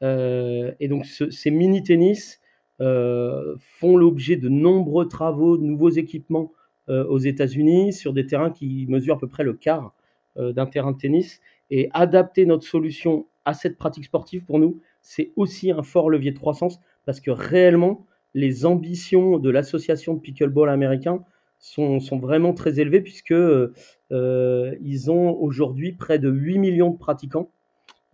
et 0.00 0.88
donc 0.88 1.06
ces 1.06 1.50
mini 1.50 1.82
tennis 1.82 2.40
font 2.78 3.96
l'objet 3.96 4.36
de 4.36 4.48
nombreux 4.48 5.08
travaux, 5.08 5.56
de 5.56 5.64
nouveaux 5.64 5.90
équipements 5.90 6.52
aux 6.88 7.18
États-Unis 7.18 7.92
sur 7.92 8.12
des 8.12 8.26
terrains 8.26 8.50
qui 8.50 8.86
mesurent 8.88 9.16
à 9.16 9.18
peu 9.18 9.28
près 9.28 9.44
le 9.44 9.54
quart 9.54 9.94
d'un 10.36 10.66
terrain 10.66 10.92
de 10.92 10.98
tennis. 10.98 11.40
Et 11.70 11.90
adapter 11.92 12.46
notre 12.46 12.64
solution 12.64 13.26
à 13.44 13.54
cette 13.54 13.76
pratique 13.76 14.04
sportive 14.04 14.44
pour 14.44 14.58
nous 14.58 14.80
c'est 15.00 15.32
aussi 15.36 15.70
un 15.70 15.82
fort 15.82 16.10
levier 16.10 16.32
de 16.32 16.38
croissance 16.38 16.80
parce 17.06 17.20
que 17.20 17.30
réellement, 17.30 18.06
les 18.34 18.66
ambitions 18.66 19.38
de 19.38 19.50
l'association 19.50 20.14
de 20.14 20.20
pickleball 20.20 20.68
américain 20.68 21.24
sont, 21.58 21.98
sont 21.98 22.18
vraiment 22.18 22.52
très 22.52 22.78
élevées 22.78 23.00
puisque 23.00 23.32
euh, 23.32 23.72
ils 24.10 25.10
ont 25.10 25.34
aujourd'hui 25.40 25.92
près 25.92 26.18
de 26.18 26.28
8 26.28 26.58
millions 26.58 26.90
de 26.90 26.98
pratiquants 26.98 27.50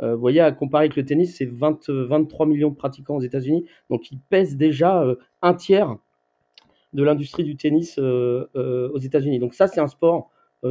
vous 0.00 0.18
voyez, 0.18 0.40
à 0.40 0.52
comparer 0.52 0.85
avec 0.85 0.96
le 0.96 1.04
tennis, 1.04 1.37
c'est 1.37 1.48
23 1.48 2.46
millions 2.46 2.70
de 2.70 2.74
pratiquants 2.74 3.16
aux 3.16 3.20
États-Unis, 3.20 3.64
donc 3.90 4.11
ils 4.11 4.18
pèsent 4.18 4.57
déjà 4.57 5.04
un 5.40 5.54
tiers 5.54 5.96
de 6.92 7.02
l'industrie 7.02 7.44
du 7.44 7.57
tennis 7.57 7.98
aux 7.98 8.98
États-Unis. 8.98 9.38
Donc 9.38 9.54
ça, 9.54 9.66
c'est 9.68 9.80
un 9.80 9.87
sport 9.87 10.30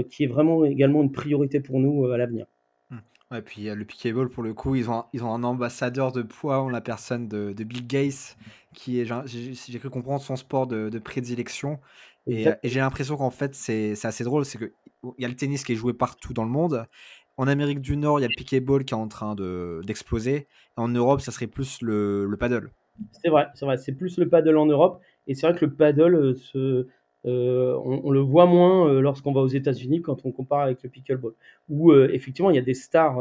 qui 0.10 0.26
est 0.26 0.28
vraiment 0.28 0.66
également 0.66 1.02
une 1.02 1.12
priorité 1.12 1.60
pour 1.62 1.80
nous 1.80 2.06
à 2.08 2.18
l'avenir. 2.18 2.46
Et 3.36 3.42
puis 3.42 3.64
le 3.64 3.86
pickleball, 3.86 4.30
pour 4.30 4.44
le 4.44 4.54
coup, 4.54 4.76
ils 4.76 4.90
ont, 4.90 4.94
un, 4.94 5.06
ils 5.14 5.24
ont 5.24 5.34
un 5.34 5.44
ambassadeur 5.44 6.12
de 6.12 6.22
poids 6.22 6.60
en 6.60 6.70
la 6.70 6.82
personne 6.82 7.28
de, 7.28 7.52
Bill 7.64 7.88
Gates, 7.88 8.38
qui 8.74 9.00
est, 9.00 9.06
j'ai 9.26 9.80
cru 9.80 9.90
comprendre, 9.90 10.22
son 10.22 10.36
sport 10.36 10.68
de, 10.68 11.00
prédilection. 11.00 11.80
Et, 12.28 12.48
j'ai 12.64 12.80
l'impression 12.80 13.18
qu'en 13.18 13.32
fait, 13.32 13.56
c'est 13.56 13.94
assez 14.06 14.24
drôle, 14.24 14.46
c'est 14.46 14.58
qu'il 14.58 14.72
y 15.18 15.26
a 15.26 15.28
le 15.28 15.36
tennis 15.36 15.64
qui 15.64 15.74
est 15.74 15.76
joué 15.76 15.94
partout 15.94 16.34
dans 16.34 16.44
le 16.44 16.52
monde. 16.52 16.86
En 17.38 17.48
Amérique 17.48 17.82
du 17.82 17.98
Nord, 17.98 18.20
il 18.20 18.22
y 18.22 18.26
a 18.26 18.28
le 18.28 18.36
pickleball 18.36 18.86
qui 18.86 18.94
est 18.94 18.98
en 18.98 19.08
train 19.08 19.36
d'exploser. 19.84 20.48
en 20.76 20.88
Europe, 20.88 21.22
ça 21.22 21.32
serait 21.32 21.48
plus 21.48 21.82
le, 21.82 22.26
le 22.26 22.38
paddle. 22.38 22.72
C'est 23.12 23.30
vrai, 23.30 23.48
c'est 23.56 23.66
vrai, 23.66 23.78
c'est 23.78 23.94
plus 23.94 24.18
le 24.18 24.30
paddle 24.30 24.58
en 24.58 24.66
Europe. 24.66 25.02
Et 25.28 25.36
c'est 25.36 25.48
vrai 25.48 25.58
que 25.58 25.66
le 25.66 25.74
paddle, 25.74 26.16
euh, 26.16 26.36
se, 26.36 26.88
euh, 27.26 27.80
on, 27.84 28.12
le 28.12 28.20
voit 28.20 28.46
moins 28.46 28.88
euh, 28.88 29.02
lorsqu'on 29.02 29.32
va 29.32 29.42
aux 29.42 29.48
États-Unis 29.48 30.02
quand 30.02 30.26
on 30.26 30.32
compare 30.32 30.62
avec 30.62 30.84
le 30.84 30.90
pickleball. 30.90 31.34
Où 31.70 31.94
effectivement, 31.94 32.52
il 32.52 32.56
y 32.56 32.60
a 32.60 32.64
des 32.64 32.74
stars 32.74 33.20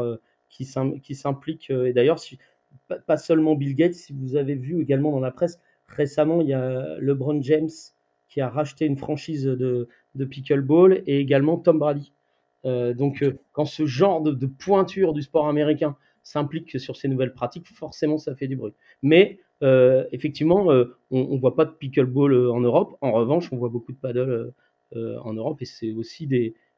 qui 0.49 0.65
s'impliquent. 0.65 1.71
et 1.71 1.93
d'ailleurs, 1.93 2.19
pas, 3.07 3.17
seulement 3.17 3.55
Bill 3.55 3.75
Gates, 3.75 3.93
si 3.93 4.13
vous 4.13 4.35
avez 4.35 4.55
vu 4.55 4.81
également 4.81 5.11
dans 5.11 5.19
la 5.19 5.31
presse, 5.31 5.59
récemment, 5.87 6.41
il 6.41 6.47
y 6.47 6.53
a 6.53 6.97
LeBron 6.99 7.41
James 7.41 7.69
qui 8.27 8.41
a 8.41 8.49
racheté 8.49 8.85
une 8.85 8.97
franchise 8.97 9.45
de, 9.45 9.87
de 10.15 10.25
pickleball 10.25 11.03
et 11.05 11.19
également 11.19 11.57
Tom 11.57 11.79
Brady. 11.79 12.13
Donc, 12.63 13.23
quand 13.51 13.65
ce 13.65 13.85
genre 13.85 14.21
de, 14.21 14.45
pointure 14.45 15.13
du 15.13 15.21
sport 15.21 15.47
américain 15.47 15.97
s'implique 16.23 16.79
sur 16.79 16.95
ces 16.95 17.07
nouvelles 17.07 17.33
pratiques, 17.33 17.67
forcément, 17.67 18.17
ça 18.17 18.35
fait 18.35 18.47
du 18.47 18.55
bruit. 18.55 18.73
Mais 19.01 19.39
euh, 19.63 20.05
effectivement, 20.11 20.71
euh, 20.71 20.97
on 21.09 21.35
ne 21.35 21.39
voit 21.39 21.55
pas 21.55 21.65
de 21.65 21.71
pickleball 21.71 22.33
euh, 22.33 22.51
en 22.51 22.59
Europe. 22.59 22.97
En 23.01 23.11
revanche, 23.11 23.51
on 23.51 23.57
voit 23.57 23.69
beaucoup 23.69 23.91
de 23.91 23.97
paddle 23.97 24.53
en 24.95 25.33
Europe 25.33 25.59
et 25.59 25.65
c'est 25.65 25.91
aussi 25.91 26.29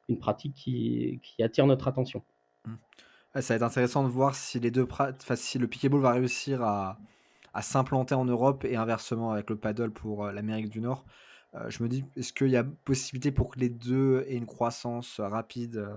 une 0.07 0.17
pratique 0.17 0.55
qui, 0.55 1.19
attire 1.43 1.67
notre 1.67 1.89
attention. 1.89 2.23
Mmh. 2.65 2.71
ça 3.41 3.53
va 3.53 3.55
être 3.57 3.63
intéressant 3.63 4.03
de 4.05 4.07
voir 4.07 4.35
si 4.35 4.57
les 4.61 4.71
deux 4.71 4.87
si 5.35 5.59
le 5.59 5.67
pickleball 5.67 5.99
va 5.99 6.13
réussir 6.13 6.61
à, 6.63 6.97
s'implanter 7.61 8.15
en 8.15 8.23
Europe 8.23 8.63
et 8.63 8.77
inversement 8.77 9.33
avec 9.33 9.49
le 9.49 9.57
paddle 9.57 9.91
pour 9.91 10.27
l'Amérique 10.27 10.69
du 10.69 10.79
Nord. 10.79 11.03
Je 11.67 11.83
me 11.83 11.89
dis, 11.89 12.03
est-ce 12.15 12.33
qu'il 12.33 12.49
y 12.49 12.57
a 12.57 12.63
possibilité 12.63 13.31
pour 13.31 13.49
que 13.49 13.59
les 13.59 13.69
deux 13.69 14.25
aient 14.27 14.35
une 14.35 14.45
croissance 14.45 15.19
rapide 15.19 15.87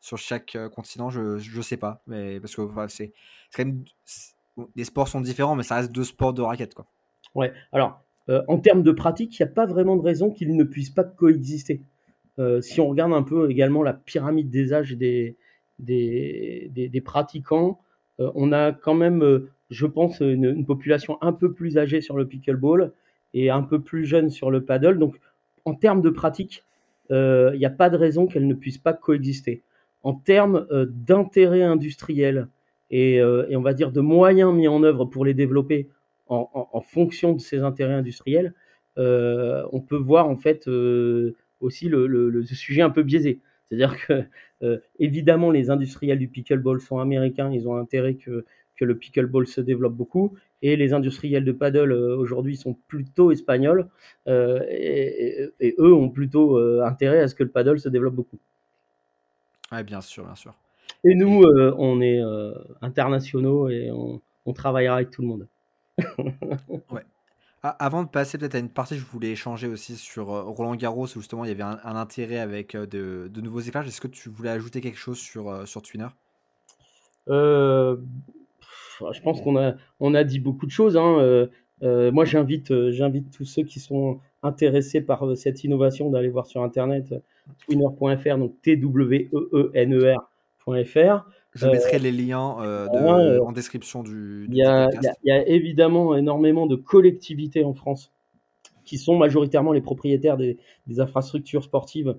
sur 0.00 0.18
chaque 0.18 0.56
continent? 0.74 1.10
Je 1.10 1.56
ne 1.56 1.62
sais 1.62 1.76
pas, 1.76 2.02
mais 2.06 2.40
parce 2.40 2.56
que 2.56 2.62
c'est 2.88 3.12
les 4.76 4.84
sports 4.84 5.08
sont 5.08 5.20
différents, 5.20 5.54
mais 5.54 5.62
ça 5.62 5.76
reste 5.76 5.92
deux 5.92 6.04
sports 6.04 6.32
de 6.32 6.42
raquettes. 6.42 6.74
Quoi. 6.74 6.86
Ouais, 7.34 7.52
alors, 7.72 8.02
euh, 8.28 8.42
en 8.48 8.58
termes 8.58 8.82
de 8.82 8.92
pratique, 8.92 9.38
il 9.38 9.42
n'y 9.42 9.50
a 9.50 9.52
pas 9.52 9.66
vraiment 9.66 9.96
de 9.96 10.02
raison 10.02 10.30
qu'ils 10.30 10.54
ne 10.54 10.64
puissent 10.64 10.90
pas 10.90 11.04
coexister. 11.04 11.82
Euh, 12.38 12.60
si 12.60 12.80
on 12.80 12.88
regarde 12.88 13.12
un 13.12 13.22
peu 13.22 13.50
également 13.50 13.82
la 13.82 13.92
pyramide 13.92 14.50
des 14.50 14.72
âges 14.72 14.96
des, 14.96 15.36
des, 15.78 17.02
pratiquants, 17.04 17.80
euh, 18.20 18.30
on 18.34 18.52
a 18.52 18.72
quand 18.72 18.94
même, 18.94 19.48
je 19.70 19.86
pense, 19.86 20.20
une, 20.20 20.64
population 20.64 21.18
un 21.20 21.32
peu 21.32 21.52
plus 21.52 21.78
âgée 21.78 22.00
sur 22.00 22.16
le 22.16 22.26
pickleball 22.26 22.92
et 23.34 23.50
un 23.50 23.62
peu 23.62 23.80
plus 23.80 24.04
jeune 24.04 24.30
sur 24.30 24.50
le 24.50 24.64
paddle. 24.64 24.98
Donc, 24.98 25.18
en 25.64 25.74
termes 25.74 26.02
de 26.02 26.10
pratique, 26.10 26.64
il 27.10 27.58
n'y 27.58 27.66
a 27.66 27.70
pas 27.70 27.90
de 27.90 27.96
raison 27.96 28.26
qu'elles 28.26 28.46
ne 28.46 28.54
puissent 28.54 28.78
pas 28.78 28.94
coexister. 28.94 29.62
En 30.02 30.14
termes 30.14 30.66
d'intérêt 30.88 31.62
industriel, 31.62 32.48
euh, 32.92 33.46
et, 33.48 33.56
on 33.56 33.62
va 33.62 33.74
dire 33.74 33.90
de 33.90 34.00
moyens 34.00 34.52
mis 34.54 34.68
en 34.68 34.82
œuvre 34.82 35.06
pour 35.06 35.24
les 35.24 35.34
développer 35.34 35.88
en, 36.28 36.80
fonction 36.80 37.34
de 37.34 37.40
ces 37.40 37.60
intérêts 37.60 37.92
industriels, 37.92 38.54
euh, 38.96 39.66
on 39.70 39.82
peut 39.82 39.98
voir 39.98 40.28
en 40.28 40.36
fait 40.36 40.66
euh, 40.66 41.36
aussi 41.60 41.90
le, 41.90 42.42
sujet 42.46 42.80
un 42.80 42.88
peu 42.88 43.02
biaisé. 43.02 43.40
C'est-à-dire 43.68 43.96
que 44.06 44.24
évidemment 44.98 45.50
les 45.50 45.68
industriels 45.68 46.18
du 46.18 46.28
pickleball 46.28 46.80
sont 46.80 46.98
américains, 46.98 47.50
ils 47.52 47.68
ont 47.68 47.76
intérêt 47.76 48.14
que 48.14 48.44
le 48.80 48.96
pickleball 48.96 49.46
se 49.46 49.60
développe 49.60 49.94
beaucoup, 49.94 50.34
et 50.62 50.76
les 50.76 50.92
industriels 50.92 51.44
de 51.44 51.52
paddle 51.52 51.92
aujourd'hui 51.92 52.56
sont 52.56 52.76
plutôt 52.88 53.32
espagnols, 53.32 53.88
et, 54.26 55.50
et, 55.60 55.74
eux 55.78 55.92
ont 55.92 56.08
plutôt 56.08 56.58
intérêt 56.82 57.20
à 57.20 57.28
ce 57.28 57.34
que 57.34 57.42
le 57.42 57.50
paddle 57.50 57.78
se 57.78 57.88
développe 57.88 58.14
beaucoup. 58.14 58.38
Oui, 59.72 59.82
bien 59.82 60.00
sûr, 60.00 60.24
bien 60.24 60.34
sûr. 60.34 60.54
Et 61.04 61.14
nous, 61.14 61.42
euh, 61.42 61.74
on 61.78 62.00
est 62.00 62.20
euh, 62.20 62.52
internationaux 62.80 63.68
et 63.68 63.90
on, 63.90 64.20
travaillera 64.52 64.96
avec 64.96 65.10
tout 65.10 65.22
le 65.22 65.28
monde. 65.28 65.48
ouais. 66.90 67.04
Avant 67.62 68.02
de 68.02 68.08
passer 68.08 68.38
peut-être 68.38 68.56
à 68.56 68.58
une 68.58 68.68
partie, 68.68 68.98
je 68.98 69.04
voulais 69.04 69.30
échanger 69.30 69.68
aussi 69.68 69.96
sur 69.96 70.32
euh, 70.32 70.42
Roland 70.42 70.74
Garros, 70.74 71.06
où 71.06 71.20
justement 71.20 71.44
il 71.44 71.48
y 71.48 71.52
avait 71.52 71.62
un, 71.62 71.96
intérêt 71.96 72.38
avec 72.38 72.76
de, 72.76 73.30
nouveaux 73.40 73.60
éclairages. 73.60 73.88
Est-ce 73.88 74.00
que 74.00 74.08
tu 74.08 74.28
voulais 74.28 74.50
ajouter 74.50 74.80
quelque 74.80 74.98
chose 74.98 75.18
sur, 75.18 75.66
sur 75.66 75.80
Twinner? 75.82 76.08
Je 79.12 79.20
pense 79.22 79.40
qu'on 79.40 79.56
a, 79.56 79.74
on 80.00 80.14
a 80.14 80.24
dit 80.24 80.38
beaucoup 80.40 80.66
de 80.66 80.70
choses. 80.70 80.96
Hein. 80.96 81.48
moi, 81.82 82.24
j'invite, 82.24 82.90
j'invite 82.90 83.30
tous 83.30 83.44
ceux 83.44 83.62
qui 83.62 83.80
sont 83.80 84.20
intéressés 84.42 85.00
par 85.00 85.36
cette 85.36 85.64
innovation 85.64 86.10
d'aller 86.10 86.28
voir 86.28 86.46
sur 86.46 86.62
Internet 86.62 87.14
twinner.fr, 87.66 88.38
donc 88.38 88.60
T-W-E-E-N-E-R 88.62 90.28
je 91.54 91.66
mettrai 91.66 91.96
euh, 91.96 92.00
les 92.00 92.12
liens 92.12 92.56
euh, 92.60 92.86
euh, 92.94 93.40
en 93.40 93.52
description 93.52 94.02
du, 94.02 94.46
il, 94.48 94.56
y 94.56 94.64
a, 94.64 94.88
il, 94.92 95.28
y 95.28 95.32
a, 95.32 95.46
évidemment 95.48 96.16
énormément 96.16 96.66
de 96.66 96.76
collectivités 96.76 97.64
en 97.64 97.74
France 97.74 98.12
qui 98.84 98.98
sont 98.98 99.16
majoritairement 99.16 99.72
les 99.72 99.80
propriétaires 99.80 100.36
des, 100.36 100.58
infrastructures 100.98 101.62
sportives 101.62 102.16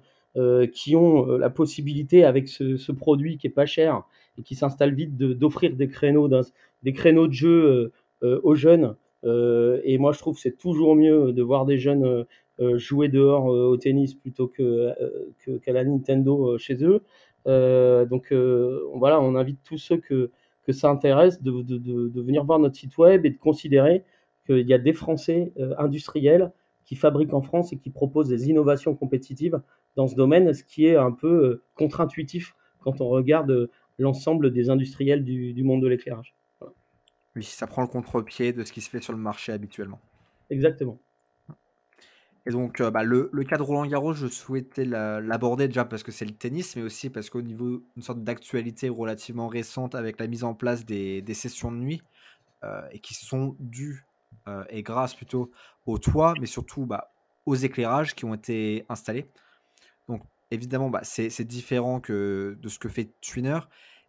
qui 0.73 0.95
ont 0.95 1.27
la 1.37 1.51
possibilité, 1.51 2.23
avec 2.23 2.47
ce, 2.47 2.91
produit 2.91 3.37
qui 3.37 3.47
est 3.47 3.51
pas 3.51 3.67
cher 3.67 4.03
et 4.37 4.43
qui 4.43 4.55
s'installe 4.55 4.93
vite, 4.93 5.17
d'offrir 5.17 5.75
des 5.75 5.87
créneaux, 5.87 6.29
des 6.83 6.93
créneaux 6.93 7.27
de 7.27 7.33
jeu 7.33 7.91
aux 8.21 8.55
jeunes. 8.55 8.95
et 9.23 9.97
moi, 9.99 10.11
je 10.11 10.19
trouve 10.19 10.35
que 10.35 10.41
c'est 10.41 10.57
toujours 10.57 10.95
mieux 10.95 11.33
de 11.33 11.41
voir 11.41 11.65
des 11.65 11.77
jeunes 11.77 12.25
jouer 12.75 13.09
dehors 13.09 13.45
au 13.45 13.77
tennis 13.77 14.15
plutôt 14.15 14.47
qu'à 14.47 14.95
que, 15.45 15.71
la 15.71 15.83
Nintendo 15.83 16.57
chez 16.57 16.83
eux. 16.83 17.03
Euh, 17.47 18.05
donc 18.05 18.31
euh, 18.31 18.81
voilà, 18.95 19.19
on 19.21 19.35
invite 19.35 19.59
tous 19.63 19.77
ceux 19.77 19.97
que, 19.97 20.31
ça 20.69 20.89
intéresse 20.89 21.41
de, 21.41 21.51
venir 22.21 22.45
voir 22.45 22.57
notre 22.59 22.75
site 22.75 22.97
web 22.97 23.25
et 23.25 23.29
de 23.29 23.37
considérer 23.37 24.05
qu'il 24.45 24.65
y 24.65 24.73
a 24.73 24.77
des 24.77 24.93
Français 24.93 25.51
euh, 25.59 25.73
industriels 25.77 26.53
qui 26.85 26.95
fabriquent 26.95 27.33
en 27.33 27.41
France 27.41 27.73
et 27.73 27.77
qui 27.77 27.89
proposent 27.89 28.29
des 28.29 28.49
innovations 28.49 28.95
compétitives 28.95 29.61
dans 29.95 30.07
ce 30.07 30.15
domaine, 30.15 30.53
ce 30.53 30.63
qui 30.63 30.85
est 30.85 30.95
un 30.95 31.11
peu 31.11 31.61
contre-intuitif 31.75 32.55
quand 32.79 33.01
on 33.01 33.09
regarde 33.09 33.69
l'ensemble 33.97 34.51
des 34.51 34.69
industriels 34.69 35.23
du, 35.23 35.53
du 35.53 35.63
monde 35.63 35.81
de 35.81 35.87
l'éclairage. 35.87 36.35
Oui, 37.35 37.43
ça 37.43 37.67
prend 37.67 37.81
le 37.81 37.87
contre-pied 37.87 38.53
de 38.53 38.63
ce 38.63 38.71
qui 38.71 38.81
se 38.81 38.89
fait 38.89 39.01
sur 39.01 39.13
le 39.13 39.19
marché 39.19 39.51
habituellement. 39.51 39.99
Exactement. 40.49 40.99
Et 42.45 42.51
donc, 42.51 42.81
euh, 42.81 42.91
bah, 42.91 43.03
le, 43.03 43.29
le 43.31 43.43
cas 43.43 43.57
de 43.57 43.63
Roland 43.63 43.85
Garros, 43.85 44.13
je 44.13 44.27
souhaitais 44.27 44.83
l'aborder 44.85 45.67
déjà 45.67 45.85
parce 45.85 46.03
que 46.03 46.11
c'est 46.11 46.25
le 46.25 46.33
tennis, 46.33 46.75
mais 46.75 46.81
aussi 46.81 47.09
parce 47.09 47.29
qu'au 47.29 47.41
niveau 47.41 47.81
d'une 47.95 48.03
sorte 48.03 48.23
d'actualité 48.23 48.89
relativement 48.89 49.47
récente 49.47 49.95
avec 49.95 50.19
la 50.19 50.27
mise 50.27 50.43
en 50.43 50.53
place 50.53 50.85
des, 50.85 51.21
des 51.21 51.33
sessions 51.33 51.71
de 51.71 51.77
nuit 51.77 52.03
euh, 52.63 52.81
et 52.91 52.99
qui 52.99 53.13
sont 53.13 53.55
dues 53.59 54.05
euh, 54.47 54.65
et 54.69 54.83
grâce 54.83 55.15
plutôt 55.15 55.51
au 55.85 55.97
toit, 55.97 56.33
mais 56.39 56.45
surtout 56.45 56.85
bah, 56.85 57.13
aux 57.45 57.55
éclairages 57.55 58.13
qui 58.13 58.25
ont 58.25 58.33
été 58.33 58.85
installés. 58.89 59.25
Donc, 60.09 60.21
évidemment, 60.51 60.89
bah, 60.89 61.01
c'est 61.03 61.47
différent 61.47 62.01
de 62.07 62.67
ce 62.67 62.79
que 62.79 62.89
fait 62.89 63.13
Twinner, 63.21 63.59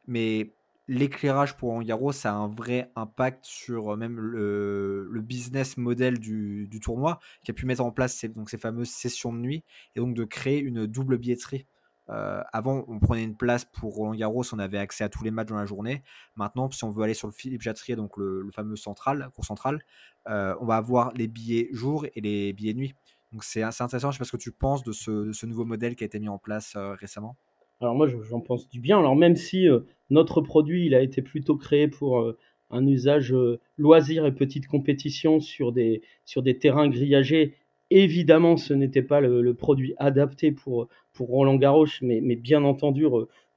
mais 0.07 0.55
l'éclairage 0.87 1.57
pour 1.57 1.73
Angaro, 1.73 2.13
ça 2.13 2.33
a 2.33 2.35
un 2.35 2.49
vrai 2.49 2.93
impact 2.97 3.45
sur 3.45 3.97
même 3.97 4.19
le, 4.21 5.21
business 5.23 5.77
model 5.77 6.19
du, 6.19 6.81
tournoi, 6.83 7.21
qui 7.45 7.51
a 7.51 7.55
pu 7.55 7.67
mettre 7.67 7.83
en 7.83 7.91
place 7.91 8.15
ces, 8.15 8.29
donc 8.29 8.51
ces 8.51 8.59
fameuses 8.59 8.91
sessions 8.91 9.33
de 9.33 9.39
nuit 9.39 9.65
et 9.97 10.01
donc 10.01 10.15
de 10.15 10.25
créer 10.25 10.61
une 10.61 10.87
double 10.87 11.19
billetterie. 11.19 11.67
Avant, 12.09 12.85
on 12.89 12.99
prenait 13.01 13.25
une 13.25 13.37
place 13.37 13.65
pour 13.65 13.95
Roland 13.95 14.15
Garros, 14.15 14.45
on 14.53 14.59
avait 14.59 14.79
accès 14.79 15.05
à 15.05 15.09
tous 15.09 15.25
les 15.25 15.31
matchs 15.31 15.49
dans 15.49 15.57
la 15.57 15.65
journée. 15.65 16.03
Maintenant, 16.37 16.71
si 16.71 16.85
on 16.85 16.91
veut 16.91 17.03
aller 17.03 17.15
sur 17.15 17.29
le 17.29 17.33
Philippe 17.33 17.63
Jatrier, 17.63 17.97
donc 17.97 18.19
le, 18.19 18.47
fameux 18.55 18.77
central, 18.77 19.31
central, 19.43 19.83
on 20.27 20.67
va 20.67 20.77
avoir 20.77 21.13
les 21.15 21.29
billets 21.29 21.69
jour 21.73 22.07
et 22.15 22.21
les 22.21 22.53
billets 22.53 22.75
nuit. 22.75 22.95
Donc 23.35 23.45
c'est 23.45 23.63
assez 23.63 23.85
intéressant. 23.85 24.11
Je 24.11 24.17
sais 24.17 24.21
pas 24.21 24.25
ce 24.25 24.33
que 24.33 24.37
tu 24.39 24.53
penses 24.53 24.83
de 24.83 24.93
ce 24.93 25.45
nouveau 25.45 25.67
modèle 25.67 25.97
qui 25.97 26.05
a 26.05 26.07
été 26.07 26.19
mis 26.19 26.29
en 26.29 26.39
place 26.39 26.75
récemment. 26.77 27.37
Alors 27.81 27.95
moi, 27.95 28.09
j'en 28.09 28.41
pense 28.41 28.69
du 28.69 28.81
bien. 28.81 28.99
Alors 28.99 29.17
même 29.17 29.37
si 29.37 29.69
euh, 29.69 29.81
notre 30.11 30.41
produit, 30.41 30.87
il 30.87 30.95
a 30.95 31.03
été 31.03 31.23
plutôt 31.23 31.57
créé 31.57 31.89
pour 31.89 32.21
euh, 32.21 32.39
un 32.71 32.87
usage 32.87 33.33
euh, 33.33 33.61
loisir 33.77 34.27
et 34.27 34.33
petite 34.33 34.67
compétition 34.67 35.41
sur 35.41 35.73
des, 35.73 36.03
sur 36.25 36.43
des 36.43 36.59
terrains 36.59 36.89
grillagés, 36.89 37.55
évidemment, 37.91 38.57
ce 38.57 38.75
n'était 38.75 39.03
pas 39.03 39.21
le, 39.21 39.55
produit 39.55 39.95
adapté 39.99 40.53
pour, 40.53 40.89
pour 41.13 41.29
Roland 41.29 41.57
Garros, 41.57 41.87
mais, 42.01 42.21
mais 42.23 42.37
bien 42.37 42.65
entendu, 42.65 43.07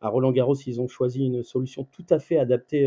à 0.02 0.10
Roland 0.10 0.32
Garros, 0.32 0.56
ils 0.56 0.82
ont 0.82 0.88
choisi 0.88 1.26
une 1.26 1.44
solution 1.44 1.88
tout 1.92 2.06
à 2.10 2.20
fait 2.20 2.38
adaptée 2.38 2.86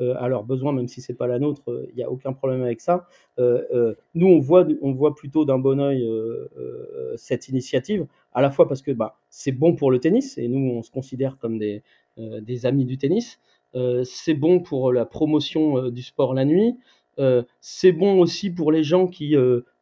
à 0.00 0.28
leurs 0.28 0.44
besoins, 0.44 0.72
même 0.72 0.88
si 0.88 1.00
c'est 1.00 1.14
pas 1.14 1.26
la 1.26 1.38
nôtre, 1.38 1.62
il 1.90 1.96
n'y 1.96 2.02
a 2.02 2.10
aucun 2.10 2.32
problème 2.32 2.62
avec 2.62 2.80
ça. 2.80 3.06
nous, 3.38 4.26
on 4.26 4.38
voit, 4.38 4.66
on 4.82 4.92
voit 4.92 5.14
plutôt 5.14 5.44
d'un 5.44 5.58
bon 5.58 5.80
oeil 5.80 6.06
cette 7.16 7.48
initiative, 7.48 8.06
à 8.32 8.42
la 8.42 8.50
fois 8.50 8.68
parce 8.68 8.82
que 8.82 8.90
bah, 8.90 9.18
c'est 9.30 9.52
bon 9.52 9.74
pour 9.74 9.90
le 9.90 9.98
tennis, 9.98 10.36
et 10.38 10.48
nous, 10.48 10.70
on 10.72 10.82
se 10.82 10.90
considère 10.90 11.38
comme 11.38 11.58
des, 11.58 11.82
des 12.18 12.66
amis 12.66 12.84
du 12.84 12.98
tennis. 12.98 13.40
c'est 14.04 14.34
bon 14.34 14.60
pour 14.60 14.92
la 14.92 15.06
promotion 15.06 15.88
du 15.88 16.02
sport 16.02 16.34
la 16.34 16.44
nuit. 16.44 16.76
c'est 17.60 17.92
bon 17.92 18.20
aussi 18.20 18.50
pour 18.50 18.72
les 18.72 18.82
gens 18.84 19.06
qui 19.06 19.34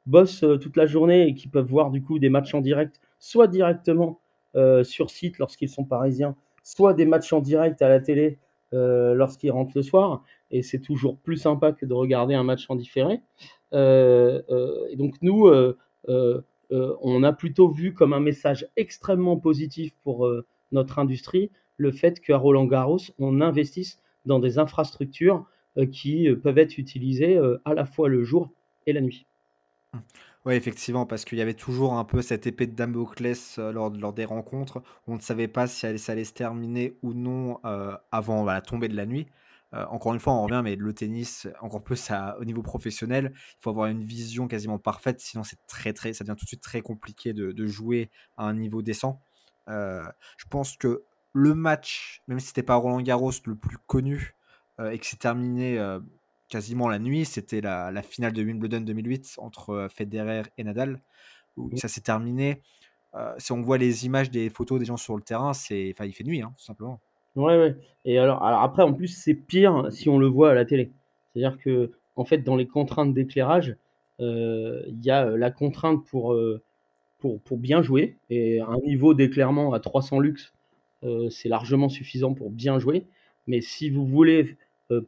bossent 0.06 0.44
toute 0.60 0.76
la 0.76 0.86
journée 0.86 1.26
et 1.28 1.34
qui 1.34 1.48
peuvent 1.48 1.66
voir 1.66 1.90
du 1.90 2.02
coup 2.02 2.18
des 2.18 2.28
matchs 2.28 2.54
en 2.54 2.60
direct, 2.60 3.00
soit 3.18 3.48
directement 3.48 4.20
sur 4.82 5.10
site 5.10 5.38
lorsqu'ils 5.38 5.68
sont 5.68 5.84
parisiens, 5.84 6.36
soit 6.62 6.94
des 6.94 7.04
matchs 7.04 7.32
en 7.32 7.40
direct 7.40 7.82
à 7.82 7.88
la 7.88 8.00
télé 8.00 8.38
euh, 8.74 9.14
lorsqu'ils 9.14 9.50
rentrent 9.50 9.72
le 9.76 9.82
soir. 9.82 10.22
Et 10.50 10.62
c'est 10.62 10.80
toujours 10.80 11.18
plus 11.18 11.36
sympa 11.36 11.72
que 11.72 11.86
de 11.86 11.94
regarder 11.94 12.34
un 12.34 12.42
match 12.42 12.66
en 12.68 12.76
différé. 12.76 13.20
Euh, 13.72 14.42
euh, 14.50 14.94
donc 14.96 15.14
nous, 15.22 15.50
on 16.08 17.22
a 17.22 17.32
plutôt 17.32 17.68
vu 17.68 17.94
comme 17.94 18.12
un 18.12 18.20
message 18.20 18.68
extrêmement 18.76 19.36
positif 19.36 19.94
pour 20.02 20.28
notre 20.72 20.98
industrie 20.98 21.50
le 21.76 21.90
fait 21.92 22.20
qu'à 22.20 22.36
Roland 22.36 22.66
Garros, 22.66 22.98
on 23.18 23.40
investisse 23.40 23.98
dans 24.26 24.38
des 24.38 24.58
infrastructures 24.58 25.44
qui 25.90 26.28
peuvent 26.42 26.58
être 26.58 26.78
utilisées 26.78 27.40
à 27.64 27.74
la 27.74 27.84
fois 27.84 28.08
le 28.08 28.22
jour 28.22 28.50
et 28.86 28.92
la 28.92 29.00
nuit. 29.00 29.26
Oui, 30.44 30.54
effectivement, 30.54 31.06
parce 31.06 31.24
qu'il 31.24 31.38
y 31.38 31.40
avait 31.40 31.54
toujours 31.54 31.94
un 31.94 32.04
peu 32.04 32.20
cette 32.20 32.46
épée 32.46 32.66
de 32.66 32.74
Damoclès 32.74 33.58
euh, 33.58 33.72
lors, 33.72 34.12
des 34.12 34.26
rencontres. 34.26 34.82
On 35.06 35.14
ne 35.14 35.20
savait 35.20 35.48
pas 35.48 35.66
si 35.66 35.80
ça 35.98 36.12
allait 36.12 36.24
se 36.24 36.34
terminer 36.34 36.98
ou 37.02 37.14
non 37.14 37.60
euh, 37.64 37.96
avant 38.12 38.44
la 38.44 38.60
tombée 38.60 38.88
de 38.88 38.96
la 38.96 39.06
nuit. 39.06 39.26
Euh, 39.72 39.86
encore 39.86 40.12
une 40.12 40.20
fois, 40.20 40.34
on 40.34 40.42
revient, 40.42 40.60
mais 40.62 40.76
le 40.76 40.92
tennis, 40.92 41.48
encore 41.62 41.82
plus 41.82 42.10
au 42.38 42.44
niveau 42.44 42.62
professionnel, 42.62 43.32
il 43.34 43.56
faut 43.62 43.70
avoir 43.70 43.86
une 43.86 44.04
vision 44.04 44.46
quasiment 44.46 44.78
parfaite, 44.78 45.18
sinon 45.20 45.44
c'est 45.44 45.58
très, 45.66 45.94
très, 45.94 46.12
ça 46.12 46.24
devient 46.24 46.36
tout 46.36 46.44
de 46.44 46.48
suite 46.48 46.62
très 46.62 46.82
compliqué 46.82 47.32
de, 47.32 47.66
jouer 47.66 48.10
à 48.36 48.44
un 48.44 48.54
niveau 48.54 48.82
décent. 48.82 49.20
je 49.66 50.46
pense 50.50 50.76
que 50.76 51.04
le 51.32 51.54
match, 51.54 52.22
même 52.28 52.38
si 52.38 52.48
c'était 52.48 52.62
pas 52.62 52.76
Roland 52.76 53.00
Garros 53.00 53.32
le 53.46 53.56
plus 53.56 53.78
connu 53.78 54.36
et 54.78 54.98
que 54.98 55.06
c'est 55.06 55.18
terminé 55.18 55.78
quasiment 56.54 56.88
la 56.88 57.00
nuit. 57.00 57.24
C'était 57.24 57.60
la, 57.60 58.02
finale 58.02 58.32
de 58.32 58.44
Wimbledon 58.44 58.82
2008 58.82 59.38
entre 59.38 59.70
euh, 59.70 59.88
Federer 59.88 60.42
et 60.56 60.62
Nadal, 60.62 61.00
où 61.56 61.76
ça 61.76 61.88
s'est 61.88 62.00
terminé. 62.00 62.62
Euh, 63.16 63.34
si 63.38 63.50
on 63.50 63.60
voit 63.60 63.76
les 63.76 64.06
images 64.06 64.30
des 64.30 64.50
photos 64.50 64.78
des 64.78 64.84
gens 64.84 64.96
sur 64.96 65.16
le 65.16 65.22
terrain, 65.22 65.52
c'est, 65.52 65.92
enfin, 65.92 66.04
il 66.06 66.12
fait 66.12 66.22
nuit, 66.22 66.42
hein, 66.42 66.52
tout 66.56 66.64
simplement. 66.64 67.00
Ouais, 67.34 67.58
ouais. 67.58 67.74
Et 68.04 68.20
alors, 68.20 68.44
alors 68.44 68.62
après, 68.62 68.84
en 68.84 68.92
plus, 68.92 69.08
c'est 69.08 69.34
pire 69.34 69.88
si 69.90 70.08
on 70.08 70.16
le 70.16 70.28
voit 70.28 70.52
à 70.52 70.54
la 70.54 70.64
télé. 70.64 70.92
C'est-à-dire 71.32 71.58
que, 71.58 71.90
en 72.14 72.24
fait, 72.24 72.38
dans 72.38 72.54
les 72.54 72.68
contraintes 72.68 73.12
d'éclairage, 73.12 73.76
euh, 74.20 74.84
il 74.86 75.04
y 75.04 75.10
a 75.10 75.24
la 75.24 75.50
contrainte 75.50 76.06
pour, 76.06 76.36
pour, 77.18 77.40
pour, 77.40 77.58
bien 77.58 77.82
jouer. 77.82 78.16
Et 78.30 78.60
un 78.60 78.78
niveau 78.86 79.12
d'éclairement 79.12 79.72
à 79.72 79.80
300 79.80 80.20
lux, 80.20 80.54
c'est 81.30 81.48
largement 81.48 81.88
suffisant 81.88 82.32
pour 82.32 82.50
bien 82.50 82.78
jouer. 82.78 83.06
Mais 83.48 83.60
si 83.60 83.90
vous 83.90 84.06
voulez 84.06 84.56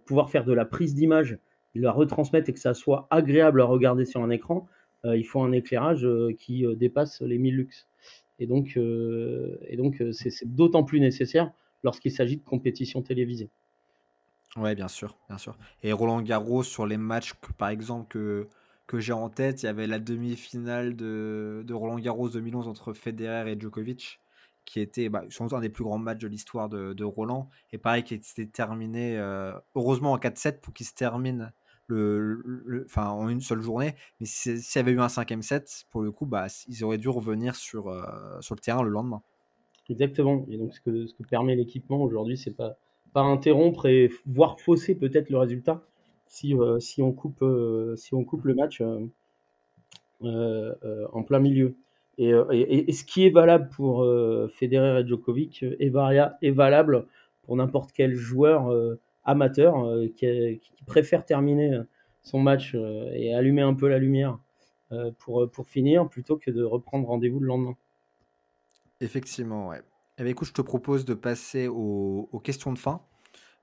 pouvoir 0.04 0.30
faire 0.30 0.44
de 0.44 0.52
la 0.52 0.64
prise 0.64 0.94
d'image, 0.94 1.38
la 1.74 1.92
retransmettre 1.92 2.48
et 2.50 2.52
que 2.52 2.58
ça 2.58 2.74
soit 2.74 3.06
agréable 3.10 3.60
à 3.60 3.64
regarder 3.64 4.04
sur 4.04 4.22
un 4.22 4.30
écran, 4.30 4.66
euh, 5.04 5.16
il 5.16 5.24
faut 5.24 5.42
un 5.42 5.52
éclairage 5.52 6.04
euh, 6.04 6.34
qui 6.38 6.64
dépasse 6.76 7.20
les 7.20 7.38
1000 7.38 7.56
lux. 7.56 7.86
Et 8.38 8.46
donc, 8.46 8.78
c'est 10.12 10.54
d'autant 10.54 10.84
plus 10.84 11.00
nécessaire 11.00 11.50
lorsqu'il 11.82 12.12
s'agit 12.12 12.36
de 12.36 12.44
compétition 12.44 13.00
télévisée. 13.00 13.48
Ouais, 14.56 14.74
bien 14.74 14.88
sûr, 14.88 15.16
bien 15.28 15.38
sûr. 15.38 15.56
Et 15.82 15.92
Roland 15.92 16.20
Garros 16.20 16.62
sur 16.62 16.86
les 16.86 16.98
matchs, 16.98 17.32
par 17.56 17.70
exemple, 17.70 18.08
que, 18.08 18.48
que 18.86 18.98
j'ai 19.00 19.12
en 19.12 19.30
tête, 19.30 19.62
il 19.62 19.66
y 19.66 19.68
avait 19.68 19.86
la 19.86 19.98
demi-finale 19.98 20.96
de, 20.96 21.62
de, 21.66 21.74
Roland 21.74 21.98
Garros 21.98 22.28
2011 22.28 22.68
entre 22.68 22.92
Federer 22.92 23.50
et 23.50 23.58
Djokovic 23.58 24.20
qui 24.66 24.80
était 24.80 25.08
bah, 25.08 25.24
sans 25.30 25.54
un 25.54 25.60
des 25.60 25.70
plus 25.70 25.84
grands 25.84 25.96
matchs 25.96 26.18
de 26.18 26.28
l'histoire 26.28 26.68
de, 26.68 27.04
Roland. 27.04 27.48
Et 27.72 27.78
pareil, 27.78 28.02
qui 28.02 28.20
s'était 28.22 28.46
terminé, 28.46 29.16
euh, 29.16 29.52
heureusement 29.74 30.12
en 30.12 30.18
4-7 30.18 30.60
pour 30.60 30.74
qu'il 30.74 30.84
se 30.84 30.92
termine 30.92 31.52
en 31.88 33.28
une 33.28 33.40
seule 33.40 33.62
journée. 33.62 33.94
Mais 34.20 34.26
s'il 34.26 34.58
y 34.58 34.78
avait 34.78 34.90
eu 34.90 35.00
un 35.00 35.08
cinquième 35.08 35.42
set, 35.42 35.84
pour 35.90 36.02
le 36.02 36.10
coup, 36.10 36.26
bah, 36.26 36.48
ils 36.68 36.84
auraient 36.84 36.98
dû 36.98 37.08
revenir 37.08 37.54
sur, 37.54 37.88
euh, 37.88 38.02
sur 38.40 38.56
le 38.56 38.60
terrain 38.60 38.82
le 38.82 38.90
lendemain. 38.90 39.22
Exactement. 39.88 40.44
Et 40.50 40.58
donc, 40.58 40.74
ce 40.74 40.80
que, 40.80 41.06
ce 41.06 41.14
que 41.14 41.22
permet 41.22 41.54
l'équipement 41.54 42.02
aujourd'hui, 42.02 42.36
c'est 42.36 42.54
pas, 42.54 42.76
pas 43.12 43.22
interrompre 43.22 43.86
et 43.86 44.10
voir 44.26 44.60
fausser 44.60 44.96
peut-être 44.96 45.30
le 45.30 45.38
résultat 45.38 45.86
si, 46.26 46.56
euh, 46.56 46.80
si, 46.80 47.02
on, 47.02 47.12
coupe, 47.12 47.44
si 47.94 48.14
on 48.14 48.24
coupe 48.24 48.44
le 48.46 48.54
match 48.56 48.82
en 50.22 51.22
plein 51.22 51.38
milieu. 51.38 51.76
Euh, 52.18 52.46
et, 52.50 52.92
ce 52.92 53.04
qui 53.04 53.26
est 53.26 53.30
valable 53.30 53.68
pour 53.68 54.02
euh, 54.02 54.48
Federer 54.48 55.00
et 55.00 55.06
Djokovic 55.06 55.62
euh, 55.62 55.76
est, 55.78 56.50
valable 56.50 57.06
pour 57.42 57.56
n'importe 57.56 57.92
quel 57.92 58.14
joueur 58.14 58.72
amateur 59.24 59.74
qui, 60.16 60.60
préfère 60.86 61.24
terminer 61.24 61.80
son 62.22 62.40
match 62.40 62.74
et 62.74 63.34
allumer 63.34 63.62
un 63.62 63.74
peu 63.74 63.88
la 63.88 63.98
lumière 63.98 64.38
pour, 65.18 65.48
pour 65.50 65.66
finir 65.68 66.08
plutôt 66.08 66.36
que 66.36 66.50
de 66.50 66.64
reprendre 66.64 67.06
rendez-vous 67.06 67.38
le 67.38 67.46
lendemain. 67.46 67.76
Effectivement, 69.00 69.68
ouais. 69.68 69.80
Eh 70.18 70.22
bien, 70.22 70.32
écoute, 70.32 70.48
je 70.48 70.54
te 70.54 70.62
propose 70.62 71.04
de 71.04 71.14
passer 71.14 71.68
aux, 71.68 72.28
aux 72.32 72.40
questions 72.40 72.72
de 72.72 72.78
fin. 72.78 73.00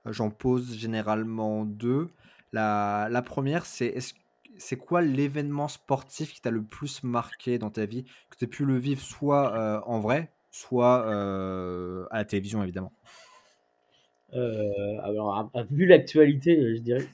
J'en 0.06 0.30
pose 0.30 0.76
généralement 0.76 1.64
deux. 1.64 2.10
La, 2.52 3.08
la 3.10 3.22
première, 3.22 3.66
c'est 3.66 3.86
est-ce 3.86 4.14
c'est 4.58 4.76
quoi 4.76 5.02
l'événement 5.02 5.68
sportif 5.68 6.32
qui 6.32 6.40
t'a 6.40 6.50
le 6.50 6.62
plus 6.62 7.02
marqué 7.02 7.58
dans 7.58 7.70
ta 7.70 7.86
vie, 7.86 8.04
que 8.30 8.36
tu 8.36 8.44
aies 8.44 8.48
pu 8.48 8.64
le 8.64 8.76
vivre 8.76 9.00
soit 9.00 9.54
euh, 9.54 9.80
en 9.86 10.00
vrai, 10.00 10.30
soit 10.50 11.06
euh, 11.06 12.06
à 12.10 12.18
la 12.18 12.24
télévision, 12.24 12.62
évidemment? 12.62 12.92
Euh, 14.34 14.98
Alors, 15.02 15.50
vu 15.70 15.86
l'actualité, 15.86 16.76
je 16.76 16.80
dirais, 16.80 17.06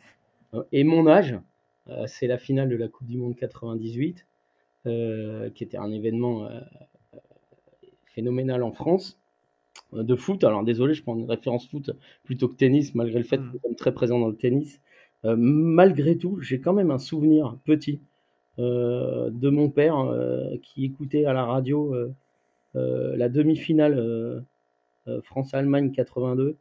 et 0.72 0.84
mon 0.84 1.06
âge, 1.06 1.38
c'est 2.06 2.26
la 2.26 2.38
finale 2.38 2.68
de 2.68 2.76
la 2.76 2.88
Coupe 2.88 3.08
du 3.08 3.18
Monde 3.18 3.36
98, 3.36 4.26
qui 4.84 5.64
était 5.64 5.76
un 5.76 5.90
événement 5.92 6.48
phénoménal 8.14 8.62
en 8.62 8.72
France 8.72 9.18
de 9.92 10.16
foot. 10.16 10.44
Alors 10.44 10.64
désolé, 10.64 10.94
je 10.94 11.02
prends 11.02 11.16
une 11.16 11.28
référence 11.28 11.68
foot 11.68 11.90
plutôt 12.24 12.48
que 12.48 12.54
tennis, 12.54 12.94
malgré 12.94 13.18
le 13.18 13.24
fait 13.24 13.38
mmh. 13.38 13.52
que 13.52 13.58
je 13.62 13.68
suis 13.68 13.76
très 13.76 13.92
présent 13.92 14.18
dans 14.18 14.28
le 14.28 14.36
tennis. 14.36 14.80
Euh, 15.24 15.36
malgré 15.36 16.16
tout, 16.16 16.40
j'ai 16.40 16.60
quand 16.60 16.72
même 16.72 16.90
un 16.90 16.98
souvenir 16.98 17.56
petit 17.64 18.00
euh, 18.58 19.30
de 19.30 19.50
mon 19.50 19.68
père 19.68 19.98
euh, 19.98 20.56
qui 20.62 20.84
écoutait 20.84 21.24
à 21.24 21.32
la 21.32 21.44
radio 21.44 21.94
la 22.72 23.28
demi-finale 23.28 24.44
France-Allemagne 25.24 25.90
82. 25.90 26.56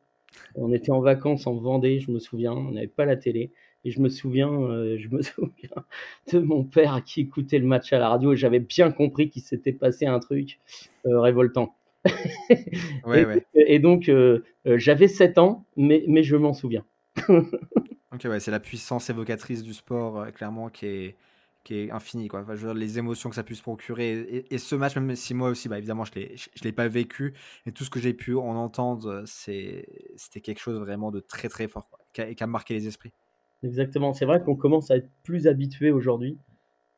On 0.56 0.74
était 0.74 0.92
en 0.92 1.02
vacances 1.02 1.46
en 1.46 1.54
Vendée, 1.54 2.00
je 2.00 2.12
me 2.12 2.18
souviens, 2.18 2.54
on 2.54 2.72
n'avait 2.72 2.88
pas 2.88 3.06
la 3.06 3.16
télé. 3.16 3.52
Et 3.86 3.92
je 3.92 4.02
me 4.02 4.10
souviens, 4.10 4.50
je 4.98 5.08
me 5.10 5.22
souviens 5.22 5.86
de 6.34 6.40
mon 6.40 6.64
père 6.64 7.04
qui 7.06 7.22
écoutait 7.22 7.60
le 7.60 7.68
match 7.68 7.94
à 7.94 8.00
la 8.00 8.10
radio 8.10 8.34
et 8.34 8.38
j'avais 8.38 8.60
bien 8.60 8.92
compris 8.92 9.30
qu'il 9.30 9.44
s'était 9.44 9.72
passé 9.72 10.08
un 10.08 10.20
truc 10.20 10.60
révoltant. 11.06 11.76
et, 13.54 13.78
donc, 13.78 14.12
j'avais 14.66 15.08
7 15.08 15.38
ans, 15.38 15.66
mais, 15.78 16.04
mais 16.08 16.24
je 16.24 16.36
m'en 16.36 16.54
souviens. 16.54 16.86
Ok, 18.14 18.26
ouais, 18.26 18.40
c'est 18.40 18.52
la 18.52 18.60
puissance 18.60 19.10
évocatrice 19.10 19.62
du 19.62 19.74
sport, 19.74 20.20
euh, 20.20 20.32
clairement, 20.32 20.70
qui 20.70 20.88
est, 20.88 21.18
qui 21.64 21.76
est 21.76 21.92
infinie. 21.92 22.28
Quoi. 22.28 22.42
Enfin, 22.42 22.56
je 22.56 22.62
veux 22.66 22.74
dire, 22.74 22.80
les 22.80 22.98
émotions 22.98 23.30
que 23.30 23.36
ça 23.36 23.44
puisse 23.44 23.62
procurer. 23.62 24.46
Et, 24.50 24.58
ce 24.58 24.76
match, 24.76 24.96
même 24.96 25.16
si 25.16 25.34
moi 25.36 25.50
aussi, 25.50 25.70
bah, 25.70 25.78
évidemment, 25.78 26.06
je 26.06 26.20
ne 26.20 26.64
l'ai 26.64 26.72
pas 26.72 26.88
vécu, 26.88 27.36
et 27.68 27.72
tout 27.72 27.84
ce 27.84 27.90
que 27.92 28.00
j'ai 28.00 28.14
pu 28.14 28.36
en 28.36 28.56
entendre, 28.56 29.24
c'était 29.26 30.42
quelque 30.42 30.60
chose 30.60 30.80
vraiment 30.80 31.12
de 31.12 31.20
très 31.20 31.50
très 31.50 31.68
fort, 31.68 31.88
quoi, 31.90 32.00
qui, 32.14 32.22
a, 32.22 32.34
qui, 32.34 32.44
a, 32.44 32.48
marqué 32.48 32.74
les 32.74 32.88
esprits. 32.88 33.14
Exactement. 33.64 34.14
C'est 34.14 34.26
vrai 34.26 34.42
qu'on 34.42 34.56
commence 34.56 34.90
à 34.90 34.96
être 34.96 35.10
plus 35.24 35.46
habitué 35.48 35.92
aujourd'hui 35.92 36.38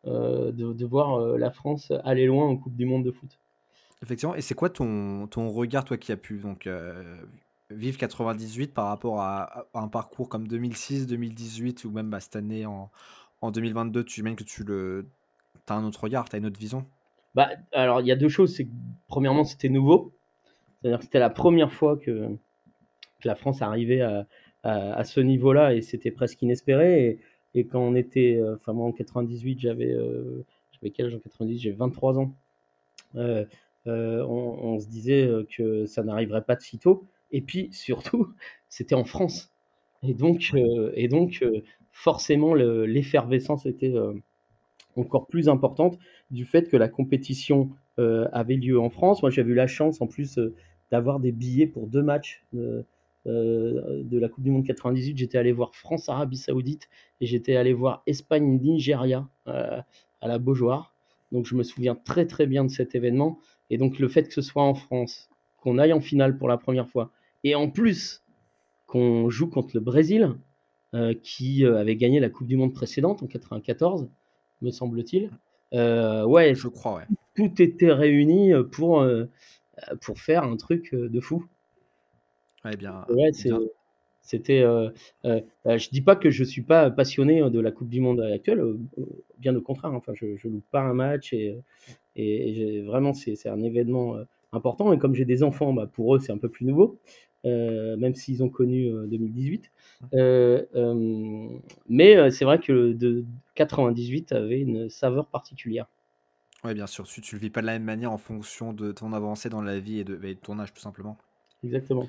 euh, 0.05 0.51
de, 0.51 0.73
de, 0.73 0.85
voir 0.85 1.15
euh, 1.15 1.37
la 1.37 1.51
France 1.51 1.91
aller 2.03 2.25
loin 2.25 2.45
en 2.45 2.55
Coupe 2.55 2.75
du 2.75 2.85
Monde 2.85 3.03
de 3.03 3.11
foot. 3.11 3.39
Effectivement. 4.01 4.35
Et 4.35 4.41
c'est 4.41 4.55
quoi 4.55 4.69
ton, 4.69 5.27
ton 5.27 5.49
regard, 5.49 5.83
toi, 5.83 5.97
qui 5.97 6.11
a 6.11 6.17
pu 6.17 6.39
donc, 6.39 6.67
vivre 7.75 7.97
98 7.97 8.73
par 8.73 8.87
rapport 8.87 9.21
à, 9.21 9.65
un 9.73 9.87
parcours 9.87 10.29
comme 10.29 10.47
2006, 10.47 11.07
2018 11.07 11.85
ou 11.85 11.91
même 11.91 12.09
bah, 12.09 12.19
cette 12.19 12.35
année 12.35 12.65
en, 12.65 12.91
en 13.41 13.51
2022 13.51 14.03
Tu 14.03 14.21
imagines 14.21 14.35
que 14.35 14.43
tu 14.43 14.63
le, 14.63 15.07
as 15.67 15.75
un 15.75 15.85
autre 15.85 16.03
regard, 16.03 16.29
tu 16.29 16.35
as 16.35 16.39
une 16.39 16.45
autre 16.45 16.59
vision? 16.59 16.85
Bah, 17.35 17.49
Alors, 17.71 18.01
il 18.01 18.07
y 18.07 18.11
a 18.11 18.15
deux 18.15 18.29
choses. 18.29 18.55
C'est 18.55 18.67
premièrement, 19.07 19.43
c'était 19.43 19.69
nouveau. 19.69 20.13
C'est-à-dire 20.81 20.99
que 20.99 21.05
c'était 21.05 21.19
la 21.19 21.29
première 21.29 21.71
fois 21.71 21.97
que, 21.97 22.29
la 23.23 23.35
France 23.35 23.61
arrivait 23.61 24.01
à, 24.01 24.25
à, 24.63 25.03
ce 25.03 25.19
niveau-là 25.19 25.75
et 25.75 25.81
c'était 25.81 26.09
presque 26.09 26.41
inespéré. 26.41 27.19
Et, 27.53 27.65
quand 27.65 27.79
on 27.79 27.93
était, 27.93 28.37
euh, 28.37 28.55
enfin, 28.55 28.73
moi 28.73 28.87
en 28.87 28.91
98, 28.91 29.59
j'avais 29.59 29.91
euh, 29.91 30.43
j'avais 30.71 30.89
quel 30.89 31.07
âge 31.07 31.15
en 31.15 31.19
98 31.19 31.59
J'ai 31.59 31.71
23 31.71 32.17
ans. 32.17 32.33
Euh, 33.15 33.45
on, 33.85 34.57
on, 34.63 34.79
se 34.79 34.87
disait 34.87 35.29
que 35.55 35.85
ça 35.85 36.01
n'arriverait 36.03 36.43
pas 36.43 36.55
de 36.55 36.61
sitôt. 36.61 37.05
Et 37.31 37.41
puis 37.41 37.69
surtout, 37.71 38.27
c'était 38.69 38.95
en 38.95 39.05
France. 39.05 39.51
Et 40.03 40.13
donc, 40.13 40.53
et 40.95 41.07
donc 41.07 41.45
forcément, 41.91 42.55
l'effervescence 42.55 43.67
était 43.67 43.93
encore 44.95 45.27
plus 45.27 45.47
importante 45.47 45.99
du 46.31 46.43
fait 46.43 46.69
que 46.69 46.77
la 46.77 46.87
compétition 46.87 47.69
avait 47.97 48.55
lieu 48.55 48.79
en 48.79 48.89
France. 48.89 49.21
Moi, 49.21 49.29
j'avais 49.29 49.51
eu 49.51 49.55
la 49.55 49.67
chance 49.67 50.01
en 50.01 50.07
plus 50.07 50.39
d'avoir 50.89 51.19
des 51.19 51.31
billets 51.31 51.67
pour 51.67 51.85
deux 51.85 52.01
matchs 52.01 52.43
euh, 53.27 54.03
de 54.03 54.17
la 54.17 54.29
Coupe 54.29 54.43
du 54.43 54.49
Monde 54.49 54.65
98, 54.65 55.15
j'étais 55.15 55.37
allé 55.37 55.51
voir 55.51 55.75
France-Arabie 55.75 56.37
Saoudite 56.37 56.89
et 57.19 57.27
j'étais 57.27 57.55
allé 57.55 57.71
voir 57.71 58.01
Espagne-Nigeria 58.07 59.27
euh, 59.47 59.79
à 60.21 60.27
la 60.27 60.39
Beaujoire. 60.39 60.95
Donc 61.31 61.45
je 61.45 61.55
me 61.55 61.61
souviens 61.61 61.95
très 61.95 62.25
très 62.25 62.47
bien 62.47 62.63
de 62.63 62.69
cet 62.69 62.95
événement. 62.95 63.37
Et 63.69 63.77
donc 63.77 63.99
le 63.99 64.07
fait 64.07 64.27
que 64.27 64.33
ce 64.33 64.41
soit 64.41 64.63
en 64.63 64.73
France, 64.73 65.29
qu'on 65.57 65.77
aille 65.77 65.93
en 65.93 66.01
finale 66.01 66.37
pour 66.37 66.47
la 66.47 66.57
première 66.57 66.89
fois, 66.89 67.11
et 67.43 67.55
en 67.55 67.69
plus 67.69 68.23
qu'on 68.87 69.29
joue 69.29 69.49
contre 69.49 69.71
le 69.73 69.79
Brésil, 69.79 70.35
euh, 70.93 71.13
qui 71.23 71.65
avait 71.65 71.95
gagné 71.95 72.19
la 72.19 72.29
Coupe 72.29 72.47
du 72.47 72.57
Monde 72.57 72.73
précédente 72.73 73.23
en 73.23 73.27
94, 73.27 74.09
me 74.61 74.71
semble-t-il. 74.71 75.29
ouais, 75.71 76.55
je 76.55 76.67
crois, 76.67 76.95
ouais. 76.95 77.05
Tout 77.35 77.61
était 77.61 77.93
réuni 77.93 78.51
pour, 78.71 79.05
pour 80.01 80.19
faire 80.19 80.43
un 80.43 80.57
truc 80.57 80.93
de 80.93 81.19
fou. 81.21 81.45
Ouais, 82.65 82.75
bien. 82.75 83.05
Ouais, 83.09 83.31
c'était. 84.21 84.61
Euh, 84.61 84.89
euh, 85.25 85.41
je 85.65 85.89
dis 85.89 86.01
pas 86.01 86.15
que 86.15 86.29
je 86.29 86.43
suis 86.43 86.61
pas 86.61 86.91
passionné 86.91 87.41
de 87.49 87.59
la 87.59 87.71
Coupe 87.71 87.89
du 87.89 88.01
Monde 88.01 88.21
actuelle, 88.21 88.59
euh, 88.59 88.77
bien 89.39 89.55
au 89.55 89.61
contraire. 89.61 89.93
Enfin, 89.93 90.13
je, 90.15 90.37
je 90.37 90.47
loupe 90.47 90.65
pas 90.71 90.81
un 90.81 90.93
match 90.93 91.33
et, 91.33 91.57
et, 92.15 92.81
vraiment 92.81 93.13
c'est 93.13 93.47
un 93.47 93.61
événement 93.61 94.15
important. 94.53 94.93
Et 94.93 94.99
comme 94.99 95.15
j'ai 95.15 95.25
des 95.25 95.43
enfants, 95.43 95.73
bah, 95.73 95.87
pour 95.91 96.15
eux 96.15 96.19
c'est 96.19 96.31
un 96.31 96.37
peu 96.37 96.49
plus 96.49 96.65
nouveau, 96.65 96.99
même 97.43 98.15
s'ils 98.15 98.43
ont 98.43 98.49
connu 98.49 98.91
2018. 99.07 99.71
mais 101.89 102.31
c'est 102.31 102.45
vrai 102.45 102.59
que 102.59 102.93
de 102.93 103.25
98 103.55 104.31
avait 104.31 104.59
une 104.59 104.89
saveur 104.89 105.27
particulière. 105.27 105.87
Oui, 106.63 106.75
bien 106.75 106.87
sûr. 106.87 107.07
Tu, 107.07 107.21
tu 107.21 107.35
le 107.35 107.41
vis 107.41 107.49
pas 107.49 107.61
de 107.61 107.65
la 107.65 107.73
même 107.73 107.83
manière 107.83 108.11
en 108.11 108.19
fonction 108.19 108.71
de 108.71 108.91
ton 108.91 109.13
avancée 109.13 109.49
dans 109.49 109.63
la 109.63 109.79
vie 109.79 109.99
et 109.99 110.03
de, 110.03 110.19
et 110.23 110.35
de 110.35 110.39
ton 110.39 110.59
âge, 110.59 110.73
tout 110.73 110.81
simplement. 110.81 111.17
Exactement. 111.63 112.07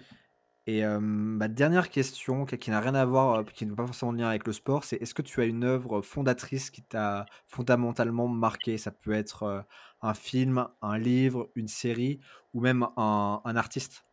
Et 0.68 0.84
ma 1.00 1.48
dernière 1.48 1.90
question, 1.90 2.44
qui 2.44 2.70
n'a 2.70 2.80
rien 2.80 2.94
à 2.94 3.04
voir, 3.04 3.44
qui 3.44 3.66
ne 3.66 3.74
pas 3.74 3.84
forcément 3.84 4.12
lien 4.12 4.28
avec 4.28 4.46
le 4.46 4.52
sport, 4.52 4.84
c'est 4.84 4.96
est-ce 5.02 5.12
que 5.12 5.22
tu 5.22 5.40
as 5.40 5.44
une 5.44 5.64
œuvre 5.64 6.02
fondatrice 6.02 6.70
qui 6.70 6.82
t'a 6.82 7.26
fondamentalement 7.48 8.28
marqué? 8.28 8.78
Ça 8.78 8.92
peut 8.92 9.12
être 9.12 9.64
un 10.02 10.14
film, 10.14 10.68
un 10.80 10.98
livre, 10.98 11.50
une 11.56 11.66
série 11.66 12.20
ou 12.54 12.60
même 12.60 12.86
un, 12.96 13.40
artiste? 13.44 14.04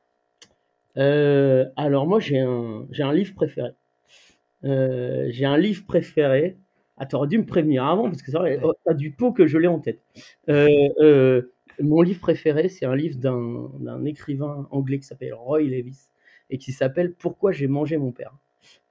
Alors 0.96 2.08
moi 2.08 2.20
j'ai 2.20 2.40
un, 2.40 2.88
j'ai 2.92 3.04
un 3.04 3.14
livre 3.14 3.34
préféré. 3.36 3.72
j'ai 4.64 5.46
un 5.46 5.58
livre 5.58 5.86
préféré. 5.86 6.58
Ah, 7.02 7.06
t'aurais 7.06 7.30
dû 7.30 7.38
me 7.38 7.46
prévenir 7.46 7.86
avant 7.86 8.10
parce 8.10 8.22
que 8.22 8.30
c'est 8.30 8.38
vrai, 8.38 8.60
oh, 8.62 8.74
t'as 8.86 8.94
du 8.94 9.12
pot 9.12 9.32
que 9.32 9.48
je 9.48 9.58
l'ai 9.58 9.68
en 9.68 9.80
tête. 9.80 10.02
mon 10.48 12.02
livre 12.02 12.20
préféré, 12.20 12.70
c'est 12.70 12.86
un 12.86 12.96
livre 12.96 13.18
d'un, 13.18 13.72
d'un 13.80 14.04
écrivain 14.06 14.68
anglais 14.72 15.00
qui 15.00 15.06
s'appelle 15.06 15.34
Roy 15.34 15.62
Levis 15.62 16.10
et 16.50 16.58
qui 16.58 16.72
s'appelle 16.72 17.14
Pourquoi 17.14 17.52
j'ai 17.52 17.68
mangé 17.68 17.98
mon 17.98 18.12
père. 18.12 18.36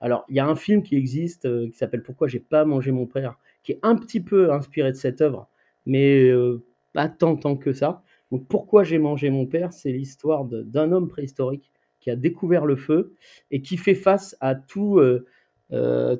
Alors, 0.00 0.24
il 0.28 0.36
y 0.36 0.40
a 0.40 0.46
un 0.46 0.56
film 0.56 0.82
qui 0.82 0.96
existe 0.96 1.46
euh, 1.46 1.68
qui 1.68 1.76
s'appelle 1.76 2.02
Pourquoi 2.02 2.28
j'ai 2.28 2.40
pas 2.40 2.64
mangé 2.64 2.92
mon 2.92 3.06
père, 3.06 3.38
qui 3.62 3.72
est 3.72 3.80
un 3.82 3.96
petit 3.96 4.20
peu 4.20 4.52
inspiré 4.52 4.90
de 4.90 4.96
cette 4.96 5.20
œuvre, 5.20 5.48
mais 5.86 6.28
euh, 6.28 6.64
pas 6.92 7.08
tant, 7.08 7.36
tant 7.36 7.56
que 7.56 7.72
ça. 7.72 8.02
Donc, 8.30 8.46
Pourquoi 8.48 8.84
j'ai 8.84 8.98
mangé 8.98 9.30
mon 9.30 9.46
père, 9.46 9.72
c'est 9.72 9.92
l'histoire 9.92 10.44
d'un 10.44 10.92
homme 10.92 11.08
préhistorique 11.08 11.72
découvert 12.16 12.66
le 12.66 12.76
feu 12.76 13.14
et 13.50 13.62
qui 13.62 13.76
fait 13.76 13.94
face 13.94 14.36
à 14.40 14.54
tous 14.54 14.98
euh, 15.00 16.16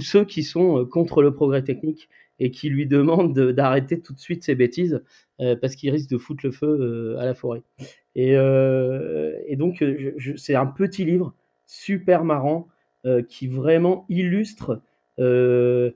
ceux 0.00 0.24
qui 0.24 0.42
sont 0.42 0.86
contre 0.86 1.22
le 1.22 1.32
progrès 1.32 1.62
technique 1.62 2.08
et 2.38 2.50
qui 2.50 2.68
lui 2.68 2.86
demandent 2.86 3.38
d'arrêter 3.52 4.00
tout 4.00 4.12
de 4.12 4.20
suite 4.20 4.44
ses 4.44 4.54
bêtises 4.54 5.02
parce 5.38 5.74
qu'il 5.76 5.90
risque 5.90 6.10
de 6.10 6.18
foutre 6.18 6.44
le 6.44 6.52
feu 6.52 7.16
à 7.18 7.24
la 7.24 7.34
forêt. 7.34 7.62
Euh, 8.18 9.32
et, 9.46 9.56
donc, 9.56 9.82
euh, 9.82 10.14
c'est 10.36 10.54
un 10.54 10.66
petit 10.66 11.04
livre 11.04 11.34
super 11.66 12.24
marrant 12.24 12.68
euh, 13.06 13.22
qui 13.22 13.46
vraiment 13.46 14.06
illustre 14.08 14.82
le 15.18 15.94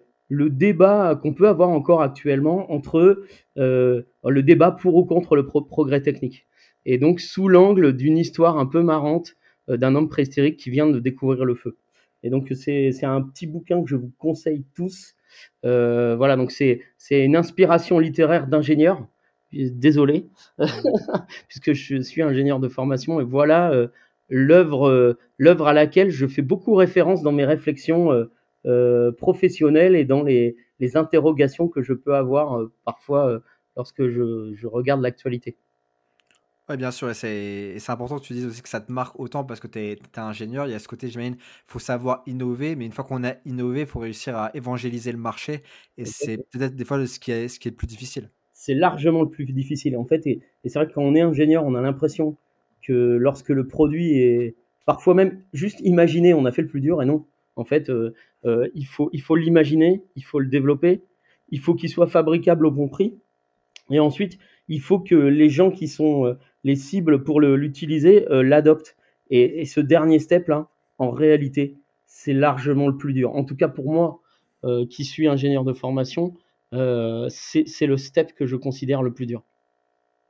débat 0.51 1.18
qu'on 1.20 1.33
peut 1.33 1.49
avoir 1.49 1.68
encore 1.68 2.03
actuellement 2.03 2.73
entre 2.73 3.23
le 3.55 4.41
débat 4.41 4.73
pour 4.73 4.97
ou 4.97 5.05
contre 5.05 5.37
le 5.37 5.47
progrès 5.47 6.03
technique. 6.03 6.47
Et 6.87 6.99
donc, 6.99 7.20
sous 7.20 7.49
l'angle 7.49 7.93
d'une 7.95 8.18
histoire 8.18 8.59
un 8.59 8.66
peu 8.66 8.83
marrante 8.83 9.35
d'un 9.68 9.95
homme 9.95 10.09
préhistorique 10.09 10.57
qui 10.57 10.70
vient 10.70 10.87
de 10.87 10.99
découvrir 10.99 11.45
le 11.45 11.55
feu. 11.55 11.76
Et 12.22 12.30
donc, 12.30 12.53
c'est 12.55 13.05
un 13.05 13.22
petit 13.22 13.47
bouquin 13.47 13.83
que 13.83 13.89
je 13.89 13.97
vous 13.97 14.12
conseille 14.18 14.64
tous. 14.74 15.14
voilà, 15.62 16.37
donc 16.37 16.51
c'est 16.51 16.80
une 17.11 17.37
inspiration 17.37 17.99
littéraire 17.99 18.47
d'ingénieur 18.47 19.07
désolé, 19.53 20.26
puisque 21.49 21.72
je 21.72 22.01
suis 22.01 22.22
ingénieur 22.22 22.61
de 22.61 22.68
formation 22.68 23.20
et 23.20 23.24
voilà 23.24 23.72
euh, 23.72 23.89
l'œuvre 24.28 24.89
euh, 24.89 25.18
l'œuvre 25.39 25.66
à 25.66 25.72
laquelle 25.72 26.11
je 26.11 26.26
fais 26.26 26.43
beaucoup 26.43 26.74
référence 26.74 27.22
dans 27.22 27.33
mes 27.33 27.45
réflexions 27.45 28.28
euh, 28.66 29.12
professionnelles 29.12 29.97
et 29.97 30.05
dans 30.05 30.22
les, 30.22 30.57
les, 30.80 30.97
interrogations 30.97 31.68
que 31.68 31.83
je 31.83 31.93
peux 31.93 32.14
avoir 32.14 32.61
parfois 32.85 33.41
lorsque 33.76 34.07
je, 34.09 34.53
je 34.55 34.66
regarde 34.66 35.03
l'actualité. 35.03 35.57
Oui, 36.73 36.79
bien 36.79 36.91
sûr, 36.91 37.11
et 37.11 37.14
c'est 37.14 37.91
important 37.91 38.18
que 38.18 38.25
tu 38.25 38.33
dises 38.33 38.47
aussi 38.47 38.62
que 38.62 38.68
ça 38.70 38.81
te 38.81 38.91
marque 38.91 39.20
autant 39.20 39.45
parce 39.45 39.61
que 39.61 39.66
tu 39.66 39.79
es, 39.79 39.99
ingénieur. 40.16 40.66
Il 40.66 40.73
y 40.73 40.75
a 40.75 40.79
ce 40.79 40.89
côté, 40.89 41.09
j'imagine, 41.09 41.35
il 41.39 41.70
faut 41.70 41.79
savoir 41.79 42.23
innover, 42.27 42.77
mais 42.77 42.87
une 42.87 42.93
fois 42.93 43.05
qu'on 43.05 43.25
a 43.25 43.35
innové, 43.45 43.81
il 43.81 43.87
faut 43.87 43.99
réussir 43.99 44.39
à 44.39 44.51
évangéliser 44.55 45.12
le 45.12 45.18
marché. 45.18 45.62
Et 45.99 46.07
c'est 46.07 46.39
peut-être 46.51 46.75
des 46.75 46.87
fois 46.87 47.07
ce 47.07 47.20
qui 47.20 47.31
est, 47.31 47.49
ce 47.49 47.61
qui 47.61 47.68
est 47.68 47.73
le 47.73 47.77
plus 47.77 47.87
difficile 47.87 48.31
c'est 48.55 48.75
largement 48.75 49.23
le 49.23 49.29
plus 49.29 49.45
difficile. 49.45 49.97
En 49.97 50.05
fait, 50.05 50.25
et, 50.27 50.41
c'est 50.64 50.75
vrai 50.79 50.87
que 50.87 50.93
quand 50.93 51.03
on 51.03 51.16
est 51.16 51.20
ingénieur, 51.20 51.64
on 51.64 51.75
a 51.75 51.83
l'impression 51.83 52.37
que 52.81 52.93
lorsque 52.93 53.49
le 53.49 53.66
produit 53.66 54.16
est 54.18 54.55
parfois 54.87 55.14
même 55.14 55.43
juste 55.53 55.81
imaginé, 55.81 56.33
on 56.33 56.45
a 56.47 56.53
fait 56.53 56.62
le 56.62 56.68
plus 56.68 56.81
dur. 56.81 57.03
Et 57.03 57.05
non, 57.05 57.27
en 57.57 57.64
fait, 57.64 57.91
euh, 57.91 58.14
euh, 58.45 58.68
il 58.77 58.87
faut 58.87 59.11
il 59.12 59.20
faut 59.20 59.35
l'imaginer, 59.35 60.05
il 60.14 60.25
faut 60.25 60.39
le 60.39 60.47
développer, 60.47 61.03
il 61.49 61.59
faut 61.59 61.75
qu'il 61.75 61.89
soit 61.89 62.07
fabricable 62.07 62.64
au 62.64 62.70
bon 62.70 62.87
prix. 62.87 63.18
Et 63.91 63.99
ensuite, 63.99 64.39
il 64.68 64.81
faut 64.81 65.01
que 65.01 65.16
les 65.16 65.51
gens 65.51 65.73
qui 65.73 65.89
sont 65.89 66.27
euh, 66.27 66.39
les 66.65 66.77
cibles 66.77 67.25
pour 67.25 67.41
l'utiliser 67.41 68.27
l'adoptent. 68.31 68.97
Et, 69.31 69.65
ce 69.65 69.81
dernier 69.81 70.19
step 70.19 70.49
là, 70.49 70.69
en 70.99 71.11
réalité, 71.11 71.77
c'est 72.07 72.33
largement 72.33 72.89
le 72.89 72.97
plus 72.97 73.13
dur. 73.13 73.35
En 73.35 73.45
tout 73.45 73.57
cas 73.57 73.69
pour 73.69 73.91
moi, 73.91 74.21
qui 74.89 75.05
suis 75.05 75.27
ingénieur 75.27 75.65
de 75.65 75.73
formation, 75.73 76.35
euh, 76.73 77.29
c'est 77.29 77.87
le 77.87 77.97
step 77.97 78.35
que 78.35 78.47
je 78.47 78.57
considère 78.57 79.03
le 79.03 79.13
plus 79.13 79.27
dur. 79.27 79.43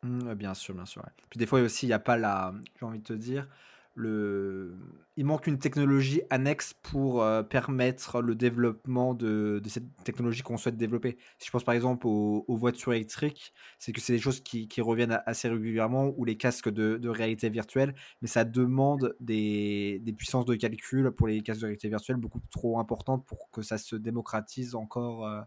Mmh, 0.03 0.35
bien 0.35 0.55
sûr, 0.55 0.75
bien 0.75 0.87
sûr. 0.87 1.05
Puis 1.31 1.39
des 1.39 1.47
fois 1.47 1.61
aussi, 1.61 1.87
il 1.87 1.91
n'y 1.91 1.95
a 1.95 2.01
pas 2.01 2.17
la, 2.17 2.53
j'ai 2.79 2.87
envie 2.87 2.99
de 2.99 3.05
te 3.05 3.13
dire, 3.13 3.49
il 3.97 5.25
manque 5.25 5.47
une 5.47 5.59
technologie 5.59 6.23
annexe 6.31 6.75
pour 6.83 7.23
euh, 7.23 7.43
permettre 7.43 8.23
le 8.23 8.35
développement 8.35 9.15
de, 9.15 9.61
cette 9.67 9.85
technologie 10.05 10.43
qu'on 10.43 10.57
souhaite 10.57 10.77
développer. 10.77 11.19
Si 11.39 11.47
je 11.47 11.51
pense 11.51 11.65
par 11.65 11.75
exemple 11.75 12.07
aux, 12.07 12.45
voitures 12.57 12.95
électriques, 12.95 13.53
c'est 13.79 13.93
que 13.93 14.01
c'est 14.01 14.15
des 14.15 14.19
choses 14.19 14.41
qui, 14.41 14.69
reviennent 14.81 15.21
assez 15.27 15.49
régulièrement, 15.49 16.13
ou 16.17 16.25
les 16.25 16.37
casques 16.37 16.71
de, 16.71 17.09
réalité 17.09 17.51
virtuelle, 17.51 17.95
mais 18.23 18.29
ça 18.29 18.45
demande 18.45 19.15
des, 19.21 20.01
des, 20.03 20.13
puissances 20.13 20.47
de 20.47 20.55
calcul 20.55 21.11
pour 21.11 21.27
les 21.27 21.43
casques 21.43 21.61
de 21.61 21.67
réalité 21.67 21.89
virtuelle 21.89 22.17
beaucoup 22.17 22.41
trop 22.51 22.79
importantes 22.79 23.27
pour 23.27 23.51
que 23.51 23.63
ça 23.63 23.79
se 23.79 23.97
démocratise 23.97 24.75
encore. 24.75 25.27
Euh, 25.27 25.41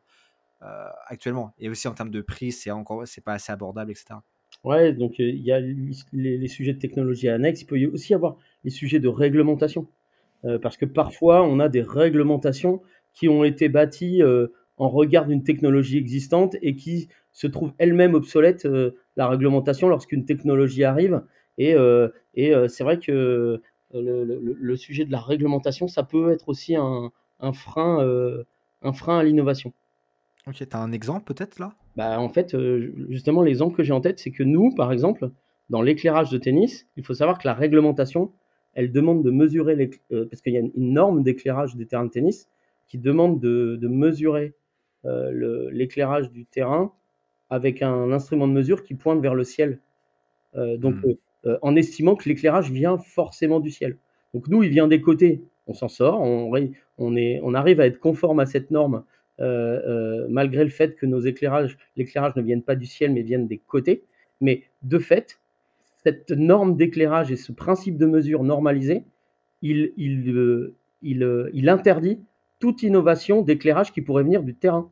euh, 0.61 0.89
actuellement. 1.07 1.53
Et 1.59 1.69
aussi 1.69 1.87
en 1.87 1.93
termes 1.93 2.09
de 2.09 2.21
prix, 2.21 2.51
c'est 2.51 2.71
encore, 2.71 3.05
c'est 3.05 3.21
pas 3.21 3.33
assez 3.33 3.51
abordable, 3.51 3.91
etc. 3.91 4.15
Ouais, 4.65 4.93
donc 4.93 5.19
euh, 5.19 5.29
il 5.29 5.43
y 5.43 5.51
a 5.51 5.59
les, 5.59 6.47
sujets 6.47 6.73
de 6.73 6.79
technologie 6.79 7.29
annexes. 7.29 7.61
Il 7.61 7.65
peut 7.65 7.85
aussi 7.93 8.13
y 8.13 8.15
avoir 8.15 8.37
les 8.63 8.71
sujets 8.71 8.99
de 8.99 9.07
réglementation, 9.07 9.87
euh, 10.43 10.57
parce 10.57 10.75
que 10.75 10.85
parfois 10.85 11.43
on 11.43 11.59
a 11.59 11.69
des 11.69 11.83
réglementations 11.83 12.81
qui 13.13 13.29
ont 13.29 13.43
été 13.43 13.69
bâties 13.69 14.21
en 14.77 14.89
regard 14.89 15.27
d'une 15.27 15.43
technologie 15.43 15.97
existante 15.97 16.57
et 16.61 16.75
qui 16.75 17.07
se 17.31 17.47
trouvent 17.47 17.73
elles-mêmes 17.77 18.15
obsolètes 18.15 18.67
la 19.15 19.27
réglementation 19.29 19.87
lorsqu'une 19.87 20.25
technologie 20.25 20.83
arrive. 20.83 21.21
Et, 21.57 21.75
c'est 22.67 22.83
vrai 22.83 22.99
que 22.99 23.61
le, 23.93 24.75
sujet 24.75 25.05
de 25.05 25.11
la 25.13 25.21
réglementation, 25.21 25.87
ça 25.87 26.03
peut 26.03 26.31
être 26.31 26.49
aussi 26.49 26.75
un, 26.75 27.11
un 27.39 27.53
frein, 27.53 28.05
un 28.81 28.93
frein 28.93 29.19
à 29.19 29.23
l'innovation. 29.23 29.71
Ok, 30.47 30.55
tu 30.55 30.67
as 30.75 30.79
un 30.81 30.91
exemple 30.91 31.33
peut-être 31.33 31.59
là? 31.59 31.73
Bah 31.95 32.19
en 32.19 32.29
fait, 32.29 32.53
euh, 32.53 32.93
justement, 33.09 33.41
l'exemple 33.41 33.75
que 33.75 33.83
j'ai 33.83 33.93
en 33.93 34.01
tête, 34.01 34.19
c'est 34.19 34.31
que 34.31 34.43
nous, 34.43 34.73
par 34.75 34.91
exemple, 34.91 35.31
dans 35.69 35.81
l'éclairage 35.81 36.29
de 36.29 36.37
tennis, 36.37 36.87
il 36.97 37.03
faut 37.03 37.13
savoir 37.13 37.39
que 37.39 37.47
la 37.47 37.53
réglementation, 37.53 38.31
elle 38.73 38.91
demande 38.91 39.23
de 39.23 39.31
mesurer, 39.31 39.75
les, 39.75 39.89
euh, 40.11 40.25
parce 40.29 40.41
qu'il 40.41 40.53
y 40.53 40.57
a 40.57 40.59
une 40.59 40.71
norme 40.75 41.23
d'éclairage 41.23 41.75
des 41.75 41.85
terrains 41.85 42.05
de 42.05 42.09
tennis 42.09 42.49
qui 42.87 42.97
demande 42.97 43.39
de, 43.39 43.77
de 43.81 43.87
mesurer 43.87 44.53
euh, 45.05 45.69
l'éclairage 45.71 46.31
du 46.31 46.45
terrain 46.45 46.91
avec 47.49 47.81
un 47.81 48.11
instrument 48.11 48.47
de 48.47 48.53
mesure 48.53 48.83
qui 48.83 48.95
pointe 48.95 49.21
vers 49.21 49.35
le 49.35 49.43
ciel. 49.43 49.79
donc, 50.55 50.95
hmm. 50.95 51.57
en 51.61 51.75
estimant 51.75 52.15
que 52.15 52.27
l'éclairage 52.27 52.71
vient 52.71 52.97
forcément 52.97 53.59
du 53.59 53.71
ciel. 53.71 53.97
Donc 54.33 54.47
nous, 54.47 54.63
il 54.63 54.69
vient 54.69 54.87
des 54.87 54.99
côtés, 54.99 55.43
on 55.67 55.73
s'en 55.73 55.87
sort, 55.87 56.21
on, 56.21 56.51
on, 56.97 57.15
est, 57.15 57.39
on 57.43 57.53
arrive 57.53 57.79
à 57.79 57.85
être 57.85 57.99
conforme 57.99 58.39
à 58.39 58.45
cette 58.45 58.71
norme 58.71 59.03
malgré 59.39 60.63
le 60.63 60.69
fait 60.69 60.95
que 60.95 61.05
nos 61.05 61.19
éclairages, 61.19 61.77
l'éclairage 61.95 62.35
ne 62.35 62.41
vienne 62.41 62.63
pas 62.63 62.75
du 62.75 62.85
ciel 62.85 63.11
mais 63.13 63.21
viennent 63.21 63.47
des 63.47 63.57
côtés. 63.57 64.03
Mais 64.41 64.63
de 64.83 64.99
fait, 64.99 65.39
cette 66.03 66.31
norme 66.31 66.75
d'éclairage 66.77 67.31
et 67.31 67.35
ce 67.35 67.51
principe 67.51 67.97
de 67.97 68.05
mesure 68.05 68.43
normalisé, 68.43 69.03
il, 69.61 69.93
il, 69.97 70.75
il 71.01 71.69
interdit 71.69 72.19
toute 72.59 72.83
innovation 72.83 73.41
d'éclairage 73.41 73.91
qui 73.91 74.01
pourrait 74.01 74.23
venir 74.23 74.43
du 74.43 74.55
terrain. 74.55 74.91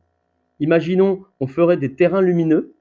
Imaginons, 0.59 1.23
on 1.39 1.47
ferait 1.47 1.77
des 1.77 1.93
terrains 1.95 2.21
lumineux, 2.21 2.75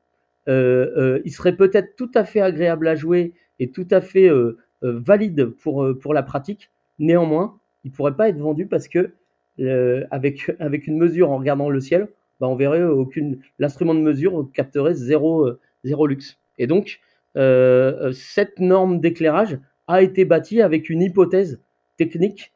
euh, 0.48 0.90
euh, 0.96 1.22
il 1.24 1.32
serait 1.32 1.56
peut-être 1.56 1.94
tout 1.96 2.10
à 2.14 2.24
fait 2.24 2.40
agréable 2.40 2.88
à 2.88 2.94
jouer 2.94 3.34
et 3.58 3.70
tout 3.70 3.86
à 3.90 4.00
fait 4.00 4.28
euh, 4.28 4.58
valide 4.82 5.46
pour, 5.46 5.86
pour 6.00 6.14
la 6.14 6.22
pratique. 6.22 6.70
Néanmoins, 6.98 7.58
il 7.84 7.90
ne 7.90 7.96
pourrait 7.96 8.16
pas 8.16 8.28
être 8.28 8.38
vendu 8.38 8.66
parce 8.66 8.88
que 8.88 9.14
avec, 9.58 10.50
avec 10.58 10.86
une 10.86 10.98
mesure 10.98 11.30
en 11.30 11.38
regardant 11.38 11.68
le 11.68 11.80
ciel, 11.80 12.08
bah, 12.40 12.48
on 12.48 12.56
verrait 12.56 12.82
aucune 12.82 13.40
l'instrument 13.58 13.94
de 13.94 14.00
mesure 14.00 14.48
capterait 14.52 14.94
zéro, 14.94 15.50
zéro 15.84 16.06
luxe. 16.06 16.38
Et 16.58 16.66
donc, 16.66 17.00
cette 17.34 18.58
norme 18.58 19.00
d'éclairage 19.00 19.58
a 19.86 20.02
été 20.02 20.24
bâtie 20.24 20.62
avec 20.62 20.90
une 20.90 21.02
hypothèse 21.02 21.60
technique 21.96 22.52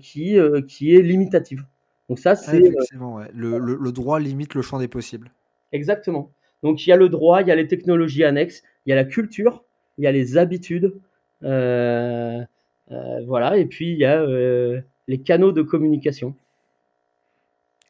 qui, 0.00 0.38
qui 0.68 0.94
est 0.94 1.02
limitative. 1.02 1.64
Donc 2.08 2.18
ça, 2.18 2.36
c'est 2.36 2.60
effectivement 2.60 3.20
le, 3.34 3.58
le, 3.58 3.92
droit 3.92 4.20
limite 4.20 4.54
le 4.54 4.62
champ 4.62 4.78
des 4.78 4.88
possibles. 4.88 5.30
Exactement. 5.72 6.30
Donc 6.62 6.86
il 6.86 6.90
y 6.90 6.92
a 6.92 6.96
le 6.96 7.08
droit, 7.08 7.42
il 7.42 7.48
y 7.48 7.50
a 7.50 7.54
les 7.54 7.66
technologies 7.66 8.24
annexes, 8.24 8.62
il 8.84 8.90
y 8.90 8.92
a 8.92 8.96
la 8.96 9.04
culture, 9.04 9.64
il 9.98 10.04
y 10.04 10.06
a 10.06 10.12
les 10.12 10.36
habitudes, 10.36 10.94
euh, 11.42 12.42
euh, 12.90 13.24
voilà, 13.26 13.56
et 13.56 13.66
puis 13.66 13.92
il 13.92 13.98
y 13.98 14.04
a 14.04 14.20
euh, 14.20 14.80
les 15.06 15.20
canaux 15.20 15.52
de 15.52 15.62
communication. 15.62 16.34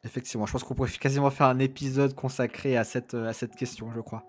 Effectivement, 0.03 0.45
je 0.45 0.51
pense 0.51 0.63
qu'on 0.63 0.75
pourrait 0.75 0.89
quasiment 0.91 1.29
faire 1.29 1.47
un 1.47 1.59
épisode 1.59 2.13
consacré 2.13 2.77
à 2.77 2.83
cette, 2.83 3.13
à 3.13 3.33
cette 3.33 3.55
question, 3.55 3.91
je 3.91 3.99
crois. 3.99 4.23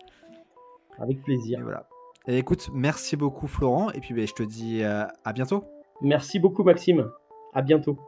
Avec 0.99 1.23
plaisir. 1.23 1.61
Et 1.61 1.63
voilà. 1.63 1.89
Et 2.27 2.39
écoute, 2.39 2.71
merci 2.73 3.17
beaucoup 3.17 3.47
Florent, 3.47 3.91
et 3.93 4.01
puis 4.01 4.13
ben, 4.13 4.27
je 4.27 4.35
te 4.35 4.43
dis 4.43 4.83
à 4.83 5.33
bientôt. 5.33 5.65
Merci 6.01 6.39
beaucoup 6.39 6.63
Maxime, 6.63 7.11
à 7.55 7.63
bientôt. 7.63 7.99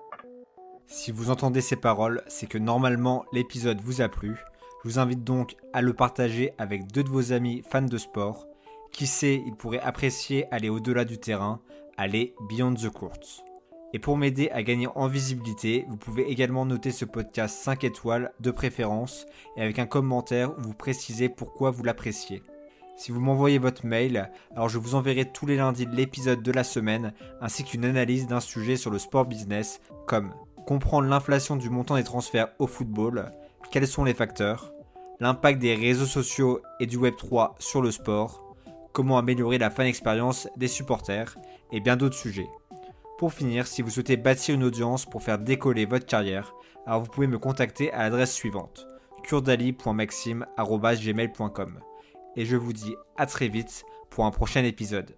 Si 0.86 1.12
vous 1.12 1.30
entendez 1.30 1.60
ces 1.60 1.76
paroles, 1.76 2.22
c'est 2.26 2.46
que 2.48 2.58
normalement 2.58 3.24
l'épisode 3.32 3.80
vous 3.80 4.02
a 4.02 4.08
plu. 4.08 4.36
Je 4.82 4.88
vous 4.88 4.98
invite 4.98 5.22
donc 5.22 5.56
à 5.72 5.82
le 5.82 5.92
partager 5.92 6.52
avec 6.58 6.90
deux 6.90 7.04
de 7.04 7.08
vos 7.08 7.32
amis 7.32 7.62
fans 7.70 7.82
de 7.82 7.98
sport. 7.98 8.46
Qui 8.92 9.06
sait, 9.06 9.42
ils 9.46 9.54
pourraient 9.54 9.80
apprécier 9.80 10.52
aller 10.52 10.68
au-delà 10.68 11.04
du 11.04 11.18
terrain, 11.18 11.60
aller 11.96 12.34
beyond 12.48 12.74
the 12.74 12.88
court. 12.88 13.44
Et 13.92 13.98
pour 13.98 14.16
m'aider 14.16 14.50
à 14.50 14.62
gagner 14.62 14.88
en 14.94 15.08
visibilité, 15.08 15.84
vous 15.88 15.96
pouvez 15.96 16.30
également 16.30 16.64
noter 16.64 16.92
ce 16.92 17.04
podcast 17.04 17.58
5 17.62 17.84
étoiles 17.84 18.32
de 18.38 18.50
préférence 18.50 19.26
et 19.56 19.62
avec 19.62 19.78
un 19.78 19.86
commentaire 19.86 20.56
où 20.56 20.62
vous 20.62 20.74
précisez 20.74 21.28
pourquoi 21.28 21.70
vous 21.70 21.82
l'appréciez. 21.82 22.42
Si 22.96 23.10
vous 23.10 23.20
m'envoyez 23.20 23.58
votre 23.58 23.86
mail, 23.86 24.30
alors 24.54 24.68
je 24.68 24.78
vous 24.78 24.94
enverrai 24.94 25.24
tous 25.24 25.46
les 25.46 25.56
lundis 25.56 25.88
l'épisode 25.90 26.42
de 26.42 26.52
la 26.52 26.64
semaine 26.64 27.14
ainsi 27.40 27.64
qu'une 27.64 27.84
analyse 27.84 28.26
d'un 28.26 28.40
sujet 28.40 28.76
sur 28.76 28.90
le 28.90 28.98
sport 28.98 29.24
business 29.24 29.80
comme 30.06 30.34
comprendre 30.66 31.08
l'inflation 31.08 31.56
du 31.56 31.70
montant 31.70 31.96
des 31.96 32.04
transferts 32.04 32.52
au 32.58 32.66
football, 32.66 33.32
quels 33.72 33.88
sont 33.88 34.04
les 34.04 34.14
facteurs, 34.14 34.72
l'impact 35.18 35.58
des 35.58 35.74
réseaux 35.74 36.06
sociaux 36.06 36.60
et 36.78 36.86
du 36.86 36.98
Web3 36.98 37.54
sur 37.58 37.82
le 37.82 37.90
sport, 37.90 38.54
comment 38.92 39.18
améliorer 39.18 39.58
la 39.58 39.70
fan 39.70 39.86
expérience 39.86 40.46
des 40.56 40.68
supporters 40.68 41.36
et 41.72 41.80
bien 41.80 41.96
d'autres 41.96 42.16
sujets. 42.16 42.48
Pour 43.20 43.32
finir, 43.34 43.66
si 43.66 43.82
vous 43.82 43.90
souhaitez 43.90 44.16
bâtir 44.16 44.54
une 44.54 44.64
audience 44.64 45.04
pour 45.04 45.22
faire 45.22 45.38
décoller 45.38 45.84
votre 45.84 46.06
carrière, 46.06 46.54
alors 46.86 47.02
vous 47.02 47.10
pouvez 47.10 47.26
me 47.26 47.38
contacter 47.38 47.92
à 47.92 48.04
l'adresse 48.04 48.32
suivante 48.32 48.86
kurdali.maxime.gmail.com 49.24 51.80
Et 52.36 52.46
je 52.46 52.56
vous 52.56 52.72
dis 52.72 52.94
à 53.18 53.26
très 53.26 53.48
vite 53.48 53.84
pour 54.08 54.24
un 54.24 54.30
prochain 54.30 54.64
épisode. 54.64 55.14